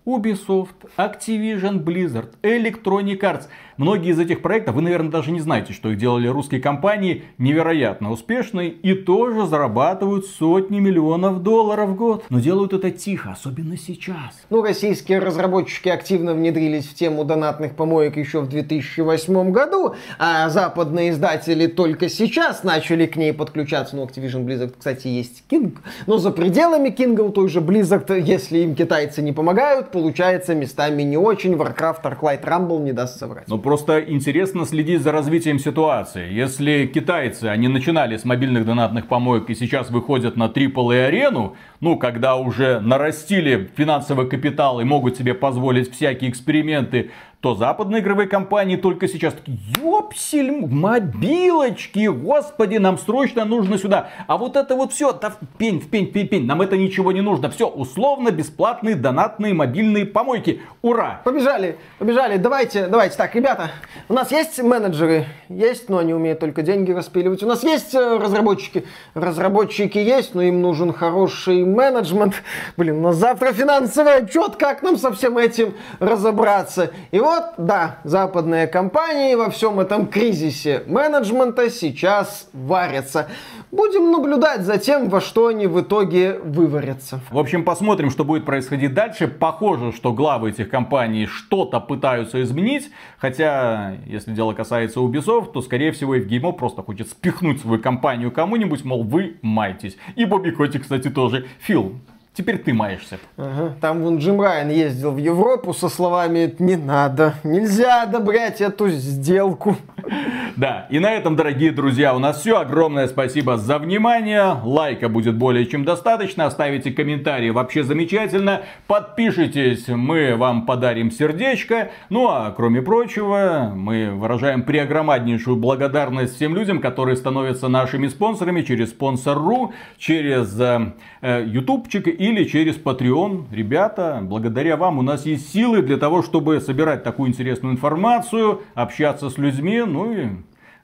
Ubisoft, 0.04 0.90
Activision 0.98 1.84
Blizzard, 1.84 2.34
Electronic 2.42 3.20
Arts. 3.20 3.44
Многие 3.76 4.10
из 4.10 4.20
этих 4.20 4.40
проектов, 4.40 4.76
вы, 4.76 4.82
наверное, 4.82 5.10
даже 5.10 5.30
не 5.30 5.40
знаете, 5.40 5.72
что 5.72 5.90
их 5.90 5.98
делали 5.98 6.28
русские 6.28 6.60
компании, 6.60 7.24
невероятно 7.38 8.12
успешные 8.12 8.70
и 8.70 8.94
тоже 8.94 9.46
зарабатывают 9.46 10.26
сотни 10.26 10.78
миллионов 10.78 11.42
долларов 11.42 11.90
в 11.90 11.96
год. 11.96 12.24
Но 12.30 12.38
делают 12.38 12.72
это 12.72 12.90
тихо, 12.90 13.32
особенно 13.32 13.76
сейчас. 13.76 14.44
Ну, 14.50 14.62
российские 14.62 15.18
разработчики 15.18 15.88
активно 15.88 16.34
внедрились 16.34 16.86
в 16.86 16.94
тему 16.94 17.24
донатных 17.24 17.74
помоек 17.74 18.16
еще 18.16 18.40
в 18.40 18.48
2008 18.48 19.50
году, 19.50 19.94
а 20.18 20.48
западные 20.48 21.10
издатели 21.10 21.66
только 21.66 22.08
сейчас 22.08 22.62
начали 22.62 23.06
к 23.06 23.16
ней 23.16 23.32
подключаться. 23.32 23.96
Ну, 23.96 24.04
Activision 24.04 24.44
Blizzard, 24.44 24.74
кстати, 24.78 25.08
есть 25.08 25.44
King. 25.50 25.76
Но 26.06 26.18
за 26.18 26.30
пределами 26.30 26.90
King 26.90 27.20
у 27.20 27.30
той 27.30 27.48
же 27.48 27.60
Blizzard, 27.60 28.20
если 28.20 28.58
им 28.58 28.74
китайцы 28.74 29.22
не 29.22 29.32
помогают, 29.32 29.90
получается 29.90 30.54
местами 30.54 31.02
не 31.02 31.16
очень. 31.16 31.54
Warcraft, 31.54 32.02
Arclight 32.02 32.44
Rumble 32.44 32.80
не 32.82 32.92
даст 32.92 33.18
соврать. 33.18 33.48
Ну, 33.48 33.58
просто 33.64 33.98
интересно 34.00 34.66
следить 34.66 35.00
за 35.00 35.10
развитием 35.10 35.58
ситуации. 35.58 36.30
Если 36.30 36.86
китайцы, 36.86 37.46
они 37.46 37.68
начинали 37.68 38.18
с 38.18 38.24
мобильных 38.26 38.66
донатных 38.66 39.08
помоек 39.08 39.48
и 39.48 39.54
сейчас 39.54 39.90
выходят 39.90 40.36
на 40.36 40.44
AAA 40.44 41.06
арену, 41.06 41.56
ну, 41.84 41.98
когда 41.98 42.36
уже 42.36 42.80
нарастили 42.80 43.70
финансовый 43.76 44.26
капитал 44.26 44.80
и 44.80 44.84
могут 44.84 45.18
себе 45.18 45.34
позволить 45.34 45.92
всякие 45.92 46.30
эксперименты, 46.30 47.10
то 47.44 47.54
западные 47.54 48.00
игровые 48.00 48.26
компании 48.26 48.76
только 48.76 49.06
сейчас 49.06 49.34
такие, 49.34 49.58
ёпсель, 49.78 50.66
мобилочки, 50.66 52.06
господи, 52.06 52.78
нам 52.78 52.96
срочно 52.96 53.44
нужно 53.44 53.76
сюда. 53.76 54.08
А 54.26 54.38
вот 54.38 54.56
это 54.56 54.74
вот 54.74 54.94
все, 54.94 55.12
да 55.12 55.34
пень, 55.58 55.78
пень, 55.82 56.10
пень, 56.10 56.26
пень, 56.26 56.46
нам 56.46 56.62
это 56.62 56.78
ничего 56.78 57.12
не 57.12 57.20
нужно. 57.20 57.50
Все, 57.50 57.68
условно 57.68 58.30
бесплатные 58.30 58.94
донатные 58.94 59.52
мобильные 59.52 60.06
помойки. 60.06 60.62
Ура! 60.80 61.20
Побежали, 61.22 61.76
побежали, 61.98 62.38
давайте, 62.38 62.86
давайте. 62.86 63.18
Так, 63.18 63.34
ребята, 63.34 63.72
у 64.08 64.14
нас 64.14 64.32
есть 64.32 64.62
менеджеры? 64.62 65.26
Есть, 65.50 65.90
но 65.90 65.98
они 65.98 66.14
умеют 66.14 66.40
только 66.40 66.62
деньги 66.62 66.92
распиливать. 66.92 67.42
У 67.42 67.46
нас 67.46 67.62
есть 67.62 67.94
э, 67.94 68.16
разработчики? 68.16 68.86
Разработчики 69.12 69.98
есть, 69.98 70.34
но 70.34 70.40
им 70.40 70.62
нужен 70.62 70.94
хороший 70.94 71.66
менеджмент. 71.74 72.42
Блин, 72.76 72.98
у 72.98 73.02
нас 73.02 73.16
завтра 73.16 73.52
финансовый 73.52 74.16
отчет, 74.16 74.56
как 74.56 74.82
нам 74.82 74.96
со 74.96 75.12
всем 75.12 75.38
этим 75.38 75.74
разобраться? 75.98 76.90
И 77.10 77.20
вот 77.20 77.54
да, 77.58 77.98
западные 78.04 78.66
компании 78.66 79.34
во 79.34 79.50
всем 79.50 79.80
этом 79.80 80.06
кризисе 80.06 80.82
менеджмента 80.86 81.68
сейчас 81.70 82.48
варятся. 82.52 83.28
Будем 83.70 84.12
наблюдать 84.12 84.60
за 84.60 84.78
тем, 84.78 85.08
во 85.08 85.20
что 85.20 85.48
они 85.48 85.66
в 85.66 85.80
итоге 85.80 86.38
выварятся. 86.38 87.20
В 87.30 87.38
общем, 87.38 87.64
посмотрим, 87.64 88.10
что 88.10 88.24
будет 88.24 88.44
происходить 88.44 88.94
дальше. 88.94 89.26
Похоже, 89.26 89.90
что 89.90 90.12
главы 90.12 90.50
этих 90.50 90.68
компаний 90.68 91.26
что-то 91.26 91.80
пытаются 91.80 92.40
изменить. 92.42 92.90
Хотя, 93.18 93.96
если 94.06 94.32
дело 94.32 94.52
касается 94.52 95.00
Ubisoft, 95.00 95.52
то, 95.52 95.60
скорее 95.60 95.90
всего, 95.90 96.14
Евгеймо 96.14 96.52
просто 96.52 96.82
хочет 96.82 97.08
спихнуть 97.08 97.60
свою 97.60 97.82
компанию 97.82 98.30
кому-нибудь, 98.30 98.84
мол, 98.84 99.02
вы 99.02 99.38
майтесь. 99.42 99.96
И 100.14 100.24
Бобби 100.24 100.50
Коти, 100.50 100.78
кстати, 100.78 101.10
тоже. 101.10 101.46
fuel 101.64 101.98
Теперь 102.36 102.58
ты 102.58 102.74
маешься. 102.74 103.20
Ага. 103.36 103.76
Там 103.80 104.02
вон 104.02 104.18
Джим 104.18 104.40
Райан 104.40 104.68
ездил 104.68 105.12
в 105.12 105.18
Европу 105.18 105.72
со 105.72 105.88
словами 105.88 106.52
«Не 106.58 106.74
надо, 106.74 107.34
нельзя 107.44 108.02
одобрять 108.02 108.60
эту 108.60 108.88
сделку». 108.88 109.76
Да, 110.56 110.86
и 110.88 111.00
на 111.00 111.10
этом, 111.10 111.34
дорогие 111.34 111.72
друзья, 111.72 112.14
у 112.14 112.20
нас 112.20 112.40
все. 112.40 112.58
Огромное 112.58 113.08
спасибо 113.08 113.56
за 113.56 113.78
внимание. 113.78 114.56
Лайка 114.62 115.08
будет 115.08 115.34
более 115.34 115.66
чем 115.66 115.84
достаточно. 115.84 116.46
Оставите 116.46 116.92
комментарии, 116.92 117.50
вообще 117.50 117.82
замечательно. 117.82 118.62
Подпишитесь, 118.86 119.88
мы 119.88 120.36
вам 120.36 120.64
подарим 120.64 121.10
сердечко. 121.10 121.90
Ну 122.08 122.28
а 122.28 122.52
кроме 122.52 122.82
прочего, 122.82 123.72
мы 123.74 124.12
выражаем 124.12 124.62
преогромаднейшую 124.62 125.56
благодарность 125.56 126.36
всем 126.36 126.54
людям, 126.54 126.80
которые 126.80 127.16
становятся 127.16 127.66
нашими 127.66 128.06
спонсорами 128.06 128.62
через 128.62 128.90
спонсор.ру, 128.90 129.72
через 129.98 130.60
э, 130.60 130.92
э 131.20 131.44
ютубчик 131.46 132.06
или 132.28 132.44
через 132.44 132.76
Patreon. 132.76 133.44
Ребята, 133.52 134.20
благодаря 134.22 134.76
вам 134.76 134.98
у 134.98 135.02
нас 135.02 135.26
есть 135.26 135.52
силы 135.52 135.82
для 135.82 135.98
того, 135.98 136.22
чтобы 136.22 136.60
собирать 136.60 137.02
такую 137.02 137.28
интересную 137.28 137.74
информацию, 137.74 138.62
общаться 138.74 139.28
с 139.28 139.36
людьми, 139.36 139.82
ну 139.86 140.12
и 140.12 140.28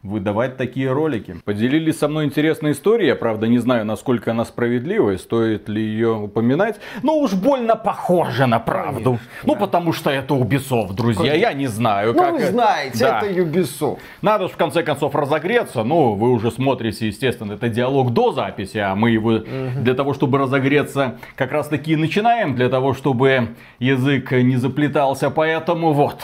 выдавать 0.03 0.57
такие 0.57 0.91
ролики. 0.91 1.37
Поделились 1.45 1.99
со 1.99 2.09
мной 2.09 2.25
интересной 2.25 2.73
историей, 2.73 3.09
я 3.09 3.17
правда 3.17 3.49
не 3.49 3.59
знаю, 3.59 3.85
насколько 3.85 4.31
она 4.31 4.47
справедливая, 4.47 5.19
стоит 5.19 5.69
ли 5.69 5.83
ее 5.83 6.15
упоминать, 6.15 6.81
но 7.03 7.19
уж 7.19 7.35
больно 7.35 7.77
похоже 7.77 8.47
на 8.47 8.61
правду. 8.61 9.03
Конечно, 9.03 9.29
ну, 9.45 9.55
да. 9.55 9.61
потому 9.61 9.93
что 9.93 10.11
это 10.11 10.35
Ubisoft, 10.35 10.95
друзья, 10.95 11.33
Конечно. 11.33 11.41
я 11.41 11.53
не 11.53 11.67
знаю. 11.67 12.15
Ну, 12.15 12.19
как... 12.19 12.33
вы 12.33 12.41
знаете, 12.47 12.99
да. 12.99 13.21
это 13.21 13.41
Ubisoft. 13.41 13.99
Надо 14.23 14.49
же 14.49 14.55
в 14.55 14.57
конце 14.57 14.83
концов 14.83 15.15
разогреться, 15.15 15.85
ну, 15.85 16.15
вы 16.15 16.31
уже 16.31 16.51
смотрите, 16.51 17.07
естественно, 17.07 17.53
это 17.53 17.69
диалог 17.69 18.15
до 18.15 18.33
записи, 18.33 18.79
а 18.79 18.95
мы 18.95 19.11
его 19.11 19.33
угу. 19.33 19.47
для 19.83 19.93
того, 19.93 20.15
чтобы 20.15 20.39
разогреться, 20.39 21.19
как 21.37 21.53
раз 21.53 21.69
таки 21.69 21.95
начинаем, 21.97 22.55
для 22.55 22.71
того, 22.71 22.95
чтобы 22.95 23.49
язык 23.79 24.33
не 24.33 24.57
заплетался, 24.57 25.29
поэтому 25.29 25.93
вот... 25.93 26.23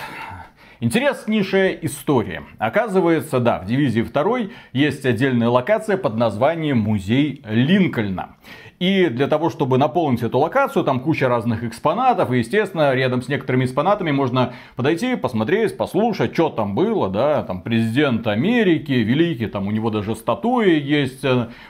Интереснейшая 0.78 1.70
история. 1.82 2.42
Оказывается, 2.58 3.40
да, 3.40 3.60
в 3.60 3.66
дивизии 3.66 4.02
2 4.02 4.38
есть 4.74 5.06
отдельная 5.06 5.48
локация 5.48 5.96
под 5.96 6.16
названием 6.16 6.78
Музей 6.78 7.42
Линкольна. 7.46 8.36
И 8.78 9.06
для 9.08 9.26
того, 9.26 9.48
чтобы 9.48 9.78
наполнить 9.78 10.22
эту 10.22 10.38
локацию, 10.38 10.84
там 10.84 11.00
куча 11.00 11.28
разных 11.28 11.64
экспонатов. 11.64 12.30
И, 12.30 12.38
естественно, 12.38 12.94
рядом 12.94 13.22
с 13.22 13.28
некоторыми 13.28 13.64
экспонатами 13.64 14.10
можно 14.10 14.52
подойти, 14.76 15.16
посмотреть, 15.16 15.76
послушать, 15.76 16.34
что 16.34 16.50
там 16.50 16.74
было. 16.74 17.08
Да, 17.08 17.42
там 17.42 17.62
президент 17.62 18.26
Америки, 18.26 18.92
великий, 18.92 19.46
там 19.46 19.66
у 19.66 19.70
него 19.70 19.90
даже 19.90 20.14
статуи 20.14 20.78
есть. 20.78 21.24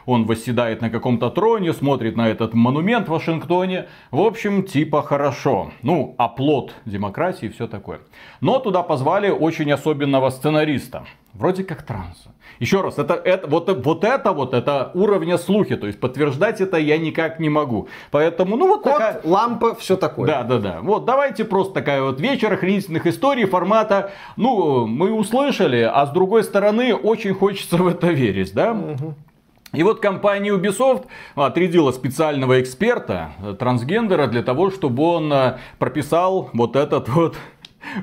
Он 0.05 0.27
восседает 0.27 0.81
на 0.81 0.91
каком-то 0.91 1.31
троне, 1.31 1.73
смотрит 1.73 2.17
на 2.17 2.29
этот 2.29 2.55
монумент 2.55 3.07
в 3.07 3.13
Вашингтоне. 3.13 3.87
В 4.11 4.21
общем, 4.21 4.65
типа 4.65 5.03
хорошо. 5.03 5.71
Ну, 5.83 6.15
оплот 6.19 6.75
демократии 6.87 7.47
и 7.47 7.51
все 7.51 7.69
такое. 7.69 8.01
Но 8.41 8.59
туда 8.59 8.83
позвали 8.83 9.31
очень 9.31 9.71
особенного 9.71 10.31
сценариста. 10.31 11.05
Вроде 11.39 11.65
как 11.65 11.83
транса. 11.83 12.31
Еще 12.61 12.81
раз, 12.81 12.99
это, 12.99 13.15
это, 13.15 13.47
вот, 13.47 13.69
вот 13.85 14.05
это 14.05 14.33
вот, 14.33 14.55
это 14.55 14.91
уровня 14.95 15.37
слухи, 15.37 15.77
то 15.77 15.87
есть 15.87 16.01
подтверждать 16.01 16.61
это 16.63 16.79
я 16.79 16.97
никак 16.97 17.39
не 17.39 17.51
могу. 17.51 17.89
Поэтому, 18.11 18.57
ну 18.57 18.69
вот 18.69 18.83
Кот, 18.83 18.95
такая... 18.95 19.21
лампа, 19.25 19.75
все 19.75 19.97
такое. 19.97 20.27
Да, 20.27 20.43
да, 20.43 20.59
да. 20.59 20.79
Вот 20.81 21.05
давайте 21.05 21.45
просто 21.45 21.75
такая 21.75 22.01
вот 22.03 22.21
вечер 22.21 22.53
охренительных 22.53 23.07
историй 23.07 23.45
формата, 23.45 24.13
ну, 24.37 24.87
мы 24.87 25.13
услышали, 25.13 25.83
а 25.83 26.07
с 26.07 26.11
другой 26.11 26.45
стороны, 26.45 26.95
очень 26.95 27.35
хочется 27.35 27.77
в 27.77 27.87
это 27.87 28.09
верить, 28.09 28.55
да? 28.55 28.73
Угу. 28.73 29.15
И 29.77 29.83
вот 29.83 30.01
компания 30.01 30.53
Ubisoft 30.55 31.05
отрядила 31.35 31.93
специального 31.93 32.63
эксперта, 32.63 33.33
э, 33.43 33.55
трансгендера, 33.59 34.27
для 34.27 34.43
того, 34.43 34.71
чтобы 34.71 35.03
он 35.03 35.31
э, 35.31 35.59
прописал 35.79 36.49
вот 36.55 36.77
этот 36.77 37.11
вот 37.11 37.37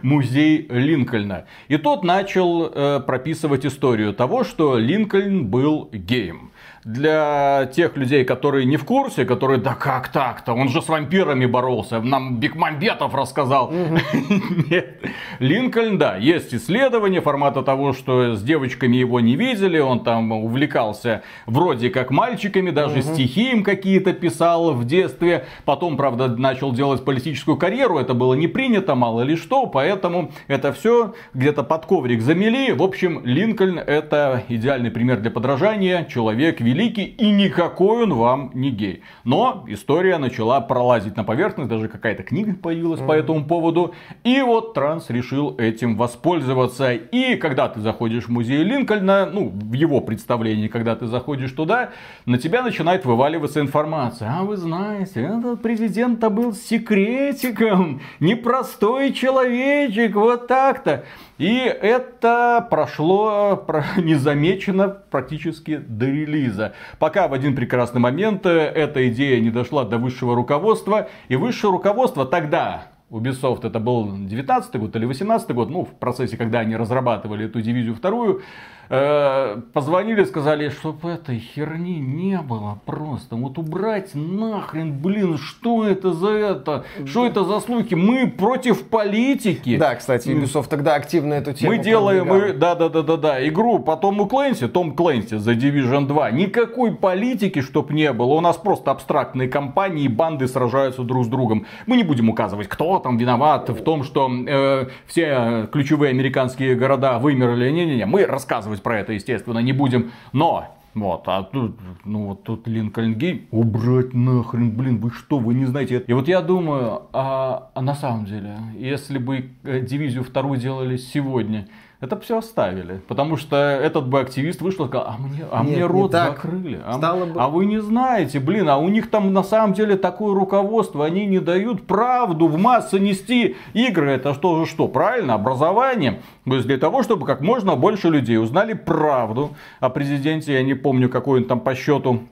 музей 0.02 0.68
Линкольна. 0.70 1.46
И 1.68 1.78
тот 1.78 2.04
начал 2.04 2.66
э, 2.66 3.00
прописывать 3.02 3.66
историю 3.66 4.14
того, 4.14 4.44
что 4.44 4.78
Линкольн 4.78 5.48
был 5.48 5.90
геем 5.92 6.53
для 6.86 7.70
тех 7.74 7.96
людей, 7.96 8.26
которые 8.26 8.66
не 8.66 8.78
в 8.78 8.86
курсе, 8.86 9.26
которые, 9.26 9.60
да 9.60 9.74
как 9.74 10.10
так-то, 10.10 10.54
он 10.54 10.70
же 10.70 10.82
с 10.82 10.90
вампирами 10.90 11.46
боролся, 11.46 12.02
нам 12.02 12.40
Бекмамбетов 12.40 13.14
рассказал. 13.16 13.72
Нет. 14.70 15.02
Линкольн, 15.40 15.98
да, 15.98 16.18
есть 16.18 16.54
исследование 16.54 17.22
формата 17.22 17.64
того, 17.64 17.94
что 17.94 18.36
с 18.36 18.44
девочками 18.44 18.98
его 18.98 19.20
не 19.20 19.36
видели, 19.36 19.80
он 19.80 20.04
там 20.04 20.32
увлекался 20.32 21.24
вроде 21.46 21.90
как 21.90 22.12
мальчиками, 22.12 22.72
даже 22.72 23.02
стихи 23.02 23.52
им 23.52 23.64
какие-то 23.64 24.14
писал 24.14 24.74
в 24.74 24.86
детстве, 24.86 25.46
потом, 25.66 25.98
правда, 25.98 26.28
начал 26.28 26.72
делать 26.72 27.06
политическую 27.06 27.58
карьеру, 27.58 27.98
это 27.98 28.14
было 28.14 28.34
не 28.34 28.48
принято, 28.48 28.96
мало 28.96 29.22
ли 29.22 29.36
что, 29.36 29.68
поэтому 29.68 30.32
это 30.48 30.74
все 30.74 31.14
где-то 31.34 31.64
под 31.64 31.86
коврик 31.86 32.22
замели. 32.22 32.72
В 32.74 32.84
общем, 32.84 33.22
Линкольн 33.24 33.80
это 33.80 34.44
идеальный 34.50 34.92
пример 34.92 35.20
для 35.20 35.32
подражания, 35.32 36.06
человек, 36.06 36.60
великий, 36.74 37.04
и 37.06 37.30
никакой 37.30 38.04
он 38.04 38.14
вам 38.14 38.52
не 38.54 38.72
гей. 38.72 39.04
Но 39.24 39.66
история 39.68 40.18
начала 40.18 40.60
пролазить 40.62 41.16
на 41.16 41.24
поверхность, 41.24 41.70
даже 41.70 41.88
какая-то 41.88 42.24
книга 42.24 42.56
появилась 42.56 43.00
mm-hmm. 43.00 43.08
по 43.08 43.12
этому 43.14 43.46
поводу. 43.46 43.94
И 44.24 44.42
вот 44.42 44.74
Транс 44.74 45.10
решил 45.10 45.56
этим 45.58 45.96
воспользоваться. 45.96 46.94
И 46.94 47.36
когда 47.36 47.70
ты 47.70 47.80
заходишь 47.80 48.26
в 48.26 48.30
музей 48.30 48.64
Линкольна, 48.64 49.26
ну, 49.26 49.50
в 49.50 49.74
его 49.74 50.02
представлении, 50.02 50.68
когда 50.68 50.96
ты 50.96 51.06
заходишь 51.06 51.52
туда, 51.52 51.92
на 52.26 52.38
тебя 52.38 52.64
начинает 52.64 53.06
вываливаться 53.06 53.60
информация. 53.60 54.34
А 54.40 54.44
вы 54.44 54.58
знаете, 54.58 55.22
этот 55.22 55.62
президент-то 55.62 56.30
был 56.30 56.54
секретиком, 56.54 58.02
непростой 58.20 59.14
человечек, 59.14 60.16
вот 60.16 60.48
так-то. 60.48 61.04
И 61.38 61.56
это 61.58 62.66
прошло 62.70 63.66
незамечено 63.98 64.88
практически 64.88 65.76
до 65.78 66.06
релиза. 66.06 66.63
Пока 67.00 67.28
в 67.28 67.34
один 67.34 67.56
прекрасный 67.56 68.00
момент 68.00 68.46
э, 68.46 68.50
эта 68.50 69.08
идея 69.10 69.40
не 69.42 69.50
дошла 69.50 69.84
до 69.84 69.98
высшего 69.98 70.36
руководства. 70.36 71.10
И 71.28 71.36
высшее 71.36 71.72
руководство 71.72 72.26
тогда, 72.26 72.88
Ubisoft, 73.10 73.68
это 73.68 73.80
был 73.80 74.12
19 74.18 74.76
год 74.78 74.96
или 74.96 75.06
18 75.06 75.52
год, 75.52 75.70
ну, 75.70 75.86
в 75.86 75.94
процессе, 75.94 76.38
когда 76.38 76.60
они 76.60 76.76
разрабатывали 76.76 77.46
эту 77.46 77.62
дивизию 77.62 77.96
вторую, 77.96 78.42
Э, 78.90 79.62
позвонили, 79.74 80.26
сказали, 80.26 80.70
чтобы 80.70 81.10
этой 81.10 81.40
херни 81.40 82.00
не 82.00 82.38
было 82.42 82.80
просто. 82.86 83.36
Вот 83.36 83.58
убрать 83.58 84.12
нахрен, 84.14 85.00
блин, 85.00 85.38
что 85.38 85.86
это 85.86 86.12
за 86.14 86.30
это? 86.30 86.86
Что 87.06 87.26
это 87.26 87.46
за 87.46 87.60
слухи? 87.62 87.94
Мы 87.94 88.28
против 88.28 88.84
политики. 88.88 89.78
Да, 89.78 89.96
кстати, 89.96 90.30
Ubisoft 90.30 90.68
тогда 90.70 90.96
активно 90.96 91.34
эту 91.36 91.54
тему 91.54 91.72
Мы 91.72 91.78
делаем, 91.78 92.28
мы, 92.28 92.54
да, 92.54 92.76
да, 92.76 92.90
да, 92.90 93.02
да, 93.04 93.18
да, 93.18 93.48
игру 93.48 93.80
по 93.80 93.96
Тому 93.96 94.26
Клэнси, 94.26 94.68
Том 94.68 94.96
Клэнси 94.96 95.38
за 95.38 95.54
Division 95.54 96.06
2. 96.06 96.32
Никакой 96.32 96.94
политики, 96.94 97.62
чтоб 97.62 97.90
не 97.90 98.12
было. 98.12 98.34
У 98.34 98.42
нас 98.42 98.58
просто 98.58 98.92
абстрактные 98.92 99.48
компании, 99.48 100.10
банды 100.10 100.48
сражаются 100.48 101.04
друг 101.04 101.26
с 101.26 101.28
другом. 101.28 101.66
Мы 101.86 101.96
не 101.96 102.04
будем 102.04 102.30
указывать, 102.30 102.68
кто 102.68 103.00
там 103.00 103.18
виноват 103.18 103.70
в 103.70 103.82
том, 103.82 104.04
что 104.04 104.30
э, 104.30 104.88
все 105.08 105.70
ключевые 105.72 106.10
американские 106.10 106.76
города 106.76 107.18
вымерли. 107.18 107.70
Не-не-не, 107.70 108.06
мы 108.06 108.26
рассказываем 108.26 108.73
рассказывать 108.74 108.84
про 108.84 109.00
это, 109.00 109.14
естественно, 109.14 109.60
не 109.60 109.74
будем. 109.74 110.12
Но 110.34 110.68
вот, 110.94 111.24
а 111.26 111.44
тут, 111.44 111.80
ну 112.06 112.28
вот 112.28 112.44
тут 112.44 112.68
Линкольн 112.68 113.16
Гей, 113.16 113.48
убрать 113.52 114.14
нахрен, 114.14 114.72
блин, 114.72 115.00
вы 115.00 115.10
что, 115.10 115.40
вы 115.40 115.56
не 115.56 115.66
знаете. 115.66 116.04
И 116.08 116.14
вот 116.14 116.28
я 116.28 116.42
думаю, 116.42 117.04
а, 117.14 117.72
а 117.74 117.82
на 117.82 117.96
самом 117.96 118.26
деле, 118.26 118.58
если 118.78 119.18
бы 119.18 119.50
э, 119.64 119.80
дивизию 119.80 120.24
вторую 120.24 120.60
делали 120.60 120.98
сегодня, 120.98 121.68
это 122.04 122.20
все 122.20 122.40
оставили. 122.40 123.02
Потому 123.08 123.38
что 123.38 123.56
этот 123.56 124.08
бы 124.08 124.20
активист 124.20 124.62
вышел 124.62 124.86
и 124.86 124.88
сказал, 124.90 125.08
а 125.08 125.18
мне, 125.18 125.46
а 125.50 125.64
Нет, 125.64 125.78
мне 125.78 125.86
рот 125.86 126.12
закрыли. 126.12 126.82
А, 126.86 126.98
бы... 126.98 127.40
а 127.40 127.48
вы 127.48 127.66
не 127.66 127.82
знаете, 127.82 128.42
блин, 128.42 128.68
а 128.68 128.78
у 128.78 128.90
них 128.90 129.10
там 129.10 129.32
на 129.32 129.42
самом 129.42 129.74
деле 129.74 129.96
такое 129.96 130.36
руководство, 130.36 131.06
они 131.06 131.26
не 131.26 131.40
дают 131.40 131.88
правду 131.88 132.48
в 132.48 132.58
массы 132.58 133.00
нести. 133.00 133.56
Игры 133.74 134.12
это 134.12 134.34
что 134.34 134.60
же 134.60 134.70
что, 134.70 134.90
правильно, 134.90 135.36
образование. 135.36 136.20
То 136.46 136.56
есть 136.56 136.68
для 136.68 136.78
того, 136.78 137.04
чтобы 137.04 137.26
как 137.26 137.40
можно 137.40 137.78
больше 137.78 138.10
людей 138.10 138.38
узнали 138.38 138.74
правду 138.74 139.52
о 139.80 139.90
президенте, 139.90 140.54
я 140.54 140.64
не 140.64 140.74
помню, 140.74 141.08
какой 141.08 141.40
он 141.40 141.46
там 141.46 141.62
по 141.62 141.74
счету 141.74 142.24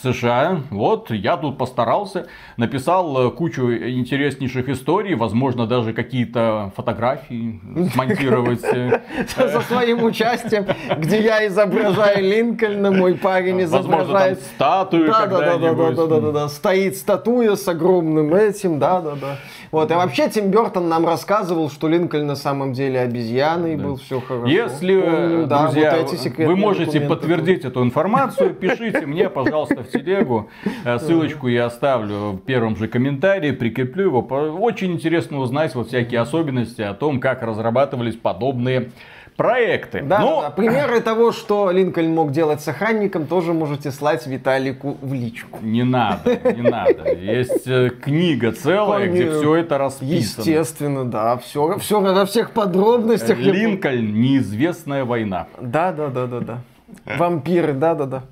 США. 0.00 0.60
Вот, 0.70 1.10
я 1.10 1.36
тут 1.36 1.56
постарался, 1.56 2.26
написал 2.56 3.28
э, 3.28 3.30
кучу 3.30 3.72
интереснейших 3.72 4.68
историй, 4.68 5.14
возможно, 5.14 5.66
даже 5.66 5.92
какие-то 5.92 6.72
фотографии 6.76 7.60
смонтировать. 7.92 8.62
Э, 8.64 9.00
Со 9.28 9.60
своим 9.60 10.02
участием, 10.02 10.66
где 10.98 11.22
я 11.22 11.46
изображаю 11.46 12.22
Линкольна, 12.22 12.90
мой 12.90 13.14
парень 13.14 13.62
изображает... 13.62 14.40
статую 14.40 15.06
да, 15.06 15.26
да, 15.26 15.58
да, 15.58 15.74
да, 15.74 15.90
да, 15.92 16.20
да, 16.20 16.32
да, 16.32 16.48
стоит 16.48 16.96
статуя 16.96 17.54
с 17.54 17.66
огромным 17.68 18.34
этим, 18.34 18.78
да, 18.78 19.00
да, 19.00 19.14
да. 19.14 19.38
Вот, 19.74 19.90
и 19.90 19.94
вообще 19.94 20.30
Тим 20.30 20.50
Бертон 20.50 20.88
нам 20.88 21.04
рассказывал, 21.04 21.68
что 21.68 21.88
Линкольн 21.88 22.26
на 22.26 22.36
самом 22.36 22.72
деле 22.72 23.00
обезьяной 23.00 23.76
был, 23.76 23.96
все 23.96 24.20
хорошо. 24.20 24.46
Если, 24.46 25.00
Помню, 25.00 25.46
да, 25.46 25.64
друзья, 25.64 25.96
вот 26.00 26.12
эти 26.12 26.42
вы 26.42 26.54
можете 26.56 27.00
подтвердить 27.00 27.64
эту 27.64 27.82
информацию, 27.82 28.54
пишите 28.54 29.04
мне, 29.04 29.28
пожалуйста, 29.28 29.82
в 29.82 29.88
телегу. 29.88 30.48
Э, 30.84 30.98
ссылочку 31.00 31.48
я 31.48 31.66
оставлю 31.66 32.32
в 32.32 32.38
первом 32.38 32.76
же 32.76 32.86
комментарии, 32.86 33.50
прикреплю 33.50 34.04
его. 34.04 34.20
Очень 34.20 34.92
интересно 34.92 35.40
узнать 35.40 35.74
вот 35.74 35.88
всякие 35.88 36.20
особенности 36.20 36.82
о 36.82 36.94
том, 36.94 37.18
как 37.18 37.42
разрабатывались 37.42 38.14
подобные 38.14 38.90
проекты. 39.36 40.02
Да, 40.02 40.20
Но... 40.20 40.40
да, 40.40 40.48
да. 40.48 40.50
Примеры 40.50 41.00
того, 41.00 41.32
что 41.32 41.70
Линкольн 41.70 42.14
мог 42.14 42.32
делать 42.32 42.60
с 42.60 42.68
охранником, 42.68 43.26
тоже 43.26 43.52
можете 43.52 43.90
слать 43.90 44.26
Виталику 44.26 44.96
в 45.00 45.12
личку. 45.12 45.58
Не 45.62 45.82
надо, 45.82 46.38
не 46.52 46.62
надо. 46.62 47.12
Есть 47.12 47.66
э, 47.66 47.90
книга 47.90 48.52
целая, 48.52 49.08
где 49.08 49.30
все 49.30 49.56
это 49.56 49.78
расписано. 49.78 50.42
Естественно, 50.42 51.04
да. 51.04 51.36
Все, 51.38 51.78
все 51.78 52.00
во 52.00 52.26
всех 52.26 52.52
подробностях. 52.52 53.38
Линкольн, 53.38 54.14
неизвестная 54.20 55.04
война. 55.04 55.46
Да, 55.60 55.92
да, 55.92 56.08
да, 56.08 56.26
да, 56.26 56.40
да. 56.40 56.58
Вампиры, 57.04 57.72
да-да-да. 57.72 58.24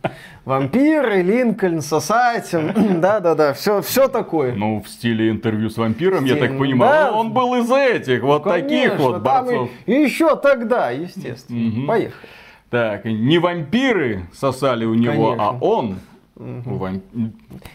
Вампиры, 0.44 1.22
Линкольн, 1.22 1.82
Сосатин, 1.82 3.00
да-да-да, 3.00 3.52
все, 3.52 3.80
все 3.82 4.08
такое. 4.08 4.54
Ну, 4.54 4.82
в 4.82 4.88
стиле 4.88 5.30
интервью 5.30 5.70
с 5.70 5.76
вампиром, 5.76 6.24
я 6.24 6.36
так 6.36 6.58
понимаю, 6.58 7.12
да. 7.12 7.12
он 7.12 7.32
был 7.32 7.54
из 7.54 7.70
этих, 7.70 8.22
вот 8.22 8.44
Конечно, 8.44 8.68
таких 8.68 8.98
вот 8.98 9.22
борцов. 9.22 9.70
И, 9.86 9.92
и 9.92 10.02
еще 10.02 10.36
тогда, 10.36 10.90
естественно. 10.90 11.80
Угу. 11.80 11.86
Поехали. 11.86 12.28
Так, 12.70 13.04
не 13.04 13.38
вампиры 13.38 14.26
сосали 14.32 14.84
у 14.84 14.94
него, 14.94 15.32
а 15.32 15.36
Конечно. 15.36 15.48
а 15.48 15.58
он 15.60 15.98
Угу. 16.34 16.76
Вамп... 16.76 17.04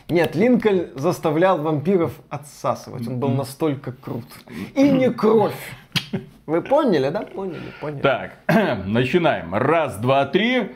Нет, 0.09 0.35
Линкольн 0.35 0.87
заставлял 0.95 1.61
вампиров 1.61 2.11
отсасывать. 2.29 3.07
Он 3.07 3.19
был 3.19 3.29
настолько 3.29 3.91
крут. 3.91 4.25
И 4.75 4.89
не 4.89 5.11
кровь. 5.11 5.53
Вы 6.45 6.61
поняли, 6.61 7.09
да? 7.09 7.21
Поняли, 7.21 7.73
поняли. 7.79 8.01
Так, 8.01 8.37
начинаем. 8.85 9.53
Раз, 9.53 9.97
два, 9.97 10.25
три. 10.25 10.71